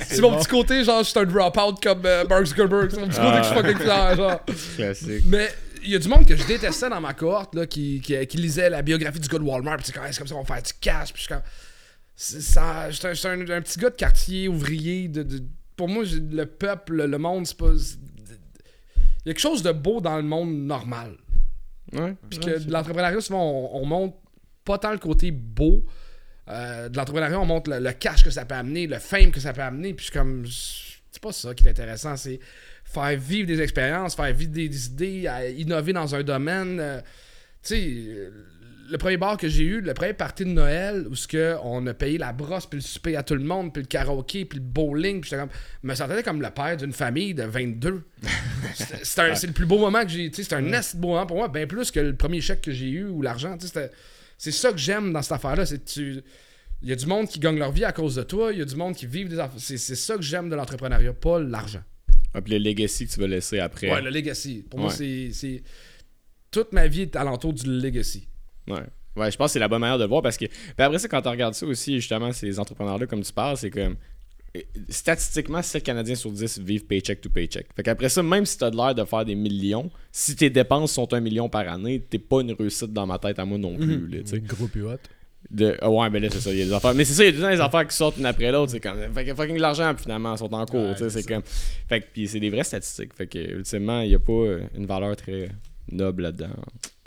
[0.00, 2.90] C'est mon petit côté, genre, je suis un drop-out comme euh, Mark Zuckerberg.
[2.90, 4.44] C'est mon petit côté que je suis fucking fier, genre.
[4.76, 5.24] Classique.
[5.26, 5.48] Mais
[5.84, 8.36] il y a du monde que je détestais dans ma cohorte là, qui, qui, qui
[8.38, 9.76] lisait la biographie du gars de Walmart.
[9.76, 11.12] Puis c'est comme, Hey, c'est comme ça qu'on va faire du cash.
[11.12, 11.42] Puis je suis comme.
[12.16, 15.08] c'est- ça- J'étais un, j'étais un- un petit gars de quartier, ouvrier.
[15.08, 15.42] De, de-
[15.76, 17.70] pour moi, le peuple, le monde, c'est pas.
[17.72, 21.16] Il y a quelque chose de beau dans le monde normal.
[21.92, 22.14] Ouais.
[22.28, 24.16] Puis que de l'entrepreneuriat, souvent, on, on montre
[24.64, 25.84] pas tant le côté beau.
[26.48, 29.40] Euh, de l'entrepreneuriat, on montre le, le cash que ça peut amener, le fame que
[29.40, 29.94] ça peut amener.
[29.94, 30.44] Puis je suis comme.
[30.46, 32.16] C'est pas ça qui est intéressant.
[32.16, 32.38] C'est
[32.94, 36.78] faire vivre des expériences, faire vivre des, des idées, à innover dans un domaine.
[36.80, 37.00] euh,
[37.62, 38.30] tu sais, euh,
[38.90, 41.86] le premier bar que j'ai eu, le premier party de Noël, où ce que on
[41.86, 44.58] a payé la brosse, puis le souper à tout le monde, puis le karaoké, puis
[44.58, 45.50] le bowling, puis j'étais comme,
[45.82, 48.02] je me sentais comme le père d'une famille de 22.
[48.74, 50.30] C'était- C'est le plus beau moment que j'ai.
[50.30, 52.60] tu sais, C'est un nest beau moment pour moi, bien plus que le premier chèque
[52.60, 53.54] que j'ai eu ou l'argent.
[53.56, 53.90] tu sais, c'était-
[54.36, 55.64] C'est ça que j'aime dans cette affaire-là.
[55.64, 56.20] C'est tu.
[56.82, 58.62] Il y a du monde qui gagne leur vie à cause de toi, il y
[58.62, 59.58] a du monde qui vit des affaires.
[59.58, 61.82] C'est ça que j'aime de l'entrepreneuriat, pas l'argent.
[62.34, 63.90] Ah, puis le legacy que tu vas laisser après.
[63.92, 64.64] Ouais, le legacy.
[64.68, 64.94] Pour moi, Ouais.
[64.96, 65.62] c'est- c'est.
[66.50, 68.26] Toute ma vie est alentour du legacy.
[68.68, 68.80] Ouais.
[69.16, 70.46] Ouais, je pense que c'est la bonne manière de le voir parce que.
[70.46, 73.70] Puis après ça, quand tu regardes ça aussi, justement, ces entrepreneurs-là, comme tu parles, c'est
[73.70, 73.96] comme.
[74.88, 77.66] Statistiquement, 7 Canadiens sur 10 vivent paycheck to paycheck.
[77.74, 80.92] Fait qu'après ça, même si tu as l'air de faire des millions, si tes dépenses
[80.92, 83.76] sont un million par année, t'es pas une réussite dans ma tête à moi non
[83.76, 84.06] plus.
[84.08, 84.40] là, tu sais.
[84.40, 84.68] Gros.
[85.50, 85.76] De...
[85.80, 86.50] ah ouais, mais là, c'est ça.
[86.50, 86.94] Il y a des affaires.
[86.94, 88.50] Mais c'est ça, il y a tout le temps des affaires qui sortent une après
[88.50, 88.72] l'autre.
[88.72, 88.98] C'est comme.
[89.14, 90.80] Fait que fucking l'argent, finalement, sont en cours.
[90.88, 91.42] Ouais, tu sais, c'est c'est comme.
[91.88, 93.14] Fait que, puis c'est des vraies statistiques.
[93.14, 95.48] Fait que, ultimement, il n'y a pas euh, une valeur très
[95.92, 96.48] noble là-dedans.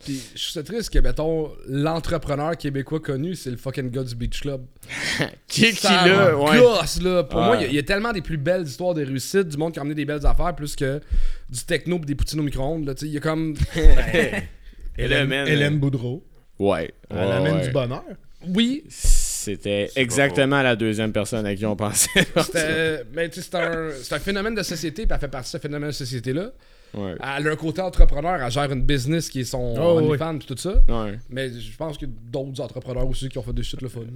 [0.05, 4.39] Puis je suis triste que, mettons, l'entrepreneur québécois connu, c'est le fucking gars du Beach
[4.41, 4.61] Club.
[5.47, 6.59] Qui, qui Ça là, ouais.
[6.59, 7.23] gosse, là.
[7.23, 7.45] Pour Ouais.
[7.47, 9.57] moi, il y a- il y, a tellement des plus belles histoires de réussite, du
[9.57, 11.01] monde qui a amené des belles affaires, plus que
[11.49, 12.85] du techno pis des poutines au micro-ondes.
[12.85, 12.93] là.
[12.93, 13.55] Tu sais, Il y a comme.
[14.97, 16.23] Hélène, Hélène Boudreau.
[16.59, 16.91] Ouais.
[17.09, 18.03] Elle ouais, amène du bonheur.
[18.45, 22.09] Oui, C'était exactement la deuxième personne à qui on pensait.
[22.43, 25.49] c'était mais tu sais, c'est un, c'est un phénomène de société, puis elle fait partie
[25.49, 26.51] de ce phénomène de société-là.
[26.93, 27.15] Ouais.
[27.38, 30.57] Elle a un côté entrepreneur, elle gère une business qui est son Oh, pis tout
[30.57, 30.75] ça.
[30.88, 31.19] Ouais.
[31.29, 33.89] Mais je pense qu'il y a d'autres entrepreneurs aussi qui ont fait des shit le
[33.89, 34.01] fun.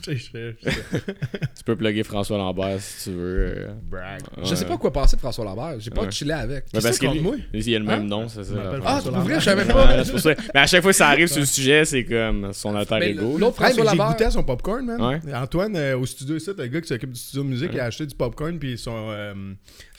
[1.56, 3.54] Tu peux plugger François Lambert si tu veux.
[3.56, 3.68] euh.
[3.90, 4.20] Brag.
[4.42, 5.76] Je sais pas quoi penser de François Lambert.
[5.78, 6.10] J'ai pas Ouais.
[6.10, 6.64] chillé avec.
[6.72, 7.20] Mais parce que lui,
[7.52, 8.04] il a le même Hein?
[8.04, 8.54] nom, c'est ça.
[8.84, 10.04] Ah, c'est pour vrai, je savais pas.
[10.04, 10.34] c'est pour ça.
[10.54, 13.36] Mais à chaque fois que ça arrive sur le sujet, c'est comme son alter ego.
[13.38, 14.12] l'autre François mais j'ai Lambert.
[14.12, 15.00] goûté à son popcorn, man.
[15.00, 15.34] Ouais.
[15.34, 17.84] Antoine, euh, au studio ici, le gars qui s'occupe du studio de musique, il a
[17.86, 19.34] acheté du popcorn puis son, euh,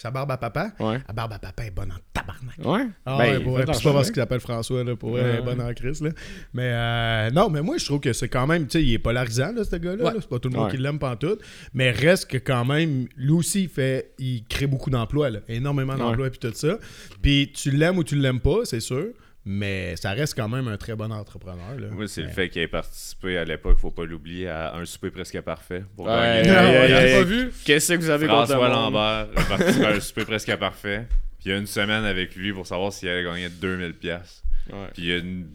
[0.02, 0.72] sa barbe à papa.
[0.80, 1.00] Ouais.
[1.08, 2.58] La barbe à papa est bonne en tabarnak.
[2.66, 2.88] Ouais.
[3.06, 5.42] Ah Ben, ouais, Puis c'est pas parce qu'il s'appelle François, là, pour vrai, elle est
[5.44, 6.10] bonne en crise, là.
[6.54, 9.00] Mais euh, non, mais moi, je trouve que c'est quand même, tu sais, il est
[9.00, 10.04] polarisant, là, ce gars-là.
[10.04, 10.14] Ouais.
[10.14, 10.18] là.
[10.20, 10.72] C'est pas tout le monde Ouais.
[10.72, 11.42] qui l'aime pantoute.
[11.74, 15.40] Mais reste que quand même, lui aussi, il fait, il crée beaucoup d'emplois, là.
[15.48, 16.80] Énormément d'emplois puis tout ça.
[17.22, 19.06] Puis tu l'aimes ou tu l'aimes pas, c'est sûr.
[19.44, 21.88] Mais ça reste quand même un très bon entrepreneur, là.
[21.90, 25.10] Moi, c'est le fait qu'il ait participé à l'époque, faut pas l'oublier, à un souper
[25.10, 25.84] presque parfait.
[25.96, 26.12] Pour Ouais,
[26.44, 26.52] gagner.
[26.52, 27.14] ouais, ouais, J'ai ouais.
[27.14, 27.52] pas vu.
[27.66, 28.94] Qu'est-ce que vous avez contre François monde?
[28.94, 31.08] Lambert a participé à un souper presque parfait.
[31.40, 34.44] Puis il y a une semaine avec lui pour savoir s'il allait gagner 2000 pièces.
[34.72, 34.88] Ouais.
[34.94, 35.48] Puis il y a une...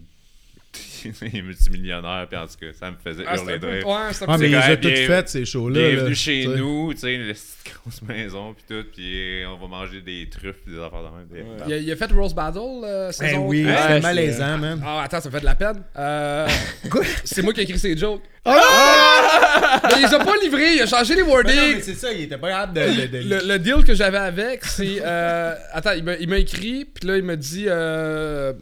[1.23, 3.87] il est multimillionnaire, puis en tout cas, ça me faisait Ah, hurler de rire.
[3.87, 3.95] ouais,
[4.27, 5.89] Ah, mais il les quand a même toutes bien- faites, ces shows-là.
[5.91, 6.15] Bienvenue là.
[6.15, 6.57] chez Tu sais.
[6.59, 10.57] nous, tu sais, une petite grosse maison, puis tout, puis on va manger des truffes,
[10.65, 11.27] puis des affaires de même.
[11.59, 13.75] des- Il a, il a fait Rose Battle euh, Eh saison oui, trois.
[13.75, 14.83] Ouais, c'est- malaisant, man.
[14.85, 15.83] Ah, attends, ça me fait de la peine.
[15.99, 16.47] Euh,
[16.91, 17.03] Quoi?
[17.25, 18.23] c'est moi qui ai écrit ces jokes.
[18.45, 19.81] Ah!
[19.85, 21.75] Mais il les a pas livrés, il a changé les Mais non, wordings.
[21.77, 22.81] mais c'est ça, il était pas capable de.
[22.81, 25.01] de- de- Le, le deal que j'avais avec, c'est.
[25.05, 27.65] euh, attends, il m'a- il m'a écrit, puis là, il m'a dit.
[27.69, 28.53] euh,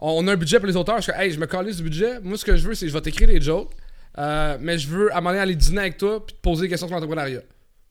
[0.00, 1.00] on a un budget pour les auteurs.
[1.00, 2.20] Je hey, je me calais du budget.
[2.22, 3.72] Moi, ce que je veux, c'est que je vais t'écrire des jokes,
[4.18, 6.62] euh, mais je veux à un moment donné aller dîner avec toi, puis te poser
[6.62, 7.40] des questions sur l'entrepreneuriat.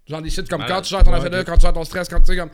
[0.07, 0.75] Genre des shit comme Malade.
[0.77, 1.45] quand tu gères ton Ouais, ok.
[1.45, 2.49] quand tu gères ton stress, quand tu sais comme.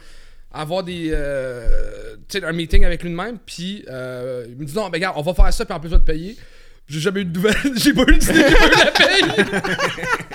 [0.52, 1.10] avoir des.
[1.14, 4.90] euh, tu sais, un meeting avec lui de même, puis euh, il me dit non,
[4.90, 6.36] mais regarde, on va faire ça, puis en plus, je vais te payer.
[6.88, 9.62] J'ai jamais eu de nouvelles, j'ai pas eu d'idée, j'ai pas eu la paye.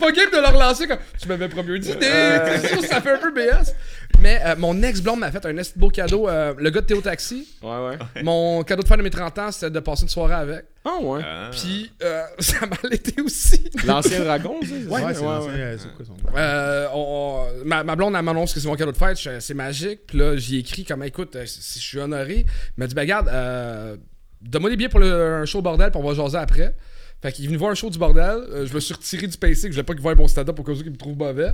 [0.00, 2.66] Pas game de le relancer comme tu m'avais promis une idée.
[2.68, 3.74] Sûr, ça fait un peu BS.
[4.20, 6.28] Mais euh, mon ex-blonde m'a fait un beau cadeau.
[6.28, 7.68] euh, le gars de Théo Taxi, Ouais,
[8.14, 8.22] ouais.
[8.22, 10.64] mon cadeau de fin de mes 30 ans, c'était de passer une soirée avec.
[10.84, 11.20] Ah, ouais.
[11.24, 11.50] Ah.
[11.52, 13.70] Puis euh, ça m'a l'été aussi.
[13.86, 14.68] L'ancien dragon, ça?
[14.68, 15.14] c'est Ouais, ça?
[15.14, 16.36] c'est euh, quoi son nom?
[16.36, 19.54] Euh, on- on- ma, ma blonde elle m'annonce que c'est mon cadeau de fête, c'est
[19.54, 20.00] magique.
[20.06, 22.40] Puis là, j'y écris comme écoute, euh, si je suis honoré.
[22.46, 23.96] Il m'a dit, ben regarde, euh,
[24.42, 26.74] donne-moi des billets pour le, un show bordel, puis on va jaser après.
[27.22, 28.24] Fait qu'il est venu voir un show du bordel.
[28.50, 30.58] euh, je me suis retiré du PC, que je voulais pas qu'il voie mon stand-up
[30.58, 31.52] au cas où il me trouve mauvais.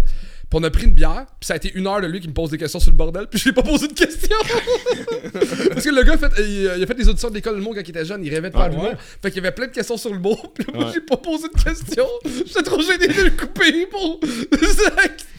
[0.48, 2.28] Puis on a pris une bière, puis ça a été une heure de lui qui
[2.28, 4.36] me pose des questions sur le bordel, puis je lui ai pas posé de questions.
[5.72, 7.58] Parce que le gars, a fait, il, il a fait des auditions de l'école de
[7.58, 8.92] l'humour quand il était jeune, il rêvait de faire Ah, ouais?
[9.22, 10.90] Fait qu'il y avait plein de questions sur le mot, puis moi Ouais.
[10.94, 12.06] j'ai pas posé de questions.
[12.24, 14.20] J'étais trop gêné de le couper pour.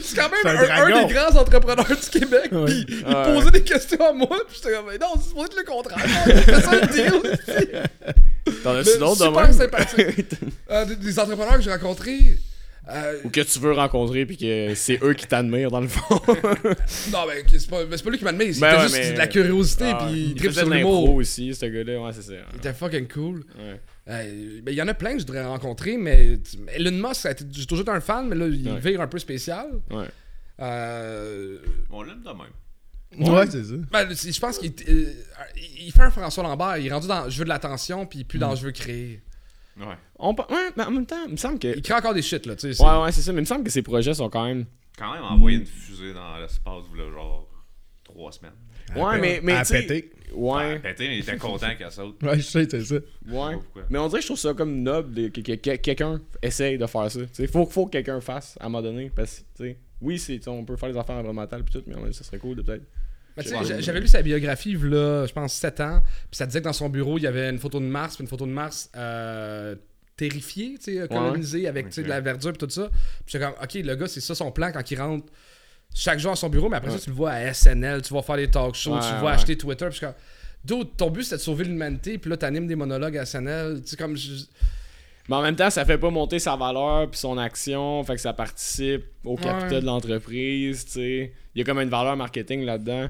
[0.00, 1.06] C'est quand même C'est un un, un dragon.
[1.06, 2.64] des grands entrepreneurs du Québec, Ouais.
[2.66, 3.34] puis il Ouais.
[3.34, 6.06] posait des questions à moi, puis j'étais comme, mais non, c'est supposé être le contraire.
[6.24, 8.54] C'est ça le deal.
[8.62, 10.26] T'en as-tu d'autres super sympathique.
[10.70, 12.20] Euh, des, des entrepreneurs que j'ai rencontrés.
[12.88, 16.20] euh, Ou que tu veux rencontrer, puis que c'est eux qui t'admirent, dans le fond.
[17.12, 19.12] non, mais c'est pas, c'est pas lui qui m'a admis, c'était Ben ouais, juste mais-
[19.14, 21.14] de la curiosité, Ah, puis il il tripe sur l'humour.
[21.16, 22.00] aussi, ce gars-là.
[22.00, 22.32] Ouais, c'est ça.
[22.52, 23.42] Il était fucking cool.
[23.58, 23.80] Ouais.
[24.10, 26.38] Euh, ben, Il y en a plein que je voudrais rencontrer, mais
[26.74, 28.80] Elon Musk, ça a été- j'ai toujours été un fan, mais là, il Ouais.
[28.80, 29.68] vire un peu spécial.
[29.90, 30.06] Ouais.
[30.60, 31.58] Euh,
[31.90, 33.28] On l'aime de même.
[33.32, 33.74] Ouais, c'est ça.
[33.90, 35.12] ben, je pense qu'il euh,
[35.80, 38.38] il fait un François Lambert, il est rendu dans je veux de l'attention, puis plus
[38.38, 39.20] dans je veux créer.
[39.78, 39.96] Ouais.
[40.18, 41.68] On, ouais, mais en même temps, il me semble que.
[41.74, 42.74] Il crée encore des shit, là, tu sais.
[42.74, 43.32] c'est- Ouais, ouais, c'est ça.
[43.32, 44.66] Mais il me semble que ses projets sont quand même.
[44.98, 47.48] Quand même envoyer une fusée dans l'espace, genre
[48.04, 48.52] trois semaines.
[48.96, 49.40] Ouais, mais.
[49.42, 50.12] mais À tu sais- péter.
[50.32, 50.78] Ouais.
[50.78, 52.22] Pété, mais il était content qu'elle saute.
[52.22, 52.94] Ouais, je sais, c'est ça.
[53.28, 53.56] Ouais.
[53.88, 56.78] Mais on dirait que je trouve ça comme noble de- que, que- que quelqu'un essaye
[56.78, 57.20] de faire ça.
[57.40, 59.10] Il faut, faut que quelqu'un fasse à un moment donné.
[59.14, 61.96] Parce que, tu sais, oui, c'est, on peut faire des affaires environnementales et tout, mais
[61.96, 62.84] ouais, ça serait cool de peut-être.
[63.36, 63.64] Mais tu sais, Ouais.
[63.64, 66.00] j'a- j'avais lu sa biographie, là, je pense, 7 ans.
[66.30, 68.22] Puis ça disait que dans son bureau, il y avait une photo de Mars, puis
[68.22, 69.74] une photo de Mars euh,
[70.16, 72.88] terrifiée, tu sais, colonisée avec de la verdure, puis tout ça.
[72.90, 75.26] Puis j'étais comme, ok, le gars, c'est ça son plan quand il rentre
[75.94, 76.98] chaque jour à son bureau, mais après Ouais.
[76.98, 79.30] ça, tu le vois à SNL, tu vas faire des talk shows, Ouais, tu ouais.
[79.32, 79.88] acheter Twitter.
[79.90, 80.00] Puis
[80.64, 83.80] Dude, ton but c'était de sauver l'humanité, puis là, t'animes des monologues à SNL.
[83.82, 84.16] Tu sais, comme.
[84.16, 84.44] je-
[85.28, 88.20] Mais en même temps, ça fait pas monter sa valeur puis son action, fait que
[88.20, 91.32] ça participe au capital de l'entreprise, tu sais.
[91.54, 93.08] Il y a comme une valeur marketing là-dedans.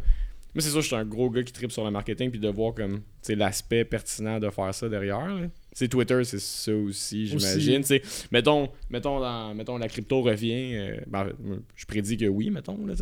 [0.54, 2.48] Moi, c'est sûr, je suis un gros gars qui tripe sur le marketing puis de
[2.48, 5.26] voir comme, tu sais, l'aspect pertinent de faire ça derrière.
[5.26, 5.46] là.
[5.80, 7.82] Sais, Twitter, c'est ça aussi, j'imagine.
[8.30, 10.74] Mettons, mettons, dans, mettons, la crypto revient.
[10.74, 11.28] euh, ben,
[11.74, 12.92] je prédis que oui, mettons, là.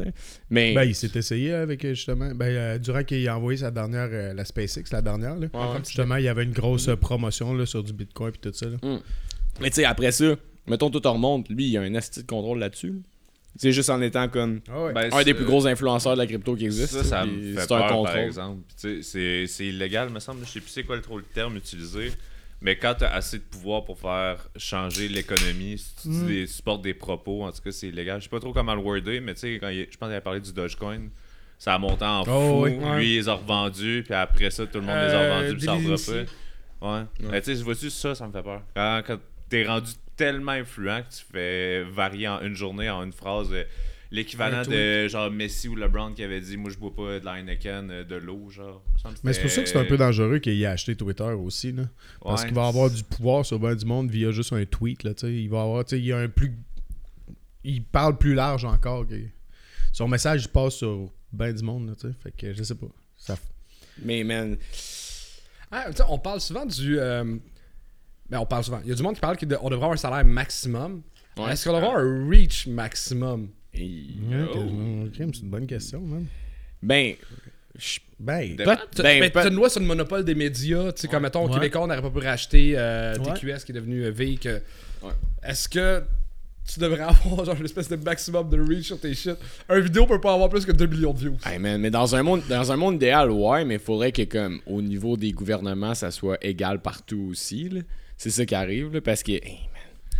[0.49, 0.75] Mais.
[0.75, 4.09] Ben, il s'est essayé avec, euh, justement, ben, euh, durant qu'il a envoyé sa dernière,
[4.13, 5.49] euh, la SpaceX, la dernière, là.
[5.53, 5.79] Ouais.
[5.85, 8.67] Justement, il y avait une grosse euh, promotion là, sur du Bitcoin et tout ça.
[8.67, 8.77] Là.
[9.61, 10.37] Mais tu sais, après ça,
[10.69, 11.49] mettons, tout remonte.
[11.49, 12.93] Lui, il a un asti de contrôle là-dessus.
[12.93, 13.01] là.
[13.57, 14.93] C'est juste en étant comme Ah ouais.
[14.93, 16.93] Ben, un des plus gros influenceurs de la crypto qui existe.
[16.93, 18.63] Ça, ça me fait c'est peur, un par exemple.
[18.77, 20.47] C'est illégal, me semble.
[20.47, 22.13] Je sais plus c'est quoi le, trop le terme utilisé.
[22.61, 26.83] Mais quand tu as assez de pouvoir pour faire changer l'économie, si tu des- supportes
[26.83, 28.19] des propos, en tout cas, c'est illégal.
[28.19, 30.17] Je sais pas trop comment le worder, mais tu sais, quand il- je pense qu'il
[30.17, 31.09] a parlé du Dogecoin,
[31.59, 32.31] ça a monté en fou.
[32.33, 32.73] Oh, oui.
[32.77, 32.97] Ouais.
[32.99, 35.57] Lui, il les a revendus, puis après ça, tout le monde les a Euh, revendus,
[35.57, 36.27] puis ça a Billy refait.
[36.81, 37.03] Ouais.
[37.21, 38.63] Mais tu sais, vois-tu, ça, ça me fait peur.
[38.75, 43.13] Quand, quand t'es rendu tellement influent que tu fais varier en une journée, en une
[43.13, 43.63] phrase, euh,
[44.11, 47.39] l'équivalent de genre Messi ou LeBron qui avait dit Moi, je bois pas de la
[47.39, 48.83] Heineken, euh, de l'eau, genre.
[49.25, 51.73] Mais c'est pour ça que c'est un peu dangereux qu'il ait acheté Twitter aussi.
[51.73, 51.85] Là.
[52.23, 52.49] Parce Ouais.
[52.49, 55.03] qu'il va avoir du pouvoir sur ben du monde via juste un tweet.
[55.05, 55.33] Là, tu sais.
[55.35, 56.57] il va avoir, tu sais, il y a un plus.
[57.65, 59.05] Il parle plus large encore.
[59.93, 61.89] Son message il passe sur ben du monde.
[61.89, 62.15] Là, tu sais.
[62.23, 62.87] fait que je sais pas.
[63.17, 63.37] Ça...
[64.03, 64.57] Mais man,
[65.71, 66.99] Ah, tu sais, on parle souvent du.
[66.99, 67.37] euh,
[68.31, 68.81] Ben, on parle souvent.
[68.85, 71.03] Il y a du monde qui parle qu'on devrait avoir un salaire maximum.
[71.37, 71.53] Ouais.
[71.53, 73.49] Est-ce qu'on devrait avoir un reach maximum?
[73.75, 75.09] Ouais, Oh.
[75.15, 76.27] c'est une bonne question, man.
[76.83, 77.15] ben,
[77.77, 81.09] je- Ben, ben, ben, peut- t'as une loi sur le monopole des médias, tu sais,
[81.09, 81.55] comme mettons, Ouais.
[81.55, 83.33] Québécois n'aurait pas pu racheter euh, Ouais.
[83.35, 84.37] TQS qui est devenu euh, V.
[84.37, 84.61] que-
[85.03, 85.13] Ouais.
[85.45, 86.03] Est-ce que
[86.69, 87.03] tu devrais
[87.33, 89.37] avoir genre une espèce de maximum de reach sur tes shit?
[89.69, 91.37] Un vidéo peut pas avoir plus que 2 millions de views.
[91.47, 94.23] Hey, man, mais dans un monde dans un monde idéal, ouais, mais il faudrait que
[94.23, 97.69] comme au niveau des gouvernements, ça soit égal partout aussi.
[97.69, 97.81] là.
[98.17, 99.61] C'est ça qui arrive, là, parce que hey,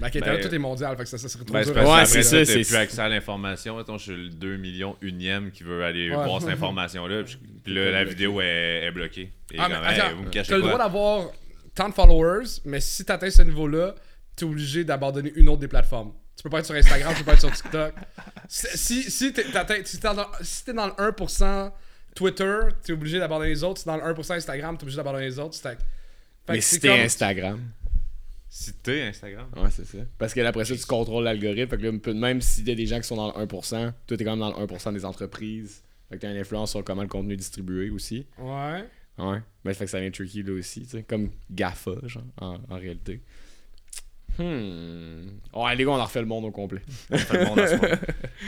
[0.01, 1.75] Ben, Internet, tout est mondial, fait que ça, ça serait trop Ben, dur.
[1.77, 3.77] Ouais, c'est ça, t'as c'est- plus accès à l'information.
[3.77, 6.15] Mettons, je suis le 2 millions unième qui veut aller Ouais.
[6.25, 7.25] voir cette information-là.
[7.25, 9.33] Puis, puis là, la vidéo est, est bloquée.
[9.53, 11.31] Et Ah, mais attends, vous me cachez T'as le droit d'avoir
[11.75, 13.95] tant de followers, mais si t'atteins ce niveau-là,
[14.37, 16.13] t'es obligé d'abandonner une autre des plateformes.
[16.37, 17.95] Tu peux pas être sur Instagram, tu peux pas être sur TikTok.
[18.49, 19.43] Si, si, si t'es
[19.85, 21.73] si t'es dans, si t'es dans le 1%
[22.15, 23.79] Twitter, t'es obligé d'abandonner les autres.
[23.81, 25.57] Si t'es dans le 1% Instagram, t'es obligé d'abandonner les autres.
[25.59, 25.77] Fait
[26.49, 27.61] mais c'était comme- Instagram.
[28.51, 29.47] Si t'es Instagram.
[29.57, 29.99] Ouais, c'est ça.
[30.17, 31.69] Parce que là, après ça, tu contrôles l'algorithme.
[31.71, 34.17] Fait que là, même s'il y a des gens qui sont dans le 1%, toi,
[34.17, 35.83] t'es quand même dans le 1% des entreprises.
[36.09, 38.27] Fait que t'as une influence sur comment le contenu est distribué aussi.
[38.39, 38.85] Ouais.
[39.19, 39.43] Ouais.
[39.65, 41.03] Mais ça fait que ça devient tricky là aussi, tu sais.
[41.03, 43.21] Comme GAFA, genre, en, en réalité.
[44.39, 45.27] Hmm.
[45.53, 46.81] Ouais, les gars, on en refait le monde au complet.
[47.11, 47.97] Tout le monde en ce moment.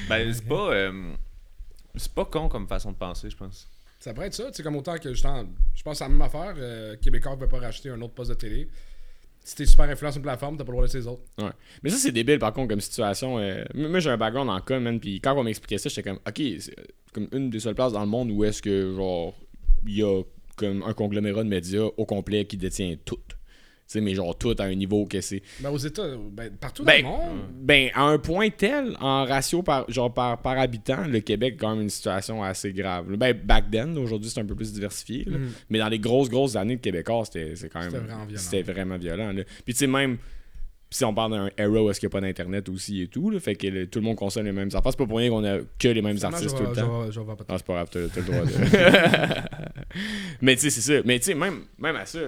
[0.09, 0.73] Ben, c'est pas.
[0.73, 1.13] euh,
[1.97, 3.69] c'est pas con comme façon de penser, je pense.
[3.99, 5.45] Ça pourrait être ça, tu sais, comme autant que je Je pense
[5.85, 6.55] que c'est la même affaire.
[6.57, 8.69] euh, Québécois ne peut pas racheter un autre poste de télé.
[9.43, 11.23] Si t'es super influent sur une plateforme, t'as pas le droit de laisser les autres.
[11.39, 11.51] Ouais.
[11.83, 13.39] Mais ça, c'est débile, par contre, comme situation.
[13.39, 15.01] euh, Moi, j'ai un background en com, man.
[15.01, 16.83] Puis quand on m'expliquait ça, j'étais comme, ok, c'est euh,
[17.13, 19.35] comme une des seules places dans le monde où est-ce que, genre,
[19.87, 20.23] il y a
[20.57, 23.19] comme un conglomérat de médias au complet qui détient tout.
[23.93, 25.43] Sais, mais genre tout à un niveau que c'est.
[25.59, 27.39] Ben, aux États, ben, partout Ben, dans le monde.
[27.61, 31.61] Ben, à un point tel, en ratio par, genre par, par habitant, le Québec a
[31.63, 33.07] quand même une situation assez grave.
[33.17, 35.25] Ben, back then, aujourd'hui, c'est un peu plus diversifié.
[35.25, 35.39] là.
[35.39, 35.51] Mhm.
[35.71, 38.07] Mais dans les grosses, grosses années de Québécois, c'était quand même.
[38.37, 39.33] C'était vraiment violent.
[39.33, 39.43] Là.
[39.65, 40.19] Puis, tu sais, même.
[40.93, 43.31] Si on parle d'un era où est-ce qu'il n'y a pas d'internet aussi et tout,
[43.31, 44.91] là, fait que le- tout le monde consomme les mêmes affaires.
[44.91, 47.05] C'est pas pour rien qu'on a que les mêmes artistes tout le temps.
[47.05, 47.33] je vais- je vais.
[47.49, 48.51] Ah, c'est pas grave, t'as t'as le droit de.
[50.43, 51.01] Mais tu sais, c'est ça.
[51.05, 52.19] Mais tu sais, même, même à ça,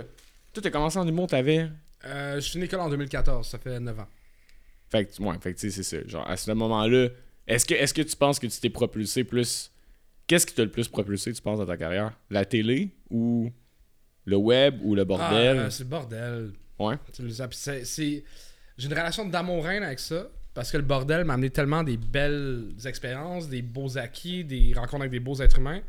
[0.53, 1.69] toi, t'as commencé en humour, t'avais?
[2.05, 4.09] Euh, je suis une école en 2014, ça fait 9 ans.
[4.91, 6.07] Fait que, ouais, fait que tu sais, c'est ça.
[6.09, 7.09] Genre, à ce moment-là,
[7.47, 9.71] est-ce que, est que tu penses que tu t'es propulsé plus?
[10.27, 12.19] Qu'est-ce qui t'a le plus propulsé, tu penses, dans ta carrière?
[12.31, 13.51] La télé ou
[14.25, 15.59] le web ou le bordel?
[15.59, 16.53] Ah, euh, c'est le bordel.
[16.79, 16.97] Ouais.
[17.53, 18.25] C'est-
[18.79, 20.29] J'ai une relation d'amour-reine avec ça.
[20.55, 24.97] Parce que le bordel m'a amené tellement des belles expériences, des beaux acquis, des rencontres
[25.03, 25.81] avec des beaux êtres humains.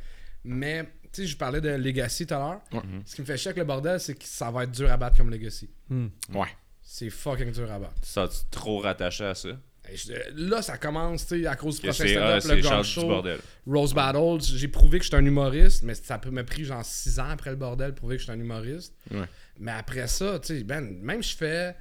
[0.45, 0.85] Mais,
[1.21, 2.61] sais, je parlais de Legacy tout à l'heure.
[2.71, 2.81] Ouais.
[3.05, 4.97] Ce qui me fait chier avec le bordel, c'est que ça va être dur à
[4.97, 5.69] battre comme Legacy.
[5.89, 6.47] Ouais.
[6.81, 7.95] C'est fucking dur à battre.
[8.01, 9.49] Tu sens trop rattaché à ça?
[9.93, 10.13] Je-
[10.49, 13.39] là, ça commence, tu sais, à cause du ah, stand-up, c'est le du Show, bordel.
[13.67, 14.41] Rose Battles.
[14.55, 17.57] J'ai prouvé que j'étais un humoriste, mais ça m'a pris genre 6 ans après le
[17.57, 18.93] bordel pour prouver que j'étais un humoriste.
[19.11, 19.25] Ouais.
[19.59, 21.75] Mais après ça, tu sais, ben, même je fais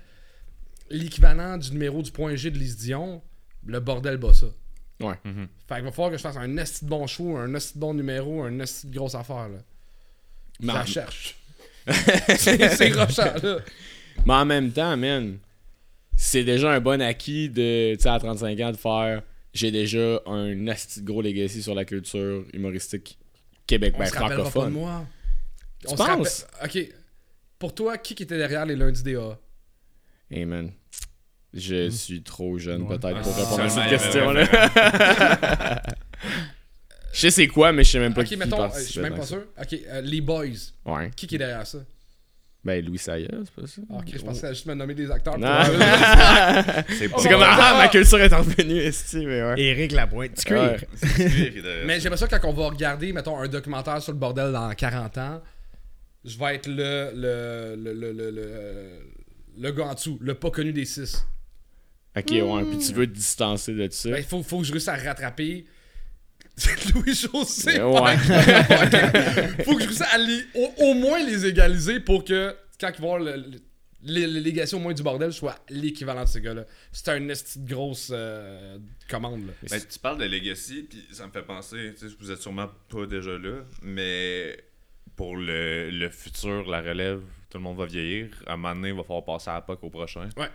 [0.90, 3.22] l'équivalent du numéro du point G de Lise Dion,
[3.64, 4.46] le bordel bat ça.
[5.00, 5.14] Ouais.
[5.68, 7.80] Fait qu'il va falloir que je fasse un esti de bon show, un esti de
[7.80, 9.58] bon numéro, un esti de grosse affaire, là.
[10.60, 11.36] Je Mais la en- cherche.
[12.36, 13.58] c'est rochant, là.
[14.26, 15.38] Mais en même temps, man,
[16.16, 19.22] c'est déjà un bon acquis de, tu sais, à 35 ans, de faire.
[19.54, 23.18] J'ai déjà un asti de gros legacy sur la culture humoristique
[23.66, 24.72] Québec, On ben se rappellera pas de francophone.
[24.72, 25.06] moi.
[25.80, 26.46] Tu On se penses?
[26.64, 26.78] Ok.
[27.58, 29.38] Pour toi, qui qui était derrière les lundis DA?
[30.30, 30.70] Hey man,
[31.54, 32.98] je suis trop jeune Ouais.
[32.98, 35.82] peut-être pour Ah, répondre à cette question-là.
[37.14, 39.00] Je sais c'est quoi, mais je sais même pas Ok, qui mettons, euh, je suis
[39.00, 39.42] même pas sûr.
[39.60, 40.46] Ok, euh, les boys.
[40.86, 41.10] Ouais.
[41.14, 41.78] Qui qui est derrière ça?
[42.64, 43.82] Ben Louis Saya, c'est pas ça?
[43.90, 45.36] Ah, Ok, je pensais à juste me nommer des acteurs.
[45.38, 45.46] Non.
[45.62, 45.74] pour-
[46.88, 49.60] C'est C'est comme ah, ma culture est revenue, esti, mais ouais.
[49.60, 50.76] Éric Lapointe, tu Ouais.
[51.84, 55.18] Mais j'aimerais ça quand on va regarder, mettons, un documentaire sur le bordel dans 40
[55.18, 55.42] ans,
[56.24, 58.88] je vais être le le, le, le, le, le,
[59.58, 61.26] le gars en dessous, le pas connu des six.
[62.16, 64.10] Ok, ouais, puis tu veux te distancer de ça.
[64.10, 65.64] Ben, Il faut, faut que je réussisse à rattraper
[66.94, 67.80] Louis-José.
[67.82, 68.16] Ouais.
[69.64, 73.00] faut que je réussisse à les- au, au moins les égaliser pour que quand ils
[73.00, 73.58] vont avoir le, le-
[74.04, 76.64] les les légations au moins du bordel, je sois l'équivalent de ces gars-là.
[76.90, 78.76] C'est un esti de grosse euh,
[79.08, 79.46] commande.
[79.46, 79.52] Là.
[79.70, 82.68] Ben, tu parles de Legacy, puis ça me fait penser, tu sais, vous êtes sûrement
[82.88, 84.56] pas déjà là, mais
[85.14, 88.28] pour le, le futur, la relève, tout le monde va vieillir.
[88.46, 90.28] À un moment donné, il va falloir passer à la POC au prochain.
[90.36, 90.48] Ouais.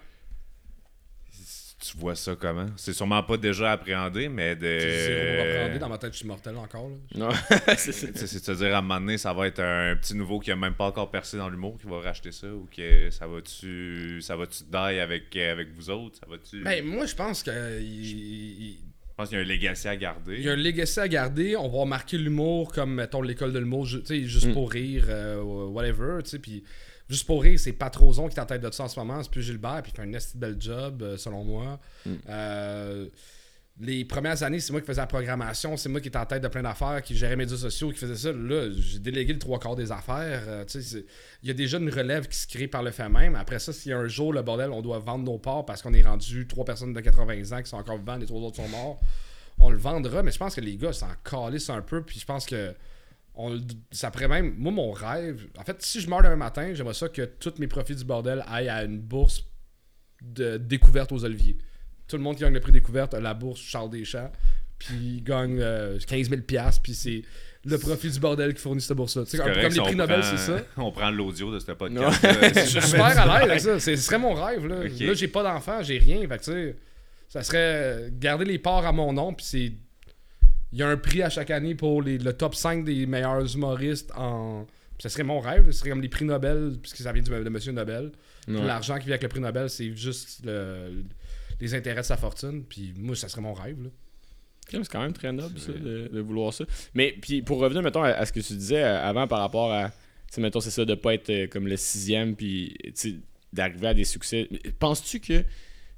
[1.79, 2.65] Tu vois ça comment?
[2.75, 4.77] C'est sûrement pas déjà appréhendé, mais de.
[4.79, 5.79] C'est appréhendé.
[5.79, 6.89] Dans ma tête, je suis mortel encore.
[6.89, 6.95] Là.
[7.15, 7.29] Non.
[7.75, 10.73] Tu C'est-à-dire, à un moment donné, ça va être un petit nouveau qui a même
[10.73, 14.63] pas encore percé dans l'humour qui va racheter ça, ou que ça va-tu ça va-tu
[14.63, 16.17] die avec, avec vous autres?
[16.19, 16.63] Ça va-tu.
[16.63, 18.77] Ben, moi, je pense que il-
[19.09, 20.35] Je pense qu'il y a un legacy à garder.
[20.37, 21.55] il y a un legacy à garder.
[21.55, 24.53] On va marquer l'humour comme, mettons, l'école de l'humour, tu juste Mm.
[24.53, 26.23] pour rire, euh, whatever.
[26.23, 26.63] tu sais, Puis,
[27.09, 29.21] juste pour rire, c'est Patrozon qui est en tête de ça en ce moment.
[29.23, 31.79] C'est plus Gilbert, puis il fait un de bel job, euh, selon moi.
[32.05, 32.13] Mm.
[32.29, 33.07] Euh,
[33.79, 36.41] les premières années, c'est moi qui faisais la programmation, c'est moi qui étais en tête
[36.41, 38.31] de plein d'affaires, qui gérait les médias sociaux, qui faisait ça.
[38.31, 40.43] Là, j'ai délégué le trois quarts des affaires.
[40.47, 40.65] euh,
[41.43, 43.35] il y a déjà une relève qui se crée par le fait même.
[43.35, 46.01] Après ça, si un jour, le bordel, on doit vendre nos parts parce qu'on est
[46.01, 48.99] rendu trois personnes de 80 ans qui sont encore vivantes, les trois autres sont morts,
[49.59, 50.23] on le vendra.
[50.23, 52.01] Mais je pense que les gars s'en calissent un peu.
[52.01, 52.73] Puis je pense que
[53.37, 53.59] on,
[53.91, 54.55] ça pourrait même.
[54.57, 55.47] Moi, mon rêve.
[55.57, 58.43] En fait, si je meurs demain matin, j'aimerais ça que tous mes profits du bordel
[58.47, 59.45] aillent à une bourse
[60.21, 61.57] de découverte aux Oliviers.
[62.07, 64.31] Tout le monde qui gagne le prix découverte a la bourse Charles Deschamps.
[64.79, 66.41] Puis il gagne euh, 15 000
[66.81, 67.23] Puis c'est
[67.65, 69.23] le profit du bordel qui fournit cette bourse-là.
[69.25, 70.59] Tu sais, C'est un peu correct comme si les prix Nobel, c'est ça.
[70.77, 71.75] On prend l'audio de ce Non.
[71.77, 72.23] podcast.
[72.23, 72.49] là.
[72.53, 73.79] Je suis super à l'aise avec ça.
[73.79, 74.65] C'est- Ce serait mon rêve.
[74.67, 76.19] Là, là j'ai pas d'enfant, j'ai rien.
[76.27, 76.75] Fait que, tu sais,
[77.27, 79.33] ça serait garder les parts à mon nom.
[79.33, 79.71] Puis c'est.
[80.73, 83.53] Il y a un prix à chaque année pour les- le top 5 des meilleurs
[83.55, 84.65] humoristes en
[84.99, 85.67] Ça serait mon rêve.
[85.67, 88.11] Ce serait comme les prix Nobel, puisque ça vient du, de Monsieur Nobel.
[88.65, 91.03] L'argent qui vient avec le prix Nobel, c'est juste le-
[91.61, 92.63] les intérêts de sa fortune.
[92.67, 93.77] Puis moi, ça serait mon rêve.
[93.83, 93.89] Là.
[94.71, 96.65] C'est quand même très noble, ça, de, de vouloir ça.
[96.95, 99.71] Mais, puis, pour revenir, mettons, à, à ce que tu disais euh, avant par rapport
[99.71, 99.91] à.
[100.39, 102.75] Mettons, c'est ça, de pas être euh, comme le sixième, puis,
[103.53, 104.49] d'arriver à des succès.
[104.79, 105.43] Penses-tu que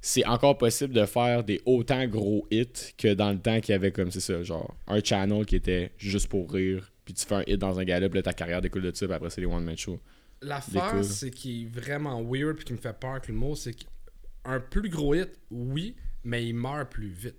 [0.00, 3.76] c'est encore possible de faire des autant gros hits que dans le temps qu'il y
[3.76, 7.34] avait comme, c'est ça, genre, un channel qui était juste pour rire, puis tu fais
[7.34, 9.40] un hit dans un gala, puis là, ta carrière découle de ça, puis après, c'est
[9.40, 10.00] les one-man shows.
[10.42, 13.74] L'affaire, c'est qui est vraiment weird puis qui me fait peur avec le mot, c'est
[13.74, 17.36] qu'un plus gros hit, oui, mais il meurt plus vite.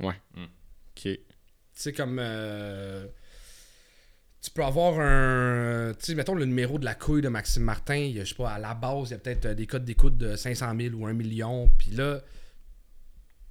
[0.00, 0.14] Ouais.
[0.36, 0.44] Mm.
[0.44, 1.02] Ok.
[1.02, 1.18] Tu
[1.72, 2.18] sais, comme.
[2.20, 3.06] euh,
[4.44, 5.94] tu peux avoir un.
[5.94, 8.28] Tu sais, mettons le numéro de la couille de Maxime Martin, il y a, je
[8.28, 10.66] sais pas, à la base, il y a peut-être euh, des codes d'écoute de 500
[10.78, 11.70] 000 ou 1 million.
[11.78, 12.20] Puis là,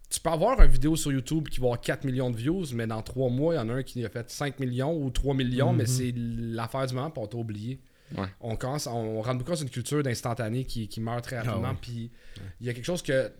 [0.08, 2.86] tu peux avoir une vidéo sur YouTube qui va avoir 4 millions de views, mais
[2.86, 5.34] dans 3 mois, il y en a un qui a fait 5 millions ou 3
[5.34, 7.82] millions, mais c'est l'affaire du moment, on t'a oublié.
[8.16, 8.28] Ouais.
[8.42, 11.70] On, commence, on rentre beaucoup dans une culture d'instantané qui, qui meurt très rapidement.
[11.70, 11.78] ouais.
[11.82, 12.12] Puis
[12.62, 13.32] il y a quelque chose que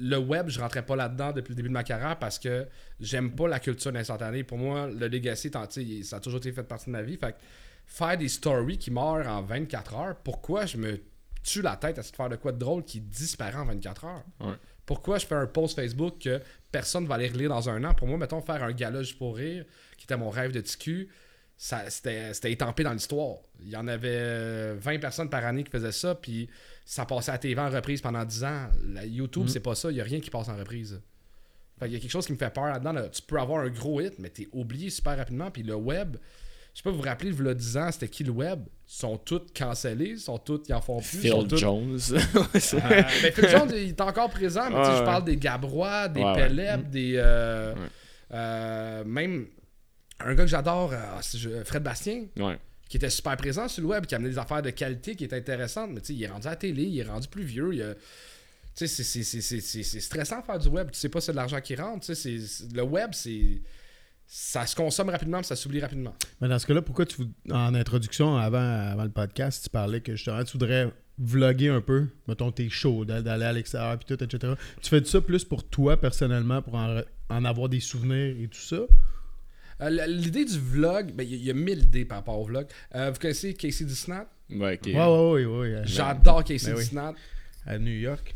[0.00, 2.66] le web, je rentrais pas là-dedans depuis le début de ma carrière parce que
[2.98, 4.44] j'aime pas la culture d'instantané.
[4.44, 7.16] Pour moi, le legacy, ça a toujours été fait partie de ma vie.
[7.16, 7.38] Fait que
[7.86, 11.00] faire des stories qui meurent en 24 heures, pourquoi je me
[11.42, 14.24] tue la tête à se faire de quoi de drôle qui disparaît en 24 heures?
[14.40, 14.54] Ouais.
[14.86, 16.40] Pourquoi je fais un post Facebook que
[16.72, 17.94] personne va aller relire dans un an?
[17.94, 19.64] Pour moi, mettons, faire un gala juste pour rire,
[19.96, 21.08] qui était mon rêve de TQ,
[21.56, 23.36] ça, c'était, étampé dans l'histoire.
[23.60, 26.48] Il y en avait euh, 20 personnes par année qui faisaient ça, puis
[26.92, 28.66] ça passait à TV en reprise pendant 10 ans.
[28.92, 29.92] La YouTube, c'est pas ça.
[29.92, 31.00] Il y a rien qui passe en reprise.
[31.78, 32.92] Fait qu'il y a quelque chose qui me fait peur là-dedans.
[32.92, 33.08] là.
[33.10, 35.52] Tu peux avoir un gros hit, mais t'es oublié super rapidement.
[35.52, 36.16] Puis le web,
[36.74, 38.64] je sais pas, vous vous rappelez, il y a 10 ans, c'était qui le web?
[38.66, 41.18] Ils sont tous cancellés, ils sont tous, ils en font plus.
[41.18, 41.96] Phil Jones.
[42.12, 42.18] Euh,
[42.52, 46.08] ben, Phil Jones, il est encore présent, mais tu sais, Ouais, je parle des Gabrois,
[46.08, 46.48] des Ouais, ouais.
[46.48, 47.12] Peleb, des.
[47.18, 47.80] euh, Ouais.
[48.32, 49.46] euh, même
[50.18, 52.58] un gars que j'adore, euh, c'est je- Fred Bastien, ouais.
[52.90, 55.36] Qui était super présent sur le web, qui amenait des affaires de qualité qui étaient
[55.36, 57.70] intéressantes, mais tu sais, il est rendu à la télé, il est rendu plus vieux.
[57.72, 57.94] il a-
[58.74, 60.90] c'est- stressant de faire du web.
[60.90, 62.04] Tu sais pas c'est de l'argent qui rentre.
[62.06, 62.36] tu sais,
[62.74, 63.62] Le web, c'est.
[64.32, 66.14] Ça se consomme rapidement, ça s'oublie rapidement.
[66.40, 68.58] Mais dans ce cas-là, pourquoi tu en introduction, avant,
[68.92, 70.88] avant le podcast, tu parlais que justement tu voudrais
[71.18, 72.68] vlogger un peu, mettons tes
[73.06, 74.54] d'a- d'aller à l'extérieur puis tout, etc.
[74.82, 78.58] Tu fais ça plus pour toi personnellement, pour en, en avoir des souvenirs et tout
[78.60, 78.82] ça?
[79.82, 82.38] Euh, L'idée du vlog, ben, il y, a- il y a mille idées par rapport
[82.38, 82.66] au vlog.
[82.94, 84.26] Euh, vous connaissez Casey Disnat?
[84.50, 84.86] Ouais, ok.
[84.86, 86.84] Ouais, ouais, ouais, J'adore Casey ben oui.
[86.84, 87.14] Disnat.
[87.66, 88.34] À New York.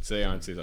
[0.00, 0.54] C'est un de ses.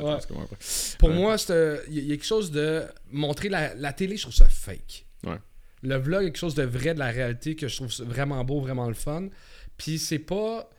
[0.98, 1.16] Pour Ouais.
[1.16, 2.84] moi, c'est, euh, il y, a- il y a quelque chose de.
[3.12, 5.06] Montrer la, la télé, je trouve ça fake.
[5.26, 5.38] Ouais.
[5.82, 8.60] Le vlog est quelque chose de vrai, de la réalité, que je trouve vraiment beau,
[8.60, 9.30] vraiment le fun.
[9.78, 10.70] Puis c'est pas.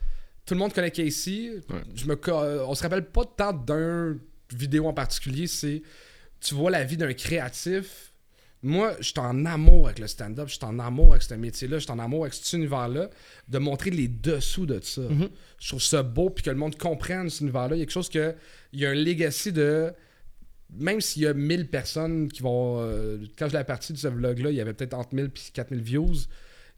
[0.45, 1.53] Tout le monde connaît Casey.
[1.71, 1.81] Ouais.
[1.95, 2.19] Je me,
[2.67, 4.19] on se rappelle pas tant d'un
[4.55, 5.47] vidéo en particulier.
[5.47, 5.83] C'est.
[6.41, 8.10] Tu vois la vie d'un créatif.
[8.63, 11.79] Moi, je suis en amour avec le stand-up, je suis en amour avec ce métier-là,
[11.79, 13.09] je suis en amour avec cet univers-là,
[13.49, 15.01] de montrer les dessous de ça.
[15.59, 17.77] Je trouve ça beau, puis que le monde comprenne cet univers-là.
[17.77, 18.35] Il y a quelque chose que.
[18.73, 19.93] Il y a un legacy de.
[20.79, 22.77] Même s'il y a 1000 personnes qui vont.
[22.81, 25.51] euh, quand je l'ai partie de ce vlog-là, il y avait peut-être entre 1000 et
[25.53, 26.15] 4000 views.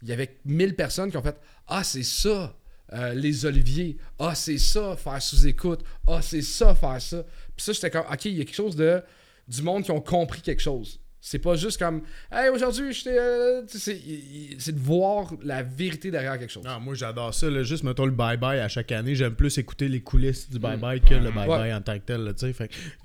[0.03, 2.57] Il y avait 1000 personnes qui ont fait Ah, c'est ça,
[2.93, 3.99] euh, les oliviers.
[4.19, 5.85] Ah, c'est ça, faire sous-écoute.
[6.07, 7.23] Ah, c'est ça, faire ça.
[7.57, 9.03] Puis ça, j'étais comme Ok, il y a quelque chose de.
[9.49, 11.01] Du monde qui ont compris quelque chose.
[11.25, 12.03] C'est pas juste comme
[12.33, 13.17] Hey, aujourd'hui, j'étais.
[13.17, 16.65] euh, tu c'est de voir la vérité derrière quelque chose.
[16.65, 17.49] Non, moi j'adore ça.
[17.49, 17.63] là.
[17.63, 19.15] juste, mettons le bye-bye à chaque année.
[19.15, 21.73] J'aime plus écouter les coulisses du bye-bye que le bye-bye Ouais.
[21.73, 22.35] en tant que tel.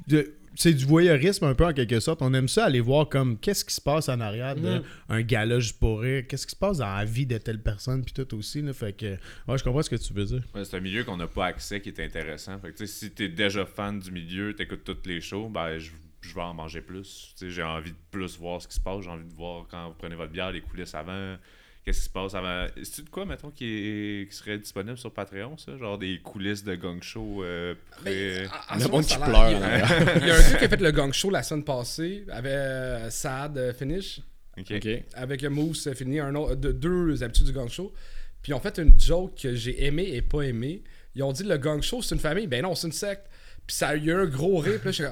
[0.09, 0.25] tu
[0.59, 2.23] c'est du voyeurisme un peu en quelque sorte.
[2.23, 5.21] On aime ça aller voir comme qu'est-ce qui se passe en arrière d'un Mhm.
[5.21, 6.23] gala juste pour rire.
[6.27, 8.63] Qu'est-ce qui se passe dans la vie de telle personne puis tout aussi.
[8.63, 8.73] Là.
[8.73, 9.05] Fait que
[9.47, 10.41] ouais, je comprends ce que tu veux dire.
[10.55, 12.57] Ouais, c'est un milieu qu'on n'a pas accès qui est intéressant.
[12.57, 15.77] Fait que, tu sais, si t'es déjà fan du milieu, t'écoutes toutes les shows, ben
[15.77, 15.91] je,
[16.27, 17.33] je vais en manger plus.
[17.37, 19.01] Tu sais, j'ai envie de plus voir ce qui se passe.
[19.03, 21.37] J'ai envie de voir quand vous prenez votre bière, les coulisses avant.
[21.85, 22.65] Qu'est-ce qui se passe avant.
[22.83, 25.77] C'est de quoi, mettons, qui, est- qui serait disponible sur Patreon, ça?
[25.77, 29.01] Genre des coulisses de gang show euh, Mais, près- en- en Le ce monde moment,
[29.03, 30.17] qui pleure il y a- arrière.
[30.21, 32.51] Il y a un gars qui a fait le gang show la semaine passée avec
[32.51, 34.19] euh, Saad euh, Finish,
[34.59, 34.71] Ok.
[34.75, 34.87] Ok.
[35.13, 37.93] avec Mousse Fini, un autre, de, deux habitudes du gang show.
[38.41, 40.83] Puis ils ont fait une joke que j'ai aimé et pas aimé.
[41.15, 42.47] Ils ont dit le gang show c'est une famille.
[42.47, 43.27] Ben non, c'est une secte.
[43.65, 44.79] Puis ça a eu un gros rire.
[44.81, 45.05] Puis là, je suis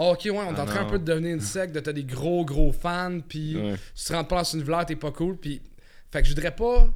[0.00, 1.80] Ah, ok, ouais, on est Ah en train un peu de devenir une secte, de
[1.80, 3.18] t'as des gros, gros fans.
[3.28, 3.74] Puis Ouais.
[3.96, 5.36] tu te rentres pas dans une vlaire, t'es pas cool.
[5.36, 5.60] Puis,
[6.12, 6.88] fait que je voudrais pas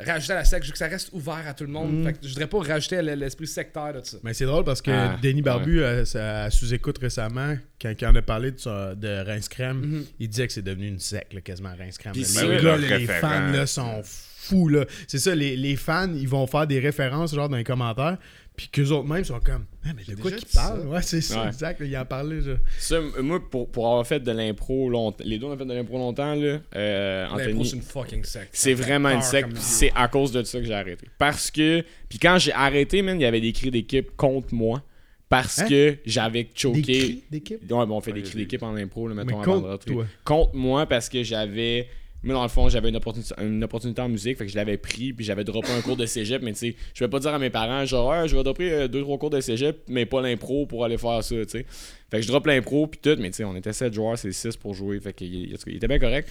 [0.00, 2.04] rajouter à la secte, je veux que ça reste ouvert à tout le monde.
[2.04, 4.16] Fait que je voudrais pas rajouter à l'esprit sectaire de ça.
[4.22, 8.14] Mais c'est drôle parce que Ah, Denis Barbu, à, à sous-écoute récemment, quand il en
[8.14, 10.04] a parlé de, de Rince Crème, Mhm.
[10.20, 12.14] il disait que c'est devenu une secte, là, quasiment Rince Crème.
[12.14, 12.22] Les
[12.62, 14.68] gars, là, les fans là, sont fous.
[14.68, 14.86] là.
[15.08, 18.18] C'est ça, les, les fans, ils vont faire des références genre dans les commentaires.
[18.58, 20.82] Puis qu'eux autres mêmes sont comme, ah, mais de quoi qu'ils parlent?
[20.82, 20.86] ça.
[20.88, 21.46] Ouais, c'est ça, Ouais.
[21.48, 21.80] exact.
[21.82, 22.56] Il en parlait, là.
[22.78, 25.96] Ça, moi, pour, pour avoir fait de l'impro longtemps, les deux ont fait de l'impro
[25.96, 28.48] longtemps, là, euh, Anthony, c'est une fucking secte.
[28.52, 31.06] c'est vraiment une secte, c'est à cause de ça que j'ai arrêté.
[31.18, 34.82] Parce que, puis quand j'ai arrêté, man, il y avait des cris d'équipe contre moi,
[35.28, 35.68] parce Hein?
[35.68, 36.82] que j'avais Des choqué.
[36.82, 37.60] cris d'équipe?
[37.62, 39.54] Ouais, bon, on fait Ouais, des cris des- d'équipe en impro, là, Mais mettons, avant
[39.54, 39.92] de contre rentrer.
[39.92, 40.06] toi.
[40.24, 41.88] Contre moi, parce que j'avais.
[42.22, 44.76] Moi, dans le fond, j'avais une opportunité, une opportunité en musique, fait que je l'avais
[44.76, 47.32] pris, puis j'avais droppé un cours de cégep, mais tu sais, je vais pas dire
[47.32, 50.04] à mes parents, genre, ouais, je vais dropper euh, deux, trois cours de cégep, mais
[50.04, 51.64] pas l'impro pour aller faire ça, tu sais.
[52.10, 54.32] Fait que je drop l'impro, puis tout, mais tu sais, on était 7 joueurs, c'est
[54.32, 56.28] 6 pour jouer, fait qu'il il- il était bien correct.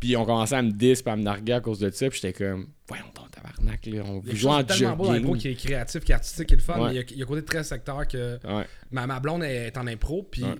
[0.00, 2.32] Puis on commençait à me dis, à me narguer à cause de ça, puis j'étais
[2.44, 5.36] comme, voyons ton tabarnak, là, on joue en de tellement l'impro jogging.
[5.38, 6.86] qui est créatif, qui est artistique, qui est le fun, Ouais.
[6.88, 8.64] mais il y a- il y, a un côté très secteur que Ouais.
[8.92, 10.50] ma, ma blonde est en impro, puis Ouais.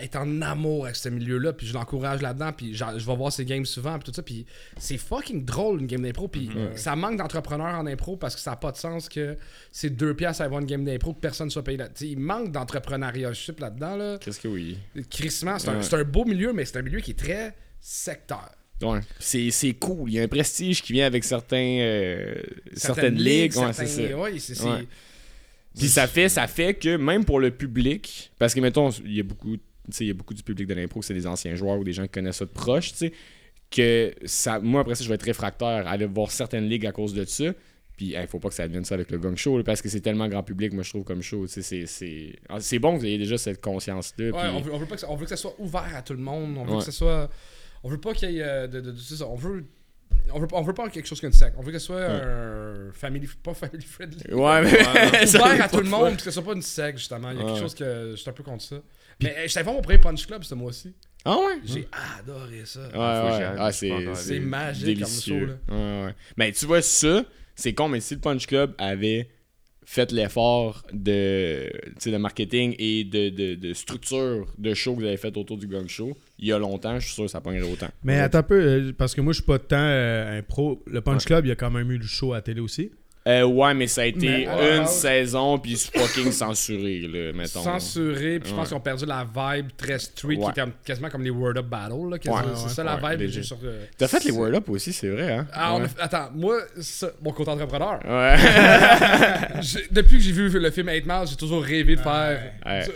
[0.00, 3.44] Est en amour avec ce milieu-là, puis je l'encourage là-dedans, puis je vais voir ses
[3.44, 4.46] games souvent, puis tout ça, puis
[4.78, 8.52] c'est fucking drôle une game d'impro, puis ça manque d'entrepreneurs en impro parce que ça
[8.52, 9.36] n'a pas de sens que
[9.72, 11.88] c'est deux piastres à avoir une game d'impro que personne ne soit payé là.
[11.88, 14.18] Tu sais, il manque d'entrepreneuriat là-dedans, là.
[14.20, 14.78] Qu'est-ce que oui?
[15.10, 15.82] Crissement, c'est un, Ouais.
[15.82, 18.50] c'est un beau milieu, mais c'est un milieu qui est très secteur.
[18.82, 19.00] Ouais.
[19.18, 22.34] C'est c'est cool, il y a un prestige qui vient avec certains, euh,
[22.74, 24.16] certaines, Certaines ligues, ouais, certains- c'est ça.
[24.18, 24.86] ouais, c'est- c'est- Ouais.
[25.76, 29.20] Puis ça fait, ça fait que même pour le public, parce que mettons, il y
[29.20, 29.56] a beaucoup,
[30.00, 32.04] il y a beaucoup du public de l'impro, c'est des anciens joueurs ou des gens
[32.04, 33.12] qui connaissent ça de proche, tu sais,
[33.70, 36.92] que ça, moi après ça, je vais être réfractaire à aller voir certaines ligues à
[36.92, 37.52] cause de ça.
[37.96, 39.88] Puis il faut pas que ça devienne ça avec le gang show, là, parce que
[39.88, 41.84] c'est tellement grand public, moi je trouve comme show, c'est-
[42.48, 44.30] ah, c'est bon que vous ayez déjà cette conscience-là.
[44.30, 46.02] Ouais, on, veut, on veut pas que ça, on veut que ça soit ouvert à
[46.02, 46.56] tout le monde.
[46.58, 46.78] On veut Ouais.
[46.78, 47.30] que ça soit.
[47.84, 49.64] On veut pas qu'il y ait euh, de, de- ça, on veut.
[50.32, 51.54] On veut, pas- on veut pas quelque chose qu'une secte.
[51.58, 54.32] On veut que ce soit un family, pas family friendly.
[54.32, 54.72] Ouais, mais
[55.36, 57.30] Ouvert à tout le monde, puis que ce soit pas une secte, justement.
[57.30, 57.50] Il y a Ouais.
[57.52, 58.76] quelque chose que je suis un peu contre ça.
[59.22, 60.92] Mais euh, j'étais voir mon premier Punch Club ce mois-ci.
[61.24, 61.58] Ah ouais?
[61.64, 61.88] J'ai
[62.18, 62.80] adoré ça.
[62.80, 63.54] Ouais, ouais.
[63.58, 65.58] Ah, je c'est magique comme délicieux.
[65.68, 66.14] show, Ouais, ouais.
[66.36, 69.28] Mais tu vois, ça, c'est con, mais si le Punch Club avait
[69.84, 71.70] fait l'effort de,
[72.04, 75.66] de marketing et de, de, de structure de show que vous avez fait autour du
[75.66, 77.88] Gang Show, il y a longtemps, je suis sûr que ça pognerait autant.
[78.02, 80.82] Mais attends un peu, euh, parce que moi, je suis pas tant euh, un pro.
[80.86, 82.90] Le Punch Club, il y a quand même eu du show à la télé aussi.
[83.26, 87.32] Euh, ouais, mais ça a été Mais une base- saison, puis c'est fucking censuré, là,
[87.32, 87.62] mettons.
[87.62, 88.68] Censuré, puis je pense Ouais.
[88.68, 90.50] qu'ils ont perdu la vibe très street, qui Ouais.
[90.50, 91.92] était comme- quasiment comme les Word Up Battle.
[92.10, 92.16] Là.
[92.16, 93.20] Ouais, c'est ouais, ça la vibe.
[93.20, 93.32] léger.
[93.40, 95.46] j'ai sur, euh, T'as fait les Word Up aussi, c'est vrai, hein?
[95.54, 98.36] Ah, on a Attends, moi, ça- mon côté entrepreneur, Ouais.
[99.90, 102.52] depuis que j'ai vu le film 8 Miles, j'ai toujours rêvé de faire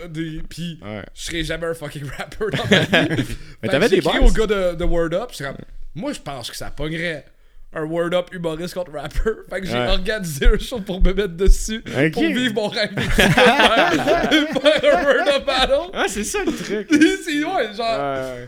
[0.09, 0.41] des.
[0.47, 1.03] Puis, ouais.
[1.15, 3.23] je serais jamais un fucking rapper dans ma vie.
[3.63, 5.55] Mais t'avais que j'ai des écrit au gars de, de Word Up, comme,
[5.95, 7.25] moi, je pense que ça pognerait
[7.73, 9.19] un Word Up humoriste contre rapper.
[9.49, 9.87] Fait que j'ai Ouais.
[9.87, 12.11] organisé un show pour me mettre dessus, Ok.
[12.13, 15.89] pour vivre mon rêve de faire, faire un Word Up battle.
[15.93, 16.87] Ah, c'est ça le truc.
[17.25, 17.99] c'est ouais, genre.
[17.99, 18.47] Ouais.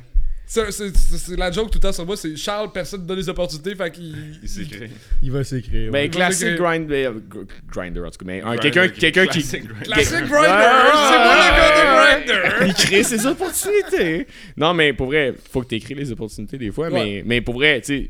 [0.72, 3.76] c'est- la joke tout le temps sur moi, c'est Charles, personne ne donne les opportunités,
[3.76, 4.40] fait qu'il.
[4.42, 4.90] Il s'écrit.
[5.22, 5.92] Il va s'écrire.
[5.92, 6.10] Ben, ouais.
[6.10, 8.26] classique que- grind, euh, gr- grinder, en tout cas.
[8.26, 9.44] Mais Grinder, quelqu'un quelqu'un qui.
[9.44, 9.86] classic grinder.
[9.88, 10.10] Grinder!
[10.10, 12.66] c'est moi le gars de Grinder!
[12.68, 14.28] Il crée ses opportunités.
[14.58, 16.90] Non, mais pour vrai, faut que tu écris les opportunités des fois.
[16.90, 18.10] Mais, mais pour vrai, tu sais,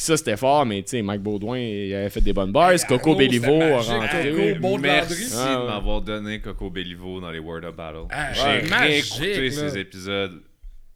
[0.00, 2.72] ça c'était fort, mais tu sais, Mike Baudouin, il avait fait des bonnes bars.
[2.88, 4.30] Coco Béliveau a rentré.
[4.30, 5.34] Coco, Bon de Merci Landry.
[5.36, 5.62] Ah, ouais.
[5.62, 8.06] de m'avoir donné Coco Bellivo dans les Word Up Battle.
[8.10, 10.42] Ah, J'ai réécouté ces épisodes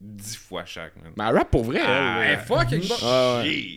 [0.00, 0.92] dix fois chaque.
[1.03, 1.12] man.
[1.16, 2.38] Mais elle rap pour vrai, Ah, elle.
[2.40, 2.82] Fucking.
[3.03, 3.74] Ah, ouais.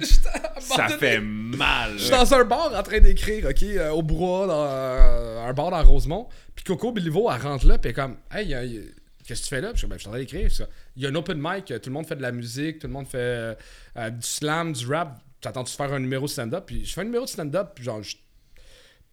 [0.60, 1.92] Ça fait mal.
[1.96, 5.52] Je suis dans un bar en train d'écrire, ok, euh, au bois, dans euh, un
[5.52, 6.28] bar dans Rosemont.
[6.54, 8.88] Puis Coco Béliveau, elle rentre là, puis comme, hey, euh, y-
[9.28, 9.72] qu'est-ce que tu fais là?
[9.72, 10.50] Puis je ben, je suis en train d'écrire.
[10.50, 10.66] ça.
[10.96, 12.86] Il y a un open mic, euh, tout le monde fait de la musique, tout
[12.88, 13.54] le monde fait euh,
[13.98, 15.20] euh, du slam, du rap.
[15.40, 16.64] T'attends-tu faire un numéro de stand-up?
[16.66, 18.16] Puis je fais un numéro de stand-up, puis genre, je-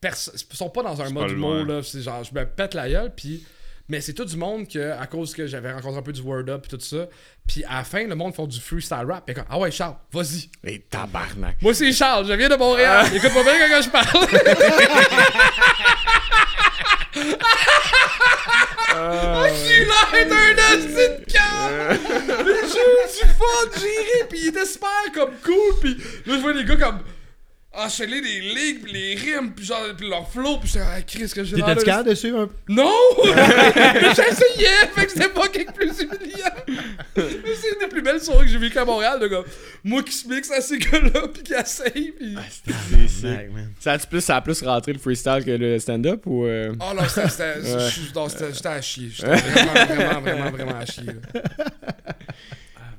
[0.02, 1.76] perso- ils sont pas dans un C'est mode pas mot, loin.
[1.76, 1.84] là.
[1.84, 3.46] C'est genre, je me pète la gueule, puis.
[3.88, 6.50] Mais c'est tout du monde que, à cause que j'avais rencontré un peu du word
[6.50, 7.08] up et tout ça.
[7.48, 9.24] Puis à la fin, le monde font du freestyle rap.
[9.28, 10.50] Puis comme, ah ouais, Charles, vas-y.
[10.64, 11.62] Et tabarnak.
[11.62, 13.06] Moi, c'est Charles, je viens de Montréal.
[13.14, 14.28] Écoute-moi bien quand je parle.
[19.48, 21.66] Je suis là, est un asti de camp.
[22.46, 25.96] Les jeux du fun, j'ai ri, pis il était super comme cool, pis
[26.26, 27.00] là, je vois les gars comme
[27.78, 31.32] enchaîner des ligues, pis les rimes, pis genre, pis leur flow, pis j'étais, ah, Chris,
[31.34, 32.54] que j'ai l'air T'étais-tu capable de suivre un peu?
[32.70, 32.92] Non!
[34.16, 36.50] J'essayais, fait que c'était pas quelque plus humiliant.
[37.18, 37.24] Mais
[37.62, 39.44] c'est une des plus belles soirées que j'ai vécues à Montréal, de gars.
[39.84, 42.36] Moi qui se mixe à ces gars-là, pis qui essayent, pis.
[42.66, 43.30] C'est sick.
[43.80, 46.46] Ça a-tu plus, ça a plus rentré le freestyle que le stand-up ou.
[46.46, 46.74] euh?
[46.80, 49.10] Oh non, c'était- c'était je- non, c'était- j'étais à chier.
[49.14, 51.04] J'étais vraiment, vraiment, vraiment, vraiment à chier.
[51.06, 51.42] là.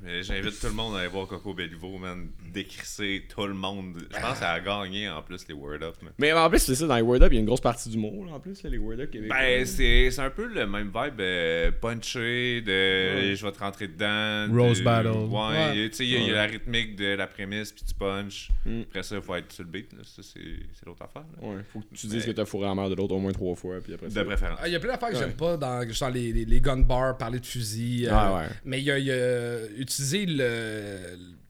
[0.07, 2.29] Ah, Mais j'invite tout le monde à aller voir Coco Bellivo, man.
[2.53, 3.95] Décrisser tout le monde.
[4.09, 6.13] Je pense qu'elle a gagné en plus les Word Up, man.
[6.17, 7.89] Mais en plus, c'est ça, dans les Word Up, il y a une grosse partie
[7.89, 9.37] du mot, là, en plus, là, les Word Up québécois.
[9.37, 13.35] Ben, c'est c'est un peu le même vibe euh, punché, de Ouais.
[13.35, 14.47] je vais te rentrer dedans.
[14.55, 15.07] Rose de- battle.
[15.09, 15.89] Ouais, Ouais.
[15.89, 16.33] tu sais, il y, a- il y a Ouais.
[16.33, 18.49] la rythmique de la prémisse, puis tu punch.
[18.65, 18.81] Mm.
[18.89, 19.99] Après ça, il faut être sur le beat, là.
[20.03, 20.39] Ça, c'est
[20.73, 21.23] c'est l'autre affaire.
[21.41, 21.47] là.
[21.47, 23.55] Ouais, faut que tu dises que t'as fourré la mère de l'autre au moins trois
[23.55, 24.21] fois, puis après ça.
[24.21, 24.59] De préférence.
[24.61, 25.19] Ah, Il y a plein d'affaires que Ouais.
[25.19, 28.07] j'aime pas dans genre les, les, les gun bars, parler de fusil.
[28.07, 28.47] euh, Ouais, ouais.
[28.65, 29.57] Mais il y a, y a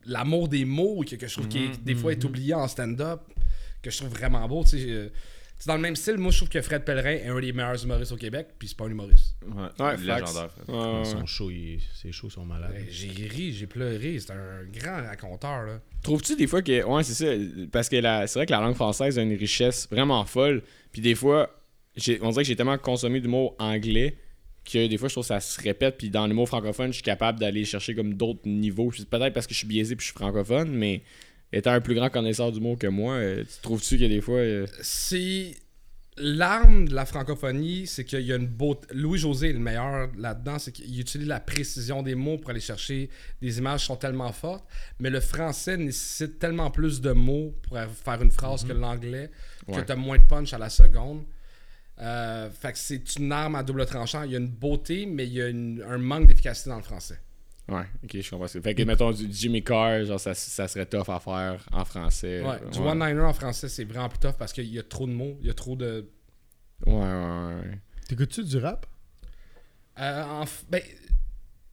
[0.05, 3.21] l'amour des mots que, que je trouve qui est- des fois est oublié en stand-up,
[3.81, 4.63] que je trouve vraiment beau.
[4.63, 5.11] Tu sais,
[5.65, 8.11] dans le même style, moi je trouve que Fred Pellerin est un des meilleurs humoristes
[8.11, 9.35] au Québec, puis c'est pas un humoriste.
[9.43, 10.49] Ouais, Ouais, légendaire.
[10.51, 10.71] fait.
[10.71, 11.25] Ouais, ouais, Ils sont ouais.
[11.25, 12.71] chauds, ils- ces shows sont malades.
[12.71, 15.63] Ouais, J'ai ri, j'ai pleuré, c'est un grand raconteur.
[15.63, 15.79] Là.
[16.03, 16.83] Trouves-tu des fois que.
[16.83, 17.65] Ouais, c'est ça.
[17.71, 18.27] Parce que la...
[18.27, 20.61] c'est vrai que la langue française a une richesse vraiment folle.
[20.91, 21.49] Puis des fois,
[22.21, 24.15] on dirait que j'ai tellement consommé d'humour anglais
[24.71, 25.97] que des fois, je trouve que ça se répète.
[25.97, 28.91] Puis dans l'humour francophone, je suis capable d'aller chercher comme d'autres niveaux.
[29.09, 31.01] Peut-être parce que je suis biaisé puis je suis francophone, mais
[31.53, 34.21] étant un plus grand connaisseur d'humour que moi, euh, tu trouves-tu qu'il y a des
[34.21, 34.39] fois.
[34.39, 35.55] euh, C'est
[36.19, 38.87] l'arme de la francophonie, c'est qu'il y a une beauté.
[38.91, 43.09] Louis-José est le meilleur là-dedans, c'est qu'il utilise la précision des mots pour aller chercher
[43.39, 44.65] des images qui sont tellement fortes,
[44.99, 49.29] mais le français nécessite tellement plus de mots pour faire une phrase que l'anglais,
[49.67, 49.85] que Ouais.
[49.85, 51.23] tu as moins de punch à la seconde.
[51.99, 54.23] Euh, fait que c'est une arme à double tranchant.
[54.23, 56.83] Il y a une beauté, mais il y a une- un manque d'efficacité dans le
[56.83, 57.19] français.
[57.69, 58.47] Ouais, ok, je comprends.
[58.47, 58.61] ça.
[58.61, 62.41] Fait que, mettons, du Jimmy Carr, genre, ça, ça serait tough à faire en français.
[62.41, 65.11] Ouais, du one-liner en français, c'est vraiment plus tough parce qu'il y a trop de
[65.11, 66.09] mots, il y a trop de.
[66.85, 67.79] Ouais, ouais, ouais.
[68.07, 68.85] T'écoutes-tu du rap?
[69.99, 70.81] Euh, en f- ben,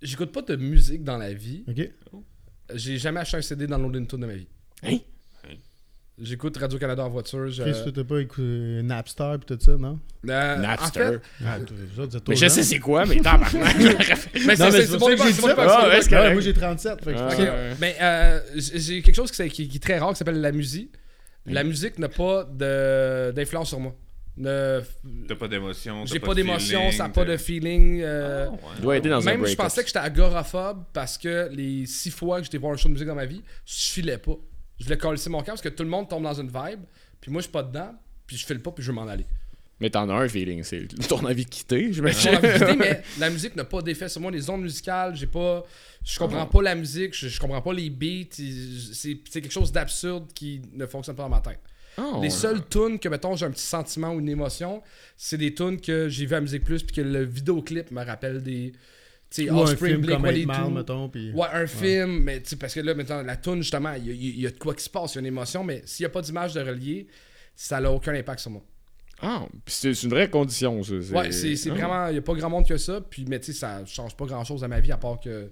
[0.02, 1.64] j'écoute pas de musique dans la vie.
[1.68, 1.90] Ok.
[2.74, 4.48] J'ai jamais acheté un CD dans l'autre de ma vie.
[4.82, 4.96] Hein?
[6.20, 7.48] J'écoute Radio-Canada en voiture.
[7.50, 7.62] Je...
[7.64, 9.98] Chris, t'as pas écouté Napster pis tout ça, non?
[10.28, 11.00] Euh, Napster.
[11.06, 13.76] En fait, Ah, êtes mais je sais c'est quoi, mais tabarnak.
[14.46, 16.32] mais Non, c'est bon que j'ai c'est Ah, Ouais, correct.
[16.34, 17.04] moi j'ai 37.
[17.04, 17.72] Fait que Ah, ouais.
[17.80, 20.52] Mais euh, j'ai quelque chose qui, c'est- qui- qui est très rare qui s'appelle la
[20.52, 20.92] musique.
[21.46, 23.94] La musique n'a pas d'influence sur moi.
[24.36, 24.80] Ne-
[25.28, 26.06] T'as pas d'émotion.
[26.06, 28.00] J'ai t'as pas d'émotion, ça n'a pas t'as- de feeling.
[28.02, 28.58] euh, Ah, ouais.
[28.78, 32.10] Il doit aider dans un Même je pensais que j'étais agoraphobe parce que les six
[32.10, 34.36] fois que j'étais voir un show de musique dans ma vie, je filais pas.
[34.78, 36.80] Je voulais coller mon camp parce que tout le monde tombe dans une vibe,
[37.20, 37.94] puis moi je suis pas dedans,
[38.26, 39.26] puis je file pas, puis je veux m'en aller.
[39.80, 42.40] Mais t'en as un feeling, c'est ton envie de quitter, J'ai envie j'imagine.
[42.40, 44.30] de quitter, mais la musique n'a pas d'effet sur moi.
[44.30, 45.64] Les ondes musicales, j'ai pas.
[46.04, 48.36] Je comprends pas la musique, je, je comprends pas les beats.
[48.92, 51.60] c'est quelque chose d'absurde qui ne fonctionne pas dans ma tête.
[51.98, 52.18] Oh.
[52.22, 54.82] Les seules tunes que, mettons, j'ai un petit sentiment ou une émotion,
[55.16, 58.42] c'est des tunes que j'ai vu à Musique Plus, puis que le vidéoclip me rappelle
[58.42, 58.72] des.
[59.34, 60.74] Sais, Ou un Offspring, film Blink, comme 8 Mile, 182.
[60.78, 61.08] mettons.
[61.08, 61.32] Pis...
[61.34, 64.10] Ouais, un film, mais tu sais, parce que là, maintenant, la tune, justement, il y,
[64.10, 65.82] a- il y a de quoi qui se passe, il y a une émotion, mais
[65.86, 67.08] s'il n'y a pas d'image de relier,
[67.56, 68.62] ça n'a aucun impact sur moi.
[69.20, 70.94] Ah, puis c'est une vraie condition, ça.
[70.94, 71.74] Ouais, c'est c'est Ah.
[71.74, 72.06] vraiment.
[72.08, 74.24] Il n'y a pas grand monde que ça, puis, mais tu sais, ça change pas
[74.26, 75.50] grand chose à ma vie à part que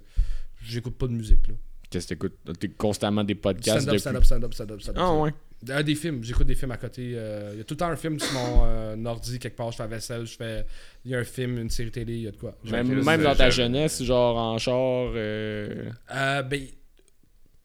[0.62, 1.54] j'écoute pas de musique, là.
[1.90, 2.36] Qu'est-ce que t'écoutes?
[2.60, 4.00] T'écoutes constamment des podcasts Stand-up, depuis...
[4.00, 5.02] stand-up, stand-up, stand-up, stand-up.
[5.04, 5.30] Ah ouais.
[5.70, 7.12] Euh, des films, j'écoute des films à côté.
[7.14, 9.70] euh, Il y a tout le temps un film sur mon euh, ordi, quelque part,
[9.70, 10.66] je fais la vaisselle, je fais.
[11.04, 12.56] Il y a un film, une série télé, il y a de quoi.
[12.64, 12.86] Même,
[13.20, 14.74] euh, dans ta jeunesse, genre en char...
[15.14, 16.62] euh, Euh, ben,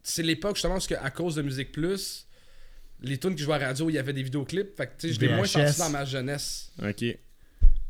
[0.03, 2.27] c'est l'époque justement parce qu'à cause de Musique Plus,
[3.01, 4.75] les tunes que je jouais à la radio, il y avait des vidéoclips.
[4.77, 6.71] Fait que tu sais, je l'ai moins senti dans ma jeunesse.
[6.81, 7.03] Ok.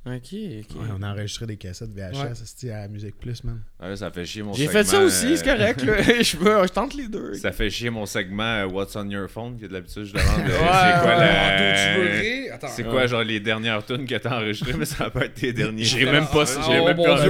[0.07, 0.81] Ok, ok.
[0.81, 2.31] Ouais, on enregistrait des cassettes VHS Ouais.
[2.31, 3.59] esti, à Musique Plus, man.
[3.77, 4.71] Ah, là, ça fait chier mon J'ai segment.
[4.79, 6.01] fait ça aussi, euh, c'est correct, là.
[6.23, 7.33] je, veux, je tente les deux.
[7.33, 10.45] Ça fait chier mon segment euh, What's on your phone, que d'habitude je demande euh,
[10.45, 12.53] Ouais, c'est quoi la.
[12.55, 12.67] Attends.
[12.69, 15.51] C'est quoi, genre, les dernières tunes que t'as enregistrées, mais ça va pas être tes
[15.51, 15.83] derniers.
[15.83, 17.29] J'ai même pas j'ai oh, même bon pas de.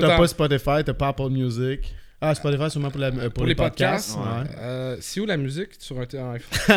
[0.00, 0.16] T'as temps.
[0.18, 1.94] pas Spotify, t'as pas Apple Music.
[2.20, 4.16] Ah, Spotify seulement pour, la, euh, pour, Pour les, les podcasts.
[4.16, 4.56] podcasts, ouais.
[4.62, 6.76] Euh, c'est où la musique sur un t- un iPhone?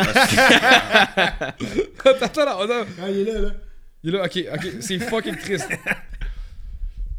[2.04, 2.86] attends, attends, attends.
[3.02, 3.50] Ah, il est là, là.
[4.02, 5.68] Il est là, ok, ok, c'est fucking triste.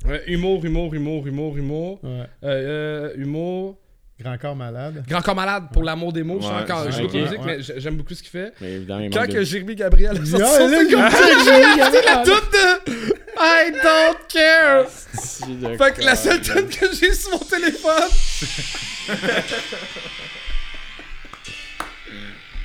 [0.06, 2.00] Ouais, humour, humour, humour, humour, humour.
[2.04, 2.10] Ouais.
[2.44, 3.78] Euh, euh, humour.
[4.20, 5.04] Grand corps malade.
[5.08, 6.40] Grand corps malade pour l'amour des mots.
[6.42, 7.14] je Ouais, encore, c'est j'écoute ok.
[7.14, 7.58] la musique, Ouais.
[7.58, 8.54] mais j'ai- j'aime beaucoup ce qu'il fait.
[8.62, 11.10] Mais évidemment, il Quand que de- Jérémy Gabriel a sorti son single,
[11.46, 14.86] j'ai- la toute de I don't care.
[14.90, 18.10] C'est de Fait que la seule tune que j'ai sur mon téléphone,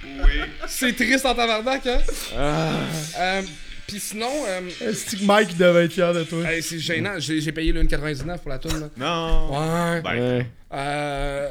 [0.05, 0.33] Oui.
[0.67, 1.99] c'est triste en tabarnak, hein.
[2.37, 2.71] Ah.
[3.19, 3.43] Euh,
[3.89, 6.51] Puis sinon, euh, Est-ce que Mike devait être fier de toi?
[6.53, 7.19] hey, c'est gênant.
[7.19, 8.81] J'ai j'ai payé le 1,99 pour la tune.
[8.81, 8.91] Là.
[8.97, 9.51] Non.
[9.53, 10.01] Ouais.
[10.03, 10.47] Ben, Ouais.
[10.73, 11.51] Euh,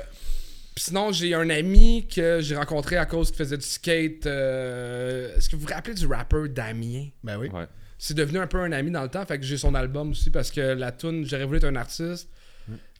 [0.75, 4.25] Puis sinon, j'ai un ami que j'ai rencontré à cause qu'il faisait du skate.
[4.25, 7.07] euh, Est-ce que vous vous rappelez du rapper Damien?
[7.23, 7.47] Ben oui.
[7.49, 7.65] Ouais.
[7.97, 9.25] C'est devenu un peu un ami dans le temps.
[9.25, 12.29] Fait que j'ai son album aussi parce que la tune J'aurais voulu être un artiste.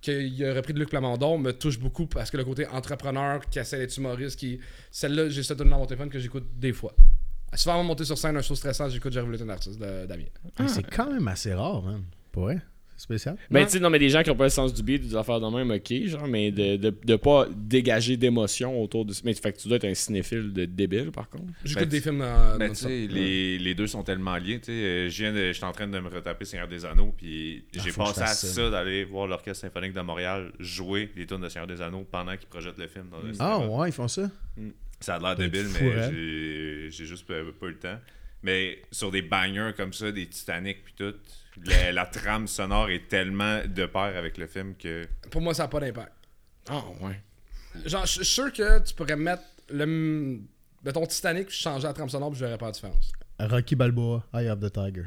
[0.01, 3.57] Qu'il a repris de Luc Plamondon me touche beaucoup parce que le côté entrepreneur qui
[3.57, 4.59] essaie d'être humoriste, qui
[4.91, 6.93] celle-là, j'ai cette tune dans mon téléphone que j'écoute des fois.
[7.53, 10.05] Souvent, avant de monter sur scène, un show stressant, j'écoute voulu être un artiste de
[10.05, 10.23] Damien.
[10.59, 12.03] Mais C'est quand même assez rare, man.
[12.31, 12.61] Pas vrai?
[12.97, 13.35] spécial.
[13.51, 13.65] Ben, Ouais.
[13.65, 15.41] tu sais, non, mais des gens qui ont pas le sens du beat, des affaires
[15.41, 19.51] de même, ok, genre, mais de, de, de pas dégager d'émotion autour de Mais fait
[19.51, 21.43] que tu dois être un cinéphile de débile, par contre.
[21.65, 22.57] J'écoute Ben, des films dans.
[22.57, 24.59] Ben, dans tu sais, les, les deux sont tellement liés.
[24.59, 27.13] Tu sais, euh, je viens de, j'étais en train de me retaper Seigneur des Anneaux,
[27.17, 28.47] puis j'ai Ah, faut que pensé à ça.
[28.47, 32.37] ça, d'aller voir l'Orchestre Symphonique de Montréal jouer les tunes de Seigneur des Anneaux pendant
[32.37, 33.75] qu'ils projettent le film dans le Ah cinéma.
[33.77, 34.31] ouais, ils font ça?
[34.99, 36.11] Ça a l'air débile, mais
[36.89, 37.99] j'ai, juste pas, pas eu le temps.
[38.43, 41.15] Mais sur des bangers comme ça, des Titanic puis tout,
[41.65, 45.07] la, la trame sonore est tellement de pair avec le film que.
[45.31, 46.11] Pour moi, ça n'a pas d'impact.
[46.69, 47.19] Ah, ouais.
[47.85, 50.39] Genre, je suis sûr que tu pourrais mettre le.
[50.83, 53.11] Mettons Titanic, puis changer la trame sonore, puis je verrais pas la différence.
[53.39, 55.05] Rocky Balboa, Eye of the Tiger.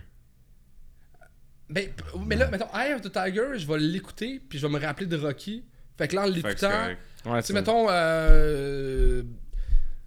[1.71, 1.91] Ben,
[2.27, 5.07] mais là, mettons, Eye of the Tiger, je vais l'écouter, puis je vais me rappeler
[5.07, 5.65] de Rocky.
[5.97, 6.87] Fait que là, en l'écoutant.
[7.27, 9.23] Ouais, Tu sais, mettons, euh,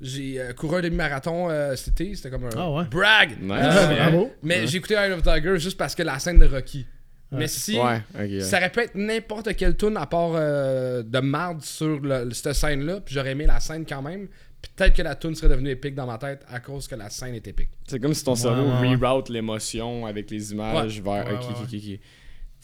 [0.02, 2.84] j'ai euh, couru un demi-marathon euh, cet été, c'était comme un Ah ouais?
[2.90, 3.32] brag.
[3.42, 3.52] Nice.
[3.52, 4.32] Euh, Bravo.
[4.44, 6.86] Mais j'ai écouté Eye of Tiger juste parce que la scène de Rocky.
[7.34, 8.20] Mais si Ouais, ok.
[8.20, 8.42] ouais.
[8.42, 12.54] ça aurait pu être n'importe quelle tune à part euh, de marde sur le- cette
[12.54, 14.28] scène-là, puis j'aurais aimé la scène quand même.
[14.76, 17.34] Peut-être que la tune serait devenue épique dans ma tête à cause que la scène
[17.34, 17.70] est épique.
[17.88, 18.96] C'est comme si ton cerveau ouais, ouais.
[19.08, 21.14] reroute l'émotion avec les images vers.
[21.26, 22.00] Ouais, ok, ouais, ok, ok, ok.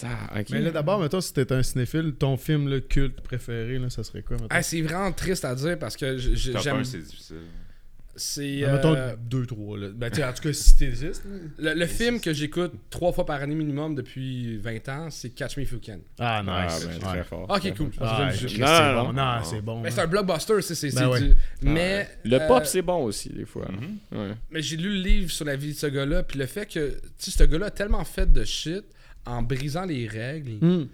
[0.03, 0.41] Ah.
[0.51, 4.03] Mais là, d'abord, mettons, si t'étais un cinéphile, ton film le culte préféré, là, ça
[4.03, 4.47] serait quoi, mettons?
[4.49, 6.77] Ah, c'est vraiment triste à dire parce que j'aime.
[6.77, 7.37] 1, c'est difficile.
[8.19, 8.61] C'est.
[8.61, 9.89] Ben, mettons euh, deux, trois, là.
[9.93, 11.23] Ben, en tout cas, si t'existes.
[11.59, 15.55] le, le film que j'écoute trois fois par année minimum depuis 20 ans, c'est Catch
[15.57, 15.99] Me If You Can.
[16.17, 16.83] Ah, Ah, nice.
[16.87, 16.99] ben, Ouais.
[16.99, 17.45] très fort.
[17.47, 17.91] Ok, cool.
[18.01, 19.13] Ah, c'est non, bon.
[19.13, 19.13] non.
[19.13, 19.81] Non, c'est bon.
[19.81, 19.91] Mais hein.
[19.93, 21.21] c'est un blockbuster, c'est c'est- Ben ouais.
[21.21, 22.09] du- Mais.
[22.23, 23.67] Le euh, pop, c'est bon aussi, des fois.
[23.71, 24.19] Mhm.
[24.19, 24.31] Ouais.
[24.49, 26.89] Mais j'ai lu le livre sur la vie de ce gars-là, puis le fait que,
[27.19, 28.83] tu sais, ce gars-là a tellement fait de shit
[29.27, 30.87] en brisant les règles, Hmm.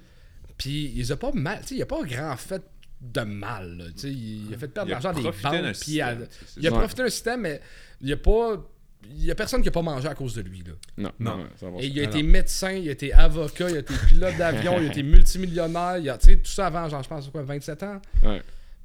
[0.57, 2.61] puis il a pas mal, tu sais, il a pas grand fait
[3.01, 5.49] de mal, là, tu sais, il a fait perdre de Il a l'argent des profité
[5.49, 6.17] d'un banques, puis à-
[6.57, 7.61] il a profité d'un système, mais
[8.01, 8.65] il y a pas,
[9.09, 10.71] il y a personne qui a pas mangé à cause de lui, là.
[10.97, 11.37] Non, Non.
[11.39, 11.79] non, ça va.
[11.81, 14.87] Et il a été médecin, il a été avocat, il a été pilote d'avion, il
[14.87, 17.83] a été multimillionnaire, il a, tu sais, tout ça avant, genre, je pense, quoi, 27
[17.83, 18.01] ans.
[18.23, 18.41] Ouais.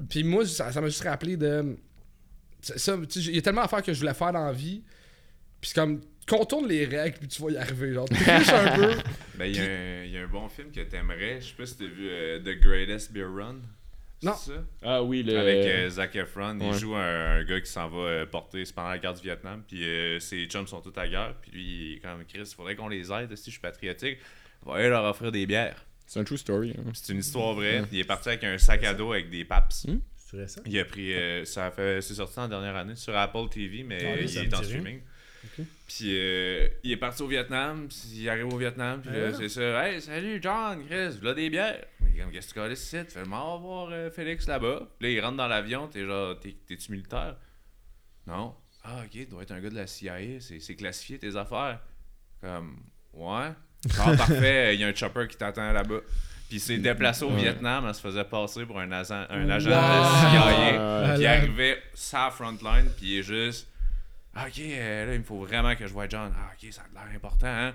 [0.08, 1.76] Puis moi, ça ça m'a juste rappelé de.
[2.60, 4.52] ça- ça, tu sais, il y a tellement d'affaires que je voulais faire dans la
[4.52, 4.82] vie.
[5.60, 7.94] Puis c'est comme, contourne les règles, puis tu vas y arriver.
[7.94, 8.94] Genre, triche un peu.
[9.38, 11.40] Ben, il y, a un- il y a un bon film que t'aimerais.
[11.40, 13.56] Je sais pas si t'as vu euh, The Greatest Beer Run.
[14.20, 14.34] C'est Non.
[14.34, 14.52] ça?
[14.82, 15.38] Ah oui, le.
[15.38, 18.88] Avec euh, Zac Efron, il joue un, un gars qui s'en va euh, porter, pendant
[18.88, 21.92] la guerre du Vietnam, puis euh, ses chums sont tous à guerre, puis lui, il
[21.94, 24.18] est comme Chris, il faudrait qu'on les aide, si je suis patriotique,
[24.66, 25.84] on va aller leur offrir des bières.
[26.04, 26.74] C'est un true story.
[26.76, 26.90] hein.
[26.94, 29.84] C'est une histoire vraie, il est parti avec un sac à dos avec des paps.
[29.86, 29.98] Hmm?
[30.16, 30.62] C'est récent?
[30.66, 33.84] Il a pris, euh, ça a fait, c'est sorti en dernière année sur Apple TV,
[33.84, 34.98] mais Ah oui, il est en rien.
[35.46, 35.68] Streaming.
[35.86, 39.36] Puis euh, il est parti au Vietnam, puis il arrive au Vietnam, puis là, Ah.
[39.38, 39.86] c'est ça.
[39.88, 41.84] Hey, salut John, Chris, voilà des bières.
[42.00, 42.96] Mais il est comme, qu'est-ce que tu ici?
[43.08, 44.88] Fais-moi voir euh, Félix là-bas.
[44.98, 47.36] Puis là, il rentre dans l'avion, t'es genre, T'es- t'es-tu militaire?
[48.26, 48.54] Non.
[48.84, 51.80] Ah, ok, tu dois être un gars de la CIA, c'est c'est classifié tes affaires.
[52.40, 52.76] Comme,
[53.14, 53.50] ouais.
[53.98, 56.00] Ah, parfait, il y a un chopper qui t'attend là-bas.
[56.48, 57.42] Puis il s'est déplacé au Ouais.
[57.42, 59.76] Vietnam, elle se faisait passer pour un agent, un agent Wow.
[59.76, 60.80] de la CIA.
[60.80, 63.68] Ah, Puis il arrivait sa frontline, puis il est juste.
[64.34, 66.32] Ah, ok, euh, là, il me faut vraiment que je voie John.
[66.36, 67.72] Ah, ok, ça a l'air important, hein.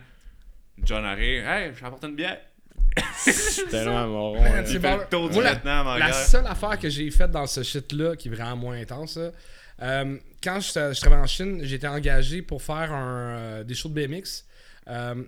[0.83, 1.45] John arrive.
[1.45, 2.39] Hey, je t'apporte une bière.
[3.17, 4.63] C'est tellement hein.
[4.65, 4.97] c'est Il fait bon.
[4.97, 8.27] le tour du Moi, la- Vietnam seule affaire que j'ai faite dans ce shit-là, qui
[8.27, 9.31] est vraiment moins intense, là,
[9.81, 13.89] euh, quand je, je travaillais en Chine, j'étais engagé pour faire un, euh, des shows
[13.89, 14.45] de BMX.
[14.87, 15.23] Euh, tu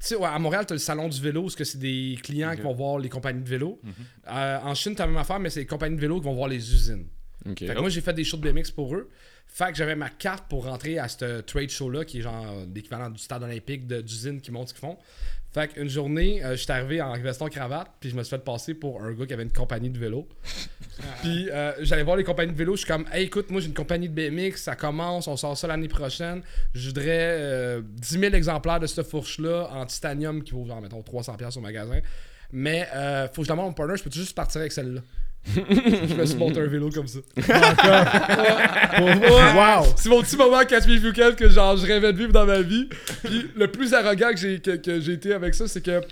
[0.00, 2.54] sais, ouais, à Montréal, tu as le salon du vélo, où que c'est des clients
[2.54, 3.80] qui vont voir les compagnies de vélo.
[3.82, 3.92] Mhm.
[4.28, 6.24] Euh, en Chine, tu as la même affaire, mais c'est les compagnies de vélo qui
[6.26, 7.06] vont voir les usines.
[7.48, 7.58] Ok.
[7.58, 9.10] Fait que moi, j'ai fait des shows de BMX pour eux.
[9.48, 12.64] Fait que j'avais ma carte pour rentrer à ce trade show-là, qui est genre euh,
[12.72, 14.96] l'équivalent du stade olympique de- d'usine qui montre ce qu'ils font.
[15.52, 18.74] Fait qu'une journée, euh, j'étais arrivé en veston cravate, puis je me suis fait passer
[18.74, 20.28] pour un gars qui avait une compagnie de vélo.
[21.22, 23.68] puis euh, j'allais voir les compagnies de vélo, je suis comme, hey, écoute, moi j'ai
[23.68, 26.42] une compagnie de BMX, ça commence, on sort ça l'année prochaine.
[26.74, 31.00] Je voudrais euh, 10 000 exemplaires de cette fourche-là en titanium qui vaut, genre, mettons,
[31.00, 32.00] 300$ au magasin.
[32.52, 35.00] Mais euh, faut que je demande à mon partner, je peux juste partir avec celle-là?
[35.46, 37.20] Je me suis monté un vélo comme ça.
[39.00, 39.86] wow!
[39.96, 42.60] C'est mon petit moment Catch Me If que genre je rêvais de vivre dans ma
[42.60, 42.88] vie.
[43.24, 46.02] Puis le plus arrogant que j'ai que, que j'ai été avec ça, c'est que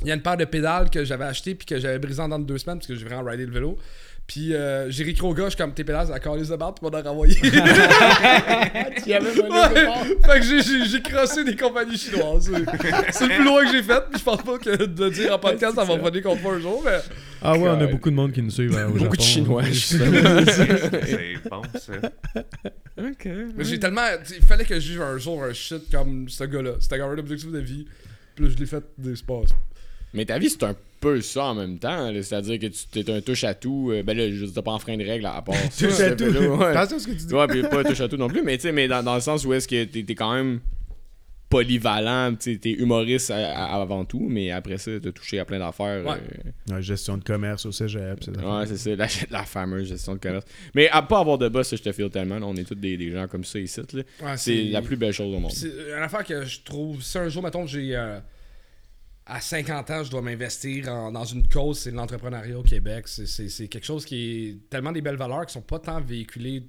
[0.00, 2.28] il y a une paire de pédales que j'avais acheté puis que j'avais brisé en
[2.28, 3.78] dans de deux semaines parce que j'ai vraiment ridé le vélo.
[4.26, 6.56] Puis euh, j'ai réécrit au gars, je suis comme tes pédales, ça a collé de
[6.56, 7.34] barre, puis m'en a renvoyé.
[7.42, 10.16] Tu avais Ouais.
[10.24, 12.50] fait que j'ai- j'ai j'ai crossé des compagnies chinoises.
[13.12, 15.38] C'est- le plus loin que j'ai fait, puis je pense pas que de dire en
[15.38, 16.98] podcast ça va venir contre moi un jour, mais.
[17.42, 19.22] Ah ouais, on a beaucoup de monde qui nous suivent au Beaucoup de.
[19.22, 20.40] Chinois, justement.
[20.46, 21.92] C'est bon, ça.
[22.98, 23.28] Ok.
[23.56, 24.06] Mais j'ai tellement.
[24.34, 26.72] Il fallait que je vive un jour un shit comme ce gars-là.
[26.80, 27.86] C'était comme un objectif de vie.
[28.34, 29.44] Puis là, je l'ai fait des sports.
[30.14, 30.74] Mais ta vie, c'est un
[31.04, 32.10] peu ça en même temps.
[32.22, 33.90] C'est-à-dire que tu t'es un touche-à-tout.
[33.92, 35.86] euh, ben là, je t'ai pas en frein de règle à part ça.
[35.86, 36.24] Touche à tout.
[36.24, 36.66] ouais.
[36.66, 37.34] Attention à ce que tu dis.
[37.34, 38.42] Ouais, puis pas un touche-à-tout non plus.
[38.42, 40.60] Mais tu sais, mais dans, dans le sens où est-ce que t'es t'es quand même
[41.48, 42.34] polyvalent.
[42.34, 43.36] Tu es humoriste à-
[43.76, 46.04] à- avant tout, mais après ça, tu as touché à plein d'affaires.
[46.04, 46.16] Ouais.
[46.70, 48.18] euh, Ouais, gestion de commerce au cégep.
[48.24, 48.58] c'est ça.
[48.58, 49.06] Ouais, c'est ça, la,
[49.38, 50.44] la fameuse gestion de commerce.
[50.74, 52.38] Mais à pas avoir de boss, je te file tellement.
[52.38, 53.80] là, on est tous des, des gens comme ça ici.
[53.94, 54.04] Ouais,
[54.36, 55.52] C'est la plus belle chose au monde.
[55.52, 57.02] C'est une affaire que je trouve.
[57.02, 57.94] Si un jour, mettons, j'ai.
[57.94, 58.18] euh,
[59.26, 63.08] à 50 ans, je dois m'investir dans une cause, c'est l'entrepreneuriat au Québec.
[63.08, 66.68] C'est- quelque chose qui est tellement des belles valeurs qui sont pas tant véhiculées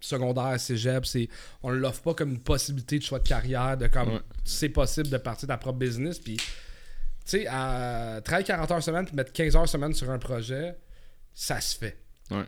[0.00, 1.06] secondaire, cégep.
[1.06, 1.28] c'est-
[1.62, 4.20] On ne l'offre pas comme une possibilité de choix de carrière, de comme Ouais.
[4.44, 6.18] c'est possible de partir de ta propre business.
[6.18, 6.44] Puis, tu
[7.24, 10.76] sais, à travailler 40 heures semaine puis mettre 15 heures semaine sur un projet,
[11.32, 11.98] ça se fait.
[12.30, 12.44] Ouais.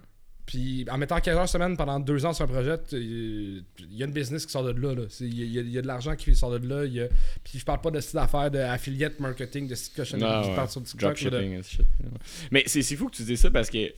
[0.47, 4.07] Puis en mettant 15 heures semaine pendant deux ans sur un projet, il y a
[4.07, 4.95] une business qui sort de là.
[5.21, 6.85] Il y, a- y y de l'argent qui sort de là.
[6.85, 7.09] il y a-
[7.43, 10.55] Puis je parle pas de cette affaire d'affiliate marketing, de cette cochonnerie qui ouais.
[10.57, 11.21] parle sur TikTok.
[11.25, 11.81] de- shit.
[12.53, 13.93] Mais c'est fou que tu dises ça parce que, tu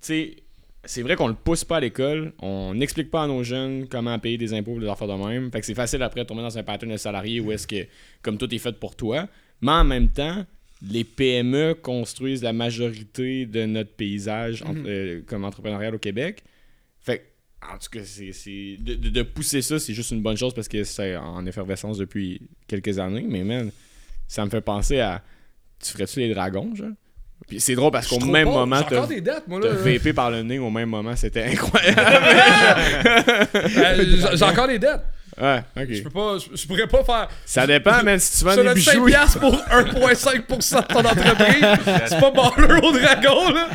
[0.00, 0.36] sais,
[0.84, 4.18] c'est vrai qu'on le pousse pas à l'école, on n'explique pas à nos jeunes comment
[4.18, 5.50] payer des impôts ou des affaires de même.
[5.52, 7.86] Fait que c'est facile après de tomber dans un pattern de salarié où est-ce que,
[8.22, 9.28] comme tout est fait pour toi,
[9.60, 10.44] mais en même temps,
[10.82, 14.84] les PME construisent la majorité de notre paysage Mhm.
[14.86, 16.42] euh, comme entrepreneurial au Québec.
[17.00, 20.54] Fait en tout cas, c'est, de, de- de pousser ça, c'est juste une bonne chose
[20.54, 23.26] parce que c'est en effervescence depuis quelques années.
[23.28, 23.70] Mais man,
[24.28, 25.22] ça me fait penser à.
[25.84, 26.90] Tu ferais-tu les dragons, genre?
[27.48, 28.52] Puis c'est drôle parce qu'au même pas.
[28.54, 29.60] moment, J'ai t'as, encore des dettes, moi.
[29.60, 29.74] t'as Là.
[29.74, 31.14] vapé par le nez au même moment.
[31.16, 32.00] C'était incroyable.
[33.54, 35.00] Euh, j'ai- J'ai encore des dettes.
[35.40, 35.92] Ouais, ok.
[35.92, 36.38] Je peux pas.
[36.38, 37.28] Je, je pourrais pas faire.
[37.44, 38.18] Ça dépend, man.
[38.18, 39.04] Si tu vends des 5 bijoux.
[39.06, 42.02] piastres pour 1,5% de ton entreprise.
[42.08, 43.68] C'est pas baller au dragon, là.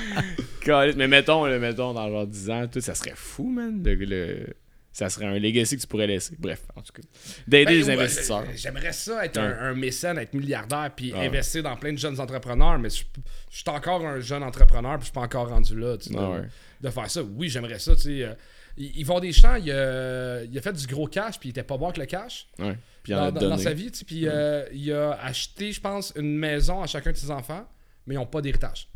[0.95, 3.81] Mais mettons, là, mettons, dans genre 10 ans, tout, ça serait fou, man.
[3.83, 4.47] le- le-
[4.95, 6.35] Ça serait un legacy que tu pourrais laisser.
[6.37, 7.01] Bref, en tout cas.
[7.47, 8.43] D'aider Ben, les ouais, investisseurs.
[8.55, 9.43] J'aimerais ça être Ouais.
[9.47, 11.25] un, un mécène, être milliardaire, puis Ouais.
[11.25, 13.03] investir dans plein de jeunes entrepreneurs, mais je,
[13.49, 16.15] je suis encore un jeune entrepreneur, puis je suis pas encore rendu là, tu sais,
[16.17, 16.41] Ah
[16.81, 17.23] de, de faire ça.
[17.23, 18.23] Oui, j'aimerais ça, tu sais.
[18.23, 18.33] euh,
[18.77, 21.61] Ils vont des champs, il a, il a fait du gros cash, puis il était
[21.63, 22.75] pas bon avec le cash Ouais.
[23.03, 23.55] Puis il en dans, a dans- donné.
[23.57, 26.87] dans sa vie, tu sais, puis euh, il a acheté, je pense, une maison à
[26.87, 27.67] chacun de ses enfants,
[28.07, 28.87] mais ils n'ont pas d'héritage.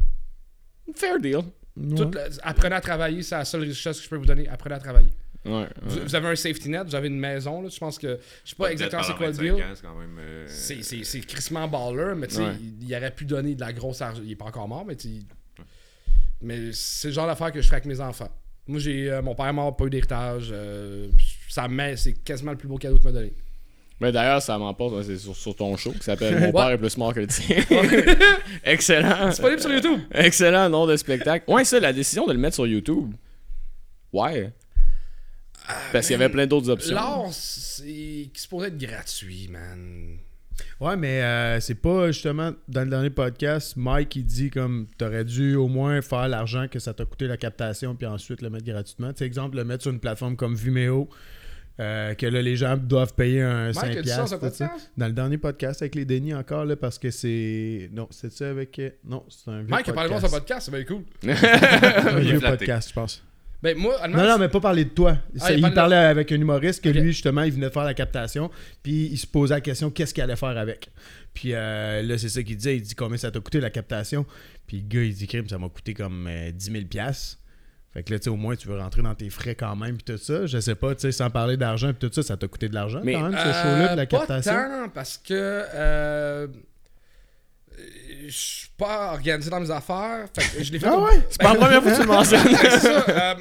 [0.96, 1.42] Fair deal.
[1.76, 2.08] Ouais.
[2.42, 4.48] Apprenez à travailler, c'est la seule richesse que je peux vous donner.
[4.48, 5.12] Apprenez à travailler.
[5.46, 5.52] Ouais.
[5.52, 5.68] ouais.
[5.84, 8.18] Vous, vous avez un safety net, vous avez une maison, là, je pense que.
[8.44, 10.48] Je sais pas exactement c'est quoi le 25 deal.
[10.48, 12.56] C'est euh, crissement baller, mais tu sais, Ouais.
[12.60, 14.22] il, il aurait pu donner de la grosse argent.
[14.26, 15.26] Il est pas encore mort, mais tu sais,
[16.42, 18.30] Mais c'est le genre d'affaire que je ferais avec mes enfants.
[18.68, 20.50] Moi, j'ai euh, mon père est mort, pas eu d'héritage.
[20.52, 21.10] euh,
[21.48, 23.34] ça c'est quasiment le plus beau cadeau qu'il m'a donné.
[24.00, 26.78] Mais d'ailleurs, ça m'emporte, ouais, c'est sur, sur ton show qui s'appelle Mon père est
[26.78, 27.58] plus mort que le tien.
[28.64, 29.30] Excellent.
[29.30, 30.02] Disponible sur YouTube.
[30.12, 31.50] Excellent nom de spectacle.
[31.52, 33.12] Ouais, ça, la décision de le mettre sur YouTube.
[34.14, 34.52] Ouais.
[35.92, 36.96] Parce qu'il y avait plein d'autres options.
[36.96, 40.18] L'art, c'est pourrait être gratuit, man.
[40.80, 45.24] Ouais, mais euh, c'est pas justement dans le dernier podcast, Mike il dit comme t'aurais
[45.26, 48.66] dû au moins faire l'argent que ça t'a coûté la captation puis ensuite le mettre
[48.66, 49.12] gratuitement.
[49.14, 51.10] Tu sais, exemple, le mettre sur une plateforme comme Vimeo,
[51.80, 53.86] euh, que là les gens doivent payer un 5$.
[53.86, 54.38] Mike a dit ça ça.
[54.38, 54.92] podcast?
[54.98, 57.90] Dans le dernier podcast avec les Denis encore, là, parce que c'est.
[57.94, 58.80] Non, c'est ça avec.
[58.80, 60.40] euh, Non, c'est un vieux Mike a parlé de moi podcast.
[60.40, 61.04] podcast, c'est bien cool.
[61.22, 63.24] C'est un vieux podcast, je pense.
[63.64, 65.18] Ben, moi, honnêtement, Non, non, mais pas parler de toi.
[65.36, 67.74] Ah, Ça, il il parlait de- avec un humoriste que lui, justement, il venait de
[67.74, 68.52] faire la captation.
[68.84, 70.90] Puis il se posait la question qu'est-ce qu'il allait faire avec?
[71.34, 72.76] Puis euh, là, c'est ça qu'il disait.
[72.78, 74.26] Il dit combien ça t'a coûté la captation?
[74.68, 77.40] Puis le gars, il dit crime, ça m'a coûté comme euh, 10 000 piastres.
[77.94, 79.98] Fait que là, tu sais, au moins, tu veux rentrer dans tes frais quand même.
[79.98, 80.46] Puis tout ça.
[80.46, 81.94] Je sais pas, tu sais, sans parler d'argent.
[81.94, 83.98] Puis tout ça, ça t'a coûté de l'argent Mais, quand même, ce Euh, show-là, de
[83.98, 84.52] la pas captation?
[84.54, 86.48] tant, parce que euh,
[88.28, 90.26] je suis pas organisé dans mes affaires.
[90.36, 91.22] Fait que je l'ai fait Ah au- ouais?
[91.30, 92.56] C'est pas la première fois que tu le mentionnes.
[92.62, 93.06] C'est ça.
[93.10, 93.36] Euh,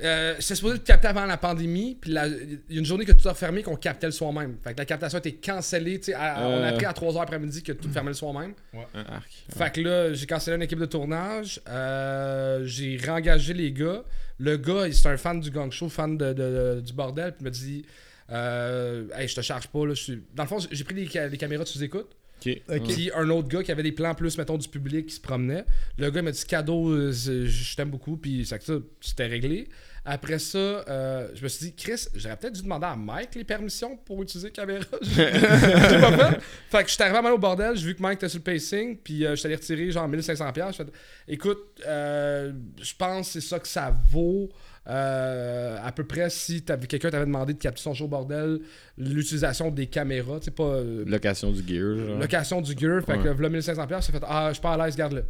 [0.00, 3.10] euh, J'étais supposé le capter avant la pandémie, puis il y a une journée que
[3.12, 4.56] tout a fermé qu'on captait le soir même.
[4.62, 5.98] Fait que la captation a été cancellée.
[5.98, 6.68] tu sais, à- On a Euh.
[6.70, 8.54] appris à 3h après-midi que tout fermait le soir même.
[8.94, 9.44] Arc.
[9.56, 11.60] Fait que là, j'ai cancellé une équipe de tournage.
[11.68, 14.02] euh, j'ai réengagé les gars.
[14.38, 17.32] Le gars, il- c'est un fan du gang show, fan de, de- du bordel.
[17.32, 17.84] Puis il m'a dit
[18.30, 19.84] euh, Hey, je te charge pas.
[19.84, 20.22] Là, je suis...
[20.34, 22.10] Dans le fond, j'ai pris les, ca- les caméras de sous-écoute.
[22.46, 22.60] Ok.
[22.68, 22.88] Ok.
[22.88, 25.64] Puis un autre gars qui avait des plans plus, mettons, du public qui se promenait.
[25.96, 28.16] Le gars m'a dit cadeau, euh, je t'aime beaucoup.
[28.16, 29.68] Puis ça, ça, c'était réglé.
[30.10, 33.44] Après ça, euh, je me suis dit, Chris, j'aurais peut-être dû demander à Mike les
[33.44, 34.84] permissions pour utiliser la caméra.
[35.02, 36.40] J'ai pas fait.
[36.70, 38.38] Fait que je suis arrivé à mal au bordel, j'ai vu que Mike était sur
[38.38, 40.52] le pacing, puis euh, je suis allé retirer genre 1500$.
[40.54, 40.78] piastres.
[40.78, 40.92] J'ai fait,
[41.28, 44.48] écoute, euh, je pense que c'est ça que ça vaut.
[44.88, 48.60] Euh, à peu près si quelqu'un t'avait demandé de capter son show bordel,
[48.96, 51.96] l'utilisation des caméras, tu sais pas euh, Location du gear.
[52.06, 52.18] genre.
[52.18, 53.22] location du gear, fait Ouais.
[53.34, 55.24] que là 1500$, piastres, j'ai fait ah je suis pas à l'aise, garde-le.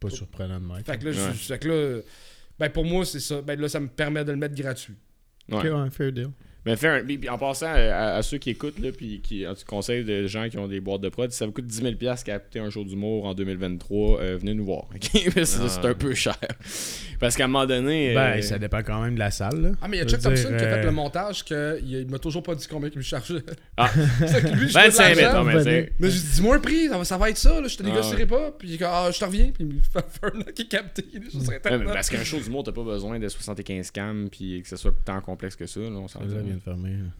[0.00, 0.86] Pas surprenant de Mike.
[0.86, 1.32] Fait que là, je- Ouais.
[1.32, 2.00] fait que là,
[2.58, 4.94] ben pour moi c'est ça, ben là ça me permet de le mettre gratuit.
[5.48, 5.58] Ouais.
[5.58, 6.30] Ok, ouais, fair deal.
[6.66, 7.04] Mais fais un.
[7.04, 10.04] puis- puis en passant euh, à, à ceux qui écoutent, là, puis qui tu conseilles
[10.04, 11.94] de gens qui ont des boîtes de prod, si ça vous coûte 10 000
[12.24, 14.86] capter un show d'humour en 2023, euh, venez nous voir.
[15.00, 15.86] que c'est Ah.
[15.88, 16.36] un peu cher.
[17.18, 18.12] Parce qu'à un moment donné.
[18.14, 19.60] Ben, euh, ça dépend quand même de la salle.
[19.62, 19.70] Là.
[19.80, 21.80] Ah, mais il y a Chuck Thompson dire, qui a fait euh, le montage que
[21.82, 23.42] il il m'a toujours pas dit combien il me chargeait.
[23.76, 23.90] Ah.
[24.26, 25.44] c'est que lui, je 25 de 000, l'argent.
[25.44, 25.92] non, mais c'est.
[25.98, 27.82] Mais j'ai dit, dis-moi un prix, ça va, ça va être ça, là, je te
[27.82, 28.52] Ah négocierai pas.
[28.58, 29.46] Puis ah, je te reviens.
[29.54, 31.04] Puis il me fait un qui est capté.
[31.14, 34.28] Je serais Ouais, tellement- mais parce qu'un show d'humour, t'as pas besoin de 75 cams
[34.30, 35.80] puis que ce soit tant complexe que ça.
[35.80, 36.26] Là, on s'en Ça
[36.56, 36.90] vient de fermer.
[36.90, 37.10] là.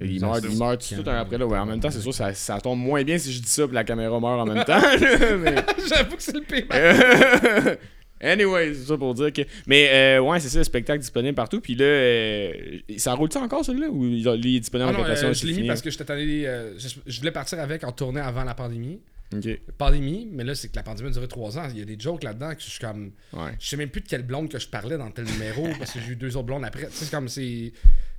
[0.00, 1.46] Il meurt, il meurt tout de suite un après là.
[1.46, 3.64] Ouais, en même temps, c'est sûr, ça, ça tombe moins bien si je dis ça
[3.66, 4.80] puis la caméra meurt en même temps.
[5.38, 5.54] mais-
[5.88, 6.66] J'avoue que c'est le pire.
[8.20, 9.42] Anyway, c'est ça pour dire que.
[9.66, 11.60] Mais euh, ouais, c'est ça, le spectacle disponible partout.
[11.60, 14.26] Puis là, euh, ça roule-tu encore celui-là ou il
[14.56, 15.68] est disponible Ah en location euh, je l'ai mis fini?
[15.68, 16.46] parce que j'étais allé.
[16.46, 19.00] euh, je, je voulais partir avec en tournée avant la pandémie.
[19.34, 19.46] Ok,
[19.76, 21.66] Pandémie, mais là, c'est que la pandémie a duré trois ans.
[21.70, 23.10] Il y a des jokes là-dedans que je suis comme.
[23.34, 23.50] ouais.
[23.58, 25.98] Je sais même plus de quelle blonde que je parlais dans tel numéro parce que
[26.00, 26.86] j'ai eu deux autres blondes après.
[26.86, 27.72] Tu sais, c'est comme c'est.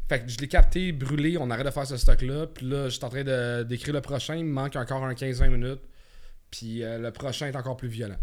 [0.07, 2.45] Fait que je l'ai capté, brûlé, on arrête de faire ce stock-là.
[2.48, 4.36] Puis là, je suis en train de- d'écrire le prochain.
[4.36, 5.82] Il me manque encore un 15-20 minutes.
[6.52, 8.18] Puis euh, le prochain est encore plus violent.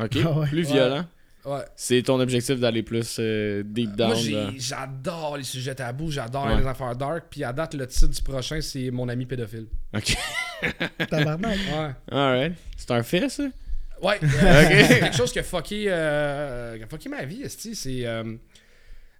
[0.00, 0.46] Ok, Ah ouais.
[0.48, 1.04] plus violent.
[1.44, 1.60] Ouais.
[1.76, 4.12] C'est ton objectif d'aller plus euh, deep down.
[4.30, 6.56] Moi, j'adore les sujets tabous, j'adore Ouais.
[6.58, 7.24] les affaires dark.
[7.28, 9.66] Puis à date, le titre du prochain, c'est Mon ami pédophile.
[9.94, 10.16] Ok,
[11.10, 11.58] Tabarnak.
[11.58, 11.90] Ouais.
[12.16, 12.54] alright.
[12.76, 13.42] C'est un fait, ça?
[14.02, 17.42] Ouais, euh, c'est quelque chose qui a fucké, euh, qui a fucké ma vie.
[17.48, 18.06] C'est.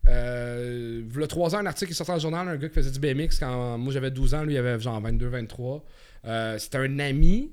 [0.07, 2.69] Euh, euh, le 3 ans, un article qui est sorti dans le journal, un gars
[2.69, 5.83] qui faisait du BMX quand moi j'avais 12 ans, lui il avait genre 22-23.
[6.27, 7.53] Euh, c'était un ami,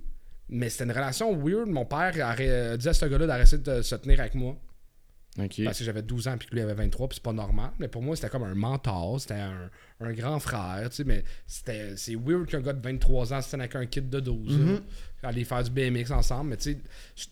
[0.50, 1.68] mais c'était une relation weird.
[1.70, 4.58] Mon père a dit à ce gars-là d'arrêter de se tenir avec moi
[5.64, 7.72] parce que j'avais 12 ans puis que lui avait 23, puis c'est pas normal.
[7.80, 9.70] Mais pour moi, c'était comme un mentor, c'était un,
[10.02, 11.04] un grand frère, tu sais.
[11.06, 14.20] Mais c'était, c'est weird qu'un gars de 23 ans se tienne avec un kid de
[14.20, 14.80] 12, là,
[15.24, 16.50] aller faire du BMX ensemble.
[16.50, 17.28] Mais tu sais,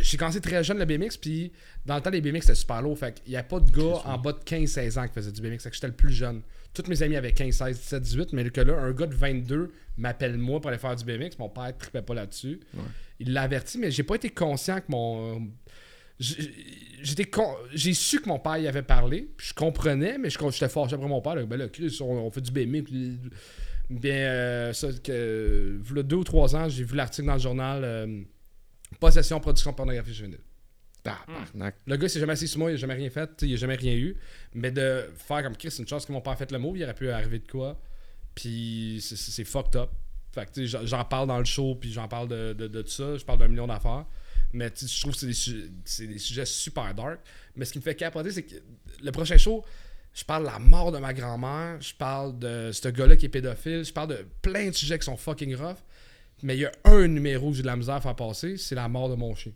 [0.00, 1.52] j'ai commencé très jeune le BMX, puis
[1.86, 2.98] dans le temps, les BMX c'était super lourd.
[2.98, 5.40] Fait qu'il n'y a pas de gars en bas de 15-16 ans qui faisaient du
[5.40, 5.58] BMX.
[5.62, 6.42] Fait que j'étais le plus jeune.
[6.72, 9.72] Tous mes amis avaient 15, 16, 17, 18, mais que là, un gars de 22
[9.96, 11.38] m'appelle moi pour aller faire du BMX.
[11.38, 12.58] Mon père ne tripait pas là-dessus.
[13.20, 15.48] Il l'a averti, mais j'ai pas été conscient que mon.
[16.18, 16.52] j'ai-
[17.02, 20.38] J'étais con- j'ai su que mon père y avait parlé, puis je comprenais, mais je
[20.50, 21.34] j'étais fâché après mon père.
[21.34, 22.82] là, ben là, Chris, on, fait du BMX.
[22.84, 23.18] puis-
[23.90, 27.82] Bien, euh, ça, que, v'là deux ou trois ans, j'ai vu l'article dans le journal
[27.84, 28.22] euh,
[29.08, 30.40] Possession, production de pornographie juvénile.
[31.86, 33.56] Le gars, il s'est jamais assis sur moi, il a jamais rien fait, il a
[33.56, 34.16] jamais rien eu.
[34.54, 36.74] Mais de faire comme Chris, c'est une chance que mon père a fait le mot,
[36.74, 37.78] il aurait pu arriver de quoi.
[38.34, 39.90] Puis c'est- fucked up.
[40.32, 43.16] Fait que j'en- parle dans le show, puis j'en parle de, de, de tout ça.
[43.18, 44.06] Je parle d'un million d'affaires.
[44.52, 45.52] Mais je trouve que c'est
[46.06, 47.20] des, des sujets super dark.
[47.56, 48.54] Mais ce qui me fait capoter, c'est que
[49.02, 49.64] le prochain show,
[50.14, 53.28] je parle de la mort de ma grand-mère, je parle de ce gars-là qui est
[53.28, 55.76] pédophile, je parle de plein de sujets qui sont fucking rough.
[56.44, 58.74] Mais il y a un numéro que j'ai de la misère à faire passer, c'est
[58.74, 59.52] la mort de mon chien.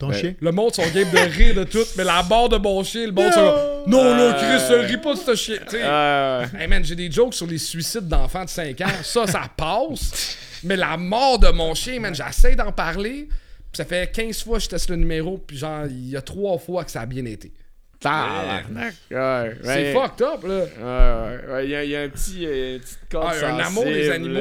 [0.00, 0.18] Ton Ouais.
[0.20, 0.34] chien?
[0.40, 3.12] Le monde sont game de rire de tout, mais la mort de mon chien, le
[3.12, 5.58] monde sont là, Non, là, Chris, ris pas de ce chien.
[5.74, 8.86] Euh, Hey man, j'ai des jokes sur les suicides d'enfants de 5 ans.
[9.02, 10.36] Ça, ça passe.
[10.64, 13.28] Mais la mort de mon chien, man, j'essaie d'en parler.
[13.70, 15.38] Puis ça fait 15 fois que je teste le numéro.
[15.38, 17.52] Puis genre, il y a 3 fois que ça a bien été.
[18.00, 18.94] Tabarnak.
[19.10, 20.48] Ouais, C'est fucked up, là.
[20.48, 21.64] Ouais, ouais, ouais.
[21.64, 22.46] Il y, a- il y a un petit.
[22.46, 24.38] euh, une petite corde Ah, un amour des animaux.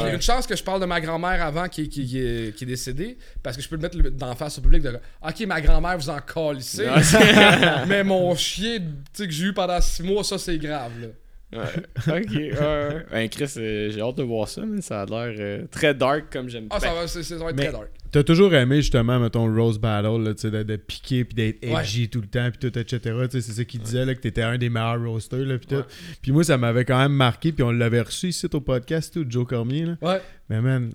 [0.00, 2.64] Puis une chance que je parle de ma grand-mère avant qui, qui, qui est, qui
[2.64, 3.16] est décédée.
[3.42, 6.10] Parce que je peux le mettre d'en face au public de Ok, ma grand-mère vous
[6.10, 6.82] en colle ici.
[6.82, 7.18] Ouais, c'est-
[7.86, 11.08] mais mon chien, tu sais, que j'ai eu pendant 6 mois, ça c'est grave, là.
[11.54, 12.20] Ouais.
[12.22, 13.06] Ok, ouais, ouais.
[13.10, 16.32] Ben, Chris, euh, j'ai hâte de voir ça, mais ça a l'air euh, très dark
[16.32, 16.66] comme j'aime.
[16.70, 17.88] Ah, Ben, ça va, c'est- c'est- ça va être Mais- très dark.
[18.12, 21.80] T'as toujours aimé justement, mettons, Rose Battle, là, de, de piquer puis d'être Ouais.
[21.82, 23.00] edgy tout le temps, puis tout, etc.
[23.30, 25.76] C'est ça qu'il disait, là, que t'étais un des meilleurs roasters, là, puis tout.
[25.76, 25.84] Ouais.
[26.20, 29.24] Puis moi, ça m'avait quand même marqué, puis on l'avait reçu ici au podcast, tout,
[29.28, 29.96] Joe Cormier, là.
[30.02, 30.20] Ouais.
[30.50, 30.92] Mais man,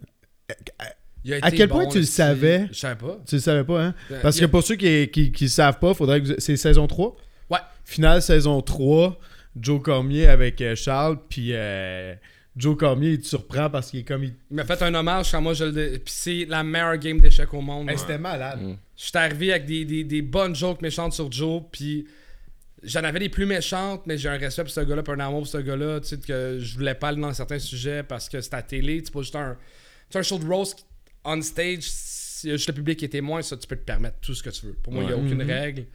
[1.42, 2.68] À quel point tu le savais?
[2.72, 3.20] Je savais pas.
[3.28, 3.96] tu le savais pas, hein?
[4.22, 7.16] Parce que pour ceux qui, qui, qui savent pas, faudrait que vous- c'est saison 3.
[7.50, 7.58] Ouais.
[7.84, 9.20] Finale saison 3,
[9.60, 12.14] Joe Cormier avec euh, Charles, puis euh,
[12.58, 14.24] Joe Cormier, il te surprend parce qu'il est comme...
[14.24, 14.34] Il...
[14.50, 16.00] Il m'a fait un hommage quand moi je le.
[16.00, 17.90] Puis c'est la meilleure game d'échecs au monde.
[17.90, 18.62] Hey, C'était malade.
[18.62, 18.78] Mm.
[18.98, 22.08] Je suis arrivé avec des, des, des bonnes jokes méchantes sur Joe, puis
[22.84, 25.40] j'en avais des plus méchantes, mais j'ai un respect pour ce gars-là, puis un amour
[25.42, 28.42] pour ce gars-là, tu sais, que je voulais pas aller dans certains sujets parce que
[28.42, 29.56] c'est à télé, c'est pas juste un,
[30.10, 30.86] c'est un show de roast
[31.26, 34.42] on stage, si juste le public est témoin, ça, tu peux te permettre tout ce
[34.42, 34.74] que tu veux.
[34.74, 35.24] Pour moi, il n'y a Ouais.
[35.26, 35.52] aucune Mhm.
[35.52, 35.86] règle.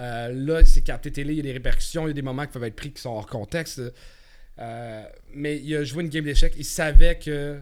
[0.00, 2.44] Euh, là, c'est capté télé, il y a des répercussions, il y a des moments
[2.46, 3.80] qui peuvent être pris qui sont hors contexte.
[4.62, 5.02] Euh,
[5.34, 7.58] mais il a joué une game d'échecs, il savait que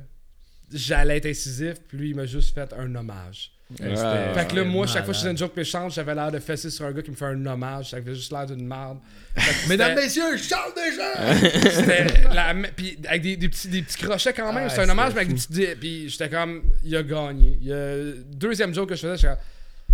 [0.72, 3.52] j'allais être incisif, puis lui, il m'a juste fait un hommage.
[3.78, 3.86] Ouais.
[4.35, 6.40] Fait que là, moi, chaque fois que je faisais une joke méchante, j'avais l'air de
[6.40, 7.90] fesser sur un gars qui me fait un hommage.
[7.90, 8.98] Ça avait juste l'air d'une merde.
[9.36, 10.36] Que Mesdames, c'était- messieurs,
[11.70, 14.64] c'était la me- puis avec des, des petits, des petits crochets quand même.
[14.66, 15.77] Ah, c'est un hommage, c'était mais avec des petits.
[15.81, 17.59] Puis j'étais comme, il a gagné.
[17.62, 19.44] Il a- Deuxième joke que je faisais, j'étais comme,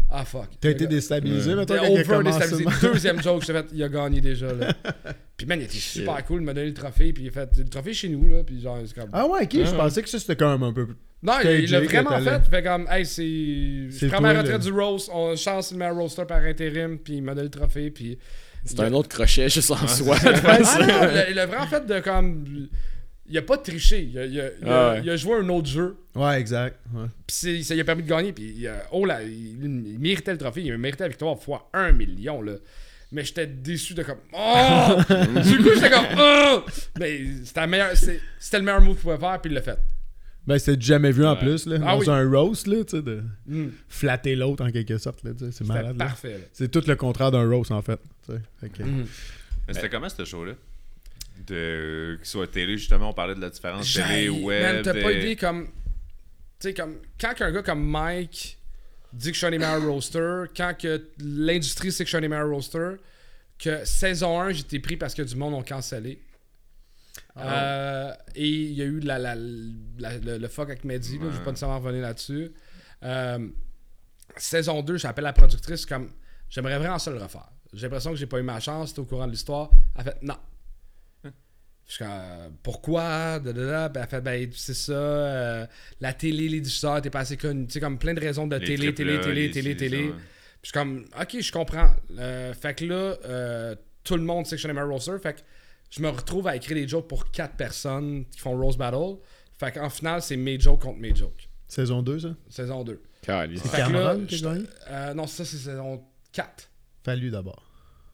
[0.09, 0.49] Ah fuck.
[0.61, 2.65] T'as été déstabilisé, il a over déstabilisé.
[2.65, 4.73] de- Deuxième joke, j'ai fait, il a gagné déjà, là.
[5.37, 7.49] Puis man, il était super cool, il m'a donné le trophée, puis il a fait
[7.59, 9.11] le trophée chez nous, là, puis genre, c'est comme.
[9.13, 9.77] Ah ouais, ok, je Ah.
[9.77, 10.87] pensais que ça c'était quand même un peu.
[11.23, 13.89] non, il, l'a vraiment fait, fait comme, hey, c'est.
[13.91, 16.99] C'est Je prends ma toi, retraite du roast, on chance le meilleur roaster par intérim,
[16.99, 18.17] puis il m'a donné le trophée, puis.
[18.65, 20.17] C'est un autre crochet juste en soi.
[20.25, 22.45] Ah non, il a- il a vraiment fait de comme.
[23.29, 25.01] Il a pas triché, il a, il a- il a- Ah ouais.
[25.03, 25.97] il a joué un autre jeu.
[26.15, 26.79] Ouais, exact.
[26.95, 27.07] Ouais.
[27.27, 28.33] Puis ça lui a permis de gagner.
[28.33, 30.63] Puis oh là, il, il méritait le trophée.
[30.63, 32.41] Il méritait la victoire fois un million.
[32.43, 32.53] Là.
[33.13, 34.19] Mais j'étais déçu de comme.
[34.33, 34.97] Oh!
[35.45, 36.07] du coup, j'étais comme.
[36.19, 36.65] Oh!
[36.99, 39.41] Mais c'était, la meilleure- c'est- c'était le meilleur move qu'il pouvait faire.
[39.41, 39.79] Puis il l'a fait.
[40.47, 41.79] Ben, c'était jamais vu en plus, là.
[41.83, 42.09] Ah dans oui.
[42.09, 43.67] un roast, là, tu sais, de Mm.
[43.89, 45.99] flatter l'autre en quelque sorte, là, tu sais, c'est C'était malade.
[45.99, 46.05] là.
[46.05, 46.35] parfait.
[46.35, 46.45] là.
[46.53, 47.99] C'est tout le contraire d'un roast, en fait.
[48.25, 48.41] tu sais.
[48.61, 49.07] Fait que- Mm.
[49.67, 50.53] Mais c'était comment ce show-là?
[51.47, 55.37] De qu'il soit télé justement on parlait de la différence télé web t'as pas idée
[55.37, 55.67] comme.
[55.67, 55.73] Tu
[56.69, 56.97] sais, comme.
[57.21, 58.59] Quand un gars comme Mike
[59.13, 62.17] dit que je suis un des meilleurs roasters, quand que l'industrie sait que je suis
[62.19, 62.97] un des meilleurs roasters,
[63.59, 66.21] que saison 1, j'étais pris parce que du monde ont cancellé.
[67.39, 71.27] Euh, et il y a eu la, la- la- le, le fuck avec Mehdi, là,
[71.31, 72.51] je vais pas nécessairement revenir là-dessus.
[73.03, 73.49] Euh,
[74.37, 76.11] saison 2, j'appelle la productrice comme
[76.49, 77.49] j'aimerais vraiment ça le refaire.
[77.73, 79.71] J'ai l'impression que j'ai pas eu ma chance, c'était au courant de l'histoire.
[79.97, 80.37] Elle fait non.
[81.87, 83.39] Je suis comme, pourquoi?
[83.39, 83.89] Da, da, da.
[83.89, 84.93] Ben, elle fait, ben, c'est ça.
[84.93, 85.67] euh,
[86.01, 87.67] la télé, les diffuseurs, t'es pas assez connu.
[87.67, 90.09] Tu sais, comme plein de raisons de les télé, télé, télé, télé, télé.
[90.09, 90.15] Puis
[90.63, 91.91] je suis comme, ok, je comprends.
[92.19, 95.17] Euh, fait que là, euh, tout le monde sait que je suis un roaster.
[95.23, 95.41] Fait que
[95.91, 99.19] je me retrouve à écrire des jokes pour quatre personnes qui font Rose Battle.
[99.59, 101.49] Fait qu'en finale, c'est mes jokes contre mes jokes.
[101.69, 102.29] Saison 2, ça?
[102.49, 103.01] Saison 2.
[103.23, 103.63] Calice.
[103.63, 104.55] C'est Cameron qui a
[104.91, 106.03] Euh, non, ça, c'est saison
[106.33, 106.69] 4.
[107.05, 107.63] Fallu d'abord.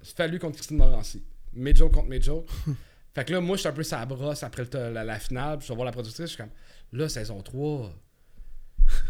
[0.02, 1.22] Fallu contre Christine Morancy.
[1.54, 2.48] Mes jokes contre mes jokes.
[3.14, 5.58] fait que là, moi, je suis un peu sa brosse après le- la, la finale.
[5.58, 6.20] Puis je vais voir la productrice.
[6.26, 6.50] Je suis comme,
[6.92, 7.92] là, saison 3.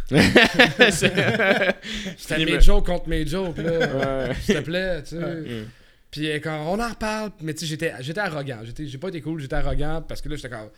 [0.09, 1.75] C'était
[2.17, 4.29] Fini mes me- jokes contre mes jokes, là.
[4.29, 4.35] Ouais.
[4.41, 5.17] S'il te plaît, tu sais.
[5.35, 5.67] Mm.
[6.11, 8.59] Puis quand on en reparle, mais tu sais, j'étais, j'étais arrogant.
[8.65, 10.69] J'étais, j'ai pas été cool, j'étais arrogant parce que là, j'étais comme.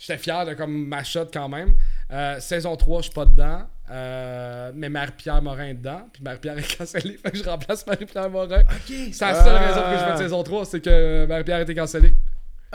[0.00, 1.74] J'étais fier de comme ma shot quand même.
[2.12, 3.62] Euh, saison 3, je suis pas dedans.
[3.90, 6.08] Euh, mais Marie-Pierre Morin est dedans.
[6.12, 7.16] Puis Marie-Pierre est cancellée.
[7.22, 8.62] Fait que je remplace Marie-Pierre Morin.
[8.86, 9.66] C'est la seule Ah.
[9.66, 12.12] raison que je fais de saison 3, c'est que Marie-Pierre a été cancellée.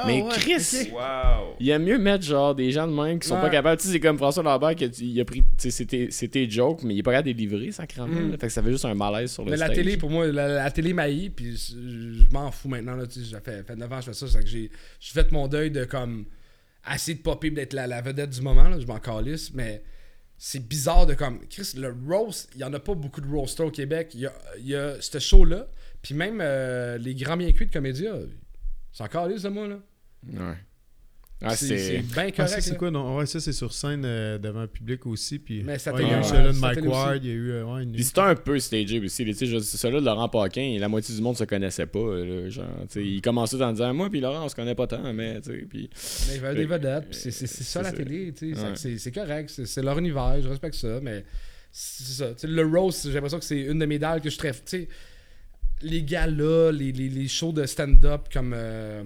[0.07, 3.19] Mais Ah, ouais, Chris, wow il y a mieux mettre genre des gens de même
[3.19, 3.41] qui sont Ouais.
[3.41, 3.79] pas capables.
[3.79, 5.43] Tu sais, c'est comme François Lambert qui a, il a pris.
[5.57, 8.07] C'était- c'était joke, mais il est pas capable de les livrer, sacrément.
[8.07, 8.31] Mm.
[8.39, 10.47] Fait que ça fait juste un malaise sur le Mais la télé, pour moi, la,
[10.47, 12.95] la télé m'haït, puis je je m'en fous maintenant.
[12.95, 14.71] Là, tu sais, ça fait, fait 9 ans que je fais ça, c'est que j'ai
[14.99, 16.25] fait mon deuil de comme
[16.83, 19.83] assez de popper d'être la, la vedette du moment, là, je m'en calisse, mais
[20.39, 21.39] c'est bizarre de comme.
[21.49, 24.09] Chris, le roast, il y en a pas beaucoup de roasters au Québec.
[24.15, 25.67] Il y a, il y a ce show-là,
[26.01, 28.15] puis même euh, les grands bien cuits de comédia,
[28.93, 29.79] c'est encore calisse de moi, là.
[30.31, 30.55] Ouais.
[31.45, 32.61] Ah, c'est bien Ah, correct.
[32.61, 33.17] c'est quoi non?
[33.17, 35.39] Ouais, ça, c'est sur scène euh, devant le public aussi.
[35.39, 36.85] Puis, Mais ça ouais, il y a eu ouais, celui-là de Mike.
[36.85, 39.25] Ward, il y a eu euh, ouais, une- Puis c'était un peu stagé aussi.
[39.25, 41.99] Tu sais, je- celui-là de Laurent Paquin, la moitié du monde se connaissait pas.
[41.99, 44.87] là, genre, tu sais, il commençait en disant Moi, puis Laurent, on se connaît pas
[44.87, 45.41] tant, mais.
[45.41, 45.89] tu sais, Puis.
[46.29, 47.97] Mais il veut des vedettes, puis c'est ça la ça.
[47.97, 48.61] télé, tu sais.
[48.61, 48.97] Ouais.
[48.97, 51.25] c'est- correct, c'est leur univers, je respecte ça, mais
[51.73, 52.27] c'est ça.
[52.35, 54.63] Tu sais, le roast, j'ai l'impression que c'est une de mes dalles que je traite.
[55.83, 59.03] Les galas, les, les, les shows de stand-up comme euh,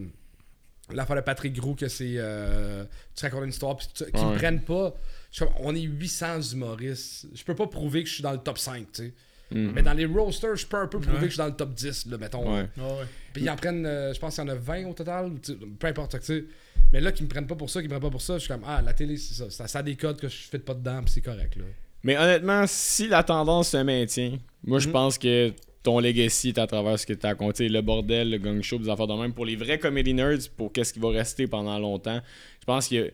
[0.91, 2.14] l'affaire de Patrick Gros, que c'est.
[2.18, 2.86] euh,
[3.16, 4.32] tu racontes une histoire, puis tu- qu'ils Ouais.
[4.34, 4.94] me prennent pas.
[5.32, 7.28] Je on est 800 humoristes.
[7.34, 9.14] Je peux pas prouver que je suis dans le top 5, tu sais.
[9.52, 9.72] Mm.
[9.74, 11.24] Mais dans les roasters, je peux un peu prouver Ouais.
[11.24, 12.54] que je suis dans le top 10, là, mettons.
[12.56, 12.68] Ouais.
[12.78, 13.06] Ouais.
[13.34, 15.32] Puis ils en prennent, euh, je pense qu'il y en a 20 au total,
[15.80, 16.45] peu importe, tu sais.
[16.94, 18.40] Mais là, qu'ils me prennent pas pour ça, qu'ils me prennent pas pour ça, je
[18.40, 19.68] suis comme, ah, la télé, c'est ça.
[19.68, 21.64] Ça, codes que je fais pas dedans, puis c'est correct, là.
[22.04, 24.94] Mais honnêtement, si la tendance se maintient, moi je Mhm.
[24.94, 25.52] pense que
[25.88, 28.77] ton legacy est à travers ce que tu as raconté, le bordel, le gang show,
[28.77, 31.80] des affaires de même, pour les vrais comedy nerds, pour qu'est-ce qui va rester pendant
[31.80, 32.19] longtemps.
[32.59, 33.14] Je pense qu'il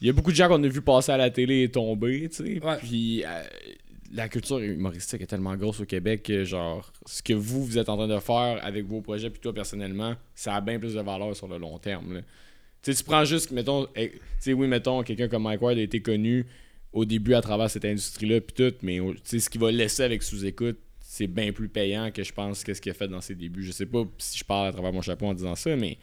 [0.00, 2.26] y y a beaucoup de gens qu'on a vu passer à la télé et tomber,
[2.30, 2.64] tu sais.
[2.64, 2.76] Ouais.
[2.78, 3.42] Puis euh,
[4.10, 7.90] la culture humoristique est tellement grosse au Québec que, genre, ce que vous, vous êtes
[7.90, 11.00] en train de faire avec vos projets, puis toi personnellement, ça a bien plus de
[11.02, 12.14] valeur sur le long terme.
[12.14, 12.20] là.
[12.82, 15.76] Tu sais, tu prends juste, mettons, eh, tu sais, oui, mettons, quelqu'un comme Mike Ward
[15.76, 16.46] a été connu
[16.90, 19.70] au début à travers cette industrie-là, puis tout, mais au- tu sais, ce qu'il va
[19.70, 20.78] laisser avec sous-écoute,
[21.14, 23.62] c'est bien plus payant que je pense que ce qu'il a fait dans ses débuts.
[23.62, 25.96] Je sais pas si je parle à travers mon chapeau en disant ça, mais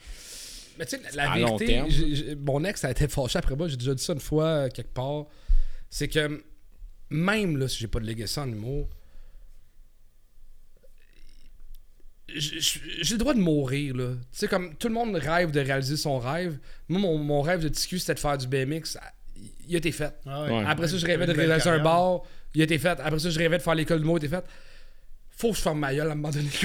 [0.80, 3.76] Mais tu sais, la À long vérité, mon ex a été fâché après moi, j'ai
[3.76, 5.26] déjà dit ça une fois, euh, quelque part.
[5.90, 6.42] C'est que
[7.10, 8.88] même là, si j'ai pas de legacy en humour,
[12.34, 14.14] j'ai le droit de mourir là.
[14.32, 16.58] Tu sais comme tout le monde rêve de réaliser son rêve.
[16.88, 18.98] Moi mon, mon rêve de TQ c'était de faire du BMX.
[19.02, 19.12] Ah,
[19.68, 20.14] Il a été fait.
[20.26, 20.64] Ah Ouais.
[20.66, 22.22] Après ça, je rêvais de réaliser un bar.
[22.56, 22.98] Il a été fait.
[23.02, 24.18] Après ça, je rêvais de faire l'école de mots.
[24.18, 24.46] Il a été fait.
[25.42, 26.48] Faut que je ferme ma gueule à un moment donné.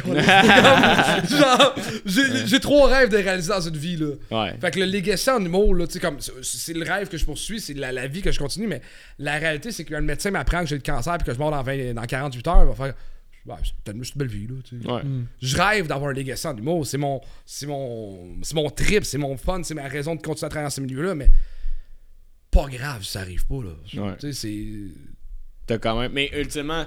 [1.31, 1.75] Genre,
[2.05, 4.09] j'ai j'ai trop rêve de réaliser dans une vie, là.
[4.31, 4.55] ouais.
[4.61, 7.59] Fait que le legacy en humour, là, comme, c'est- c'est le rêve que je poursuis,
[7.61, 8.83] c'est la, la vie que je continue, mais
[9.19, 11.63] la réalité, c'est qu'un médecin m'apprend que j'ai le cancer puis que je meurs dans,
[11.63, 12.95] 20 dans 48 heures, il va faire.
[13.47, 14.95] bah, c'est une, belle vie, là.
[14.97, 15.03] Ouais.
[15.41, 16.87] Je rêve d'avoir un legacy en humour.
[16.87, 20.49] C'est mon, c'est mon, c'est mon trip, c'est mon fun, c'est ma raison de continuer
[20.49, 21.31] à travailler dans ce milieu-là, mais
[22.51, 24.03] pas grave si ça arrive pas, là.
[24.03, 24.17] Ouais.
[24.21, 24.67] Tu sais, c'est.
[25.67, 26.13] T'as quand même.
[26.13, 26.85] Mais ultimement,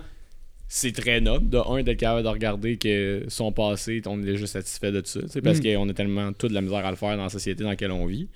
[0.72, 4.46] c'est très noble, de un, d'être capable de regarder que son passé, on est déjà
[4.46, 5.20] satisfait de ça.
[5.32, 5.64] tu Parce Mm.
[5.76, 8.06] qu'on a tellement toute la misère à le faire dans la société dans laquelle on
[8.06, 8.30] vit.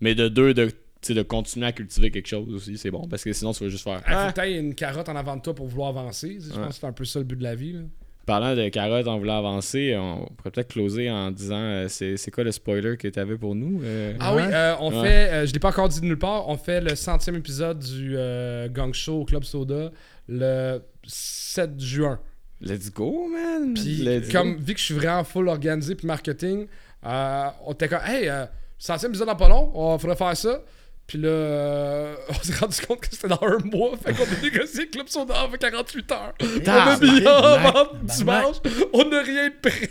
[0.00, 3.06] Mais de deux, de, tu de continuer à cultiver quelque chose aussi, c'est bon.
[3.08, 4.02] Parce que sinon, tu vas juste faire.
[4.04, 4.32] Ah!
[4.34, 6.36] t'aies une carotte en avant de toi pour vouloir avancer.
[6.40, 6.64] tu Je Ouais.
[6.64, 7.72] pense que c'est un peu ça le but de la vie.
[7.74, 7.80] Là.
[8.26, 12.32] Parlant de carottes en voulant avancer, on pourrait peut-être closer en disant euh, c'est c'est
[12.32, 14.14] quoi le spoiler que t'avais pour nous euh?
[14.18, 15.08] Ah oui, euh, on Ouais.
[15.08, 17.78] fait, euh, je l'ai pas encore dit de nulle part, on fait le centième épisode
[17.78, 19.92] du euh, Gang Show au Club Soda
[20.28, 22.18] le 7 juin.
[22.60, 23.74] Let's go, man!
[23.74, 24.60] Puis Let's comme go.
[24.62, 26.66] vu que je suis vraiment full organisé puis marketing,
[27.04, 28.46] euh, on était comme hey, euh,
[28.78, 30.62] centième épisode dans pas long, on faudrait faire ça.
[31.06, 33.96] Puis là, euh, on s'est rendu compte que c'était dans un mois.
[33.98, 36.34] Fait qu'on a négocié Club Soda en 48 heures.
[36.40, 38.56] on a mis en dimanche.
[38.92, 39.88] On n'a rien de prêt.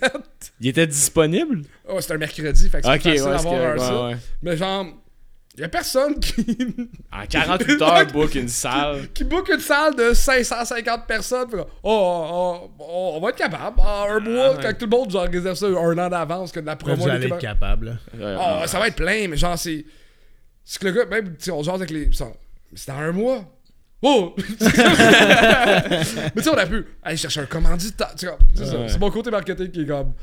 [0.59, 1.61] Il était disponible?
[1.87, 2.67] Oh, c'était un mercredi.
[2.69, 3.93] Fait que c'est Ok, pas ouais, facile c'est d'avoir un ça.
[4.07, 4.17] ouais, ouais.
[4.41, 4.87] Mais genre,
[5.61, 6.45] y a personne qui.
[7.11, 9.07] En 48 heures, book une salle.
[9.13, 11.49] qui book une salle de 550 personnes.
[11.49, 13.79] Que, oh, oh, oh, on va être capable.
[13.79, 14.59] En un mois, ouais.
[14.61, 16.95] quand tout le monde genre, réserve ça un an d'avance, que de la promo.
[16.95, 17.97] Vous allez être capable.
[18.13, 18.67] Oh, ouais.
[18.67, 19.85] ça va être plein, mais genre, c'est.
[20.63, 22.09] C'est que le gars, même, tu sais, on jase avec les.
[22.11, 23.45] C'est dans un mois.
[24.01, 24.35] Oh!
[24.37, 24.43] mais
[26.35, 28.13] tu sais, on a pu aller chercher un commanditaire.
[28.55, 30.13] C'est mon côté marketing qui est comme.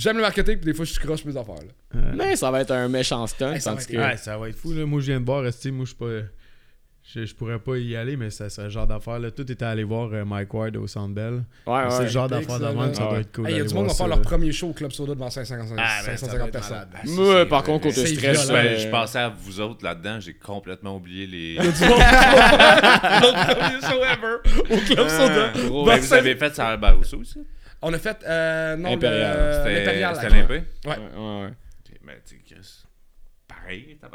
[0.00, 1.56] J'aime le marketing, puis des fois, je croche mes affaires.
[1.56, 2.00] Là.
[2.16, 3.52] Mais ça va être un méchant stunt.
[3.52, 4.72] Hey, ça va tandis être- que- Ouais, ça va être fou.
[4.72, 4.86] Là.
[4.86, 5.42] Moi, je viens de voir.
[5.42, 6.06] Moi, je suis pas.
[7.12, 9.18] Je, je pourrais pas y aller, mais ça serait le genre d'affaire.
[9.18, 9.30] Là.
[9.32, 11.42] Tout était allé voir euh, Mike Ward au Sandbell.
[11.66, 12.02] Ouais, c'est ouais.
[12.04, 13.20] le genre d'affaire de ça, même, ça doit Ouais.
[13.22, 13.46] être cool.
[13.48, 15.14] Hey, Il y a du monde qui va faire leur premier show au Club Soda
[15.14, 16.88] devant 550, Ah, ben, ça 550 doit être personnes.
[16.92, 19.82] Ben, Moi, c'est- par contre, côté c'est stress, euh, Ben, je pensais à vous autres
[19.84, 21.38] là-dedans, j'ai complètement oublié les.
[21.38, 21.98] Il y a du monde.
[23.22, 25.52] Notre premier show ever au Club Soda.
[25.66, 27.40] gros, Dans Ben, vous avez fait ça à Barousseau aussi?
[27.82, 28.18] On a fait.
[28.26, 29.64] Euh, non, Impérial.
[29.66, 30.14] l'Impérial.
[30.14, 30.36] c'était là.
[30.36, 30.54] Olympé?
[30.84, 30.90] Ouais.
[30.90, 31.46] Ouais, ouais, ouais.
[31.48, 32.82] Ok, Ben, tu sais, Chris.
[33.48, 33.98] Pareil.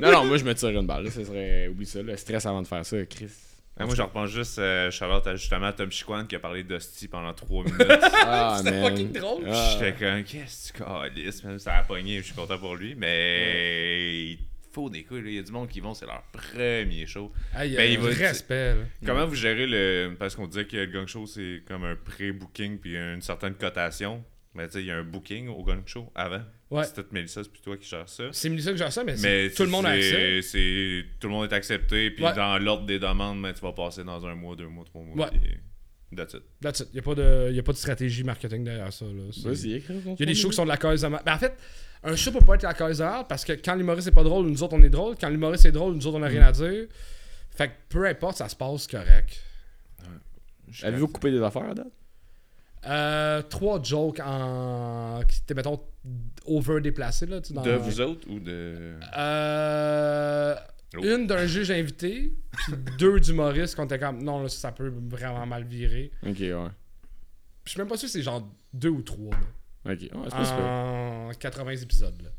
[0.00, 1.04] Non, non, moi je me tire une balle.
[1.04, 1.66] Là, ça serait.
[1.66, 3.32] Oublie ça, le stress avant de faire ça, Chris.
[3.78, 7.08] Ah, moi, je repense juste euh, Charlotte à justement Tom Chiquan qui a parlé d'hostie
[7.08, 7.82] pendant 3 minutes.
[8.24, 9.44] Ah, C'était fucking drôle.
[9.50, 9.70] Ah.
[9.72, 12.94] J'étais comme, qu'est-ce que tu calisses, même ça a pogné, je suis content pour lui,
[12.94, 14.38] mais
[14.76, 15.28] faut des couilles, là.
[15.30, 17.32] il y a du monde qui vont, c'est leur premier show.
[17.54, 18.74] Ben, il va- respect.
[18.74, 18.80] là.
[19.06, 20.14] Comment vous gérez le.
[20.18, 24.22] Parce qu'on disait que le gang show, c'est comme un pré-booking puis une certaine cotation.
[24.54, 26.42] Mais tu sais, il y a un booking au gang show avant.
[26.70, 26.84] Ouais.
[26.84, 28.24] C'est peut-être Mélissa, c'est plus toi qui gère ça.
[28.32, 30.40] C'est Melissa que j'ai ça, mais, tout le monde a accès.
[30.42, 32.34] c'est- c'est Tout le monde est accepté, puis Ouais.
[32.34, 35.26] dans l'ordre des demandes, mais tu vas passer dans un mois, deux mois, trois mois.
[35.26, 35.38] Ouais.
[35.38, 35.50] puis
[36.16, 36.42] That's it.
[36.62, 36.88] That's it.
[36.92, 39.04] Il n'y a, pas de- y a pas de stratégie marketing derrière ça.
[39.04, 39.24] là.
[39.44, 39.94] Vas-y, écris.
[40.04, 41.20] Il y a des shows qui sont de la cause de mal.
[41.26, 41.52] Ben, en fait,
[42.04, 44.22] un show peut pas être la cause de mal parce que quand l'humoriste est pas
[44.24, 45.16] drôle, nous autres on est drôle.
[45.20, 46.86] Quand l'humoriste est drôle, nous autres on a rien à dire.
[47.50, 49.42] Fait que peu importe, ça se passe correct.
[50.82, 51.86] Avez-vous coupé des affaires à date?
[52.86, 55.20] Euh, trois jokes en.
[55.26, 55.80] qui étaient, mettons,
[56.44, 57.26] over déplacés.
[57.26, 58.94] Là, tu sais, dans- De vous autres ou de.
[59.16, 60.54] Euh,
[60.96, 61.02] Oh.
[61.02, 65.44] Une d'un juge invité, puis deux d'humoristes qu'on était comme non, là, ça peut vraiment
[65.44, 66.10] mal virer.
[66.24, 66.54] Ok, ouais.
[67.64, 69.32] Je suis même pas sûr si c'est genre deux ou trois.
[69.32, 69.38] là,
[69.92, 72.22] Ok, ouais, c'est en 80 épisodes.
[72.22, 72.30] Là.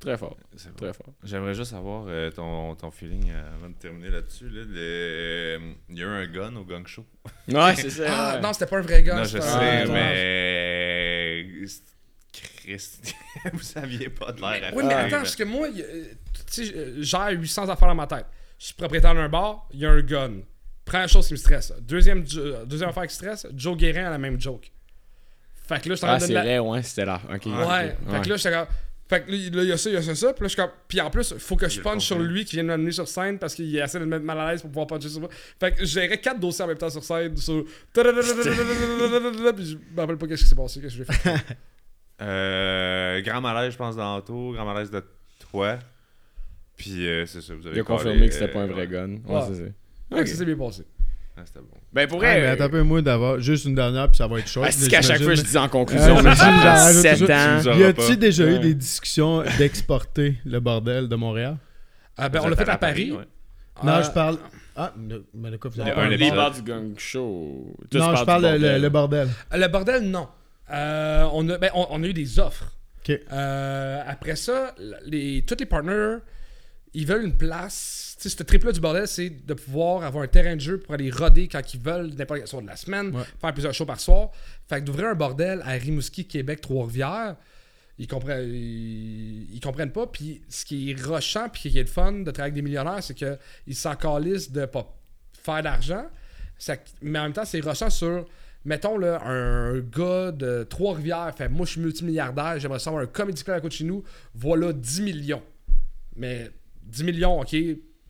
[0.00, 0.36] Très fort.
[0.56, 0.74] C'est.
[0.74, 1.12] Très fort.
[1.22, 4.48] J'aimerais juste avoir euh, ton, ton feeling euh, avant de terminer là-dessus.
[4.48, 5.58] Là, Le- euh,
[5.88, 7.06] Il y a eu un gun au gang show?
[7.48, 8.04] Ouais, c'est ça.
[8.08, 8.40] Ah, ouais.
[8.40, 9.16] non, c'était pas un vrai gars.
[9.16, 11.46] non, je sais, un- mais.
[12.32, 13.12] Christ,
[13.52, 16.04] vous saviez pas de l'air à Oui, mais attends, parce que moi, euh,
[16.52, 18.26] tu sais, euh, j'ai 800 affaires dans ma tête.
[18.58, 20.32] Je suis propriétaire d'un bar, il y a un gun.
[20.84, 21.72] Première chose qui me stresse.
[21.80, 22.24] Deuxième,
[22.66, 24.70] deuxième affaire qui stresse, Joe Guérin a la même joke.
[25.74, 27.20] Fait que là, je Ah, train de c'est la- vrai, ouais, c'était là.
[27.32, 27.46] Ok.
[27.46, 27.96] Ouais.
[28.06, 28.64] ok, Fait que là, j'étais.
[29.08, 30.32] Fait que là, il y a ça, il y a ça, ça.
[30.32, 30.70] Puis là, je suis comme.
[30.86, 33.38] Puis en plus, faut que je punch sur lui qui vient de m'amener sur scène
[33.40, 35.28] parce qu'il essaie de me mettre mal à l'aise pour pouvoir puncher sur moi.
[35.58, 37.36] Fait que je gérais quatre dossiers en même temps sur scène.
[37.36, 37.64] Sur.
[37.92, 41.34] Puis je me rappelle pas qu'est-ce qui s'est passé, qu'est-ce que j'ai fait.
[42.22, 44.52] Euh, grand malaise, je pense, dans l'auto.
[44.52, 45.02] Grand malaise de
[45.50, 45.78] toi.
[46.76, 48.66] Puis euh, c'est ça, vous avez Il a parlé, confirmé que c'était euh, pas un
[48.66, 48.86] vrai ouais.
[48.88, 49.08] gun.
[49.26, 49.42] Ouais, Ouais.
[49.48, 49.62] c'est ça.
[50.16, 50.82] Ouais, ça s'est bien passé.
[51.36, 51.76] Ah, c'était bon.
[51.92, 52.40] Ben pour Ouais, vrai.
[52.40, 54.66] mais attends un peu, moi, d'avoir juste une dernière, puis ça va être short.
[54.68, 57.74] Ah, c'est qu'à chaque fois je dis en Euh, conclusion, c'est mais rajoute 7 toujours.
[57.74, 57.78] ans.
[57.78, 58.16] Y pas.
[58.16, 58.54] déjà Ouais.
[58.56, 61.56] eu des discussions d'exporter le bordel de Montréal?
[62.16, 63.12] Ah, ben, on l'a fait à Paris.
[63.12, 63.24] ouais.
[63.82, 64.38] Non, Euh, je parle.
[64.76, 67.74] Ah, de- mais de quoi vous avez parlé un Les bars du gang show.
[67.94, 69.28] Non, je parle le, le- bordel.
[69.52, 70.02] le bordel.
[70.10, 70.28] Non.
[70.70, 72.76] Euh, on, a, ben, on, on a eu des offres.
[73.00, 73.18] Ok.
[73.32, 74.74] Euh, après ça,
[75.06, 76.18] les, tous les partners,
[76.94, 78.16] ils veulent une place.
[78.20, 80.94] Tu sais, ce trip-là du bordel, c'est de pouvoir avoir un terrain de jeu pour
[80.94, 83.22] aller roder quand ils veulent, n'importe quel soir de la semaine, Ouais.
[83.40, 84.30] faire plusieurs shows par soir.
[84.68, 87.36] Fait que d'ouvrir un bordel à Rimouski, Québec, Trois-Rivières,
[87.98, 90.06] ils comprennent, ils, ils comprennent pas.
[90.06, 93.02] Puis ce qui est rushant, puis qui est le fun de travailler avec des millionnaires,
[93.02, 94.92] c'est qu'ils s'en calissent de pas
[95.42, 96.04] faire d'argent.
[97.02, 98.26] Mais en même temps, c'est rushant sur
[98.64, 103.42] mettons là, un gars de Trois-Rivières fait Moi, je suis multimilliardaire, j'aimerais savoir un comédie
[103.42, 104.02] club à côté de chez nous,
[104.34, 105.42] voilà 10 millions.
[106.16, 106.50] Mais
[106.90, 107.56] 10 millions, ok,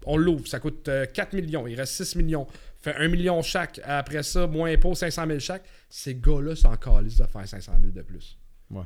[0.06, 2.46] on l'ouvre, ça coûte euh, 4 millions, il reste 6 millions.
[2.80, 5.64] Fait 1 million chaque, après ça, moins impôt, 500 000 chaque.
[5.90, 8.38] Ces gars-là sont encore de faire 500 000 de plus.
[8.70, 8.82] Ouais.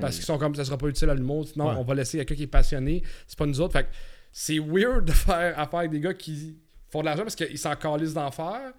[0.00, 1.46] Parce qu'ils sont comme ça sera pas utile à l'humour.
[1.46, 1.74] Sinon, Ouais.
[1.78, 3.02] on va laisser quelqu'un qui est passionné.
[3.26, 3.74] C'est pas nous autres.
[3.74, 3.88] Fait que
[4.32, 6.56] c'est weird de faire affaire avec des gars qui
[6.88, 8.72] font de l'argent parce qu'ils s'en calissent d'en faire.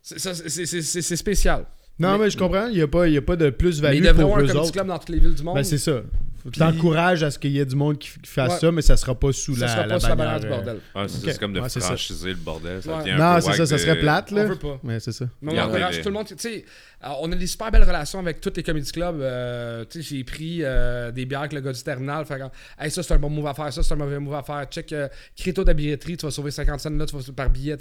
[0.00, 1.66] C'est- spécial.
[1.98, 2.66] Non, mais, Mais- je comprends.
[2.68, 4.38] Il n'y a, pas- il y a pas de Mais plus-value il devrait pour avoir
[4.50, 5.54] un comedy club dans toutes les villes du monde.
[5.56, 6.02] Ben, c'est ça.
[6.52, 8.58] T'encourages à ce qu'il y ait du monde qui, fasse Ouais.
[8.58, 10.46] ça, mais ça sera pas sous ça la, sera la pas sur la bannière, du
[10.46, 10.76] euh, bordel.
[10.94, 12.82] Ouais, c'est comme de Ouais, franchiser le bordel.
[12.82, 14.44] Ça Non, c'est ça, ça serait plate, On là.
[14.44, 14.78] veut pas.
[14.82, 15.24] Mais c'est ça.
[15.40, 16.26] Mais on encourage tout le monde.
[16.26, 16.64] Tu sais,
[17.20, 19.20] on a des super belles relations avec tous les comedy clubs.
[19.20, 22.24] Euh, j'ai pris euh, des bières avec le gars du terminal.
[22.24, 22.40] Fait
[22.80, 23.72] hey, ça, c'est un bon move à faire.
[23.72, 24.64] Ça, c'est un mauvais move à faire.
[24.70, 25.08] Check, euh,
[25.46, 26.16] de la billetterie.
[26.16, 27.76] Tu vas sauver 50 cents là, tu vas par billet.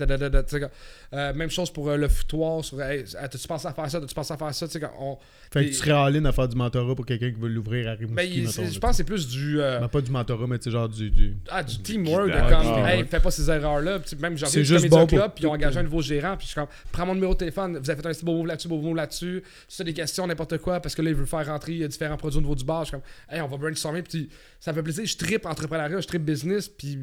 [1.14, 2.64] euh, même chose pour euh, le foutoir.
[2.64, 4.02] Sur, hey, tu pensé à faire ça?
[4.02, 4.68] Tu pensé à faire ça?
[4.68, 5.18] Tu sais, quand on,
[5.52, 7.90] Fait que Et- tu serais all-in à faire du mentorat pour quelqu'un qui veut l'ouvrir
[7.90, 9.58] à Rimouski, ben, là, je pense que c'est plus du.
[9.58, 11.10] Ben, pas du mentorat, mais genre du...
[11.10, 11.36] du...
[11.50, 13.08] Ah, du teamwork, de comme, Ah, hey, ouais.
[13.08, 14.00] fais pas ces erreurs-là.
[14.20, 16.36] Même, j'ai juste bon bon pour club, puis ils ont engagé un nouveau gérant.
[16.38, 18.48] Puis je suis comme, prends mon numéro de téléphone, vous avez fait un beau move
[18.48, 19.13] là-dessus, beau move là-dessus.
[19.14, 22.18] Si t'as des questions, n'importe quoi, parce que là, il veut faire rentrer euh, différents
[22.18, 22.82] produits au niveau du bar.
[22.84, 24.30] Je suis comme, hey, on va brainstormer, puis
[24.60, 25.06] ça me fait plaisir.
[25.06, 26.98] Je tripe entrepreneuriat, je tripe business, puis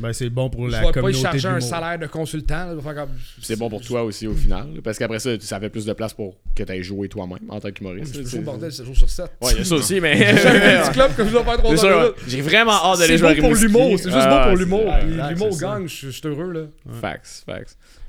[0.00, 2.66] Ben, c'est bon pour je la vais pas y communauté charger un salaire de consultant.
[2.66, 4.68] là, je vais faire comme- C'est bon pour toi aussi au final.
[4.82, 7.60] Parce qu'après ça, ça fait plus de place pour que tu aies joué toi-même en
[7.60, 8.16] tant qu'humoriste.
[8.16, 9.26] Je c'est- au bordel, 7 jours sur 7.
[9.40, 10.16] Ouais, il y a ça aussi, mais.
[10.36, 12.14] J'ai un petit club comme je dois faire 3 C'est heures.
[12.16, 14.52] sûr, J'ai vraiment hâte d'aller C'est jouer à bon pour l'humour, c'est juste bon pour
[14.52, 14.84] c'est- l'humour.
[14.90, 15.74] ah, exact, L'humour c'est ça.
[15.74, 16.60] gagne, je je suis heureux là.
[17.00, 17.44] Facts,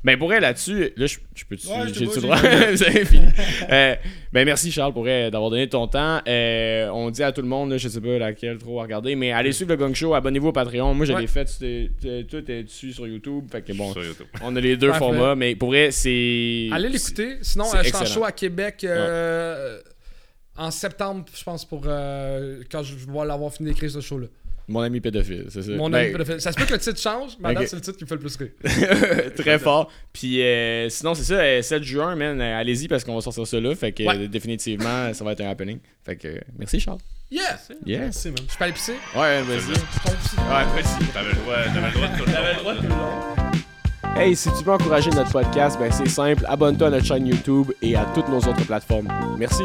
[0.03, 2.37] Ben pour elle là-dessus, là je, je peux Ouais, j'ai j'ai droit?
[2.75, 3.27] C'est fini.
[3.69, 3.95] Euh,
[4.33, 6.21] ben merci Charles pour elle d'avoir donné ton temps.
[6.27, 9.15] Euh, on dit à tout le monde, là, je sais pas laquelle trop à regarder,
[9.15, 10.95] mais allez suivre le Gong Show, abonnez-vous au Patreon.
[10.95, 11.45] Moi l'ai fait,
[12.27, 14.25] tout est dessus sur YouTube, fait que bon, Sur YouTube.
[14.41, 15.05] on a les deux Parfait.
[15.05, 17.37] formats, mais pour elle c'est Allez l'écouter.
[17.41, 19.79] Sinon, euh, je suis en show à Québec euh,
[20.57, 24.27] en septembre, je pense, pour euh, quand je vais l'avoir fini d'écrire ce show-là.
[24.71, 25.71] Mon ami pédophile, c'est ça.
[25.73, 26.41] Mon Ben, ami pédophile.
[26.41, 27.67] Ça se peut que le titre change, mais à date, Ok.
[27.69, 29.31] c'est le titre qui me fait le plus rire.
[29.35, 29.91] très fort.
[30.13, 33.45] Puis euh, sinon, c'est ça, euh, 7 juin, man, euh, allez-y parce qu'on va sortir
[33.45, 33.75] ça là.
[33.75, 34.17] Fait que Ouais.
[34.17, 35.79] euh, définitivement, ça va être un happening.
[36.03, 36.99] Fait que euh, merci Charles.
[37.29, 37.59] Yeah!
[37.85, 37.99] Yes.
[37.99, 38.37] Merci, man.
[38.51, 38.95] Je peux aller pisser?
[39.15, 39.69] Ouais, vas-y.
[39.69, 41.05] Ouais, vas-y.
[41.13, 44.17] T'avais le droit, t'avais le droit de tout le monde.
[44.17, 47.71] Hey, si tu veux encourager notre podcast, ben c'est simple, abonne-toi à notre chaîne YouTube
[47.81, 49.07] et à toutes nos autres plateformes.
[49.39, 49.63] Merci.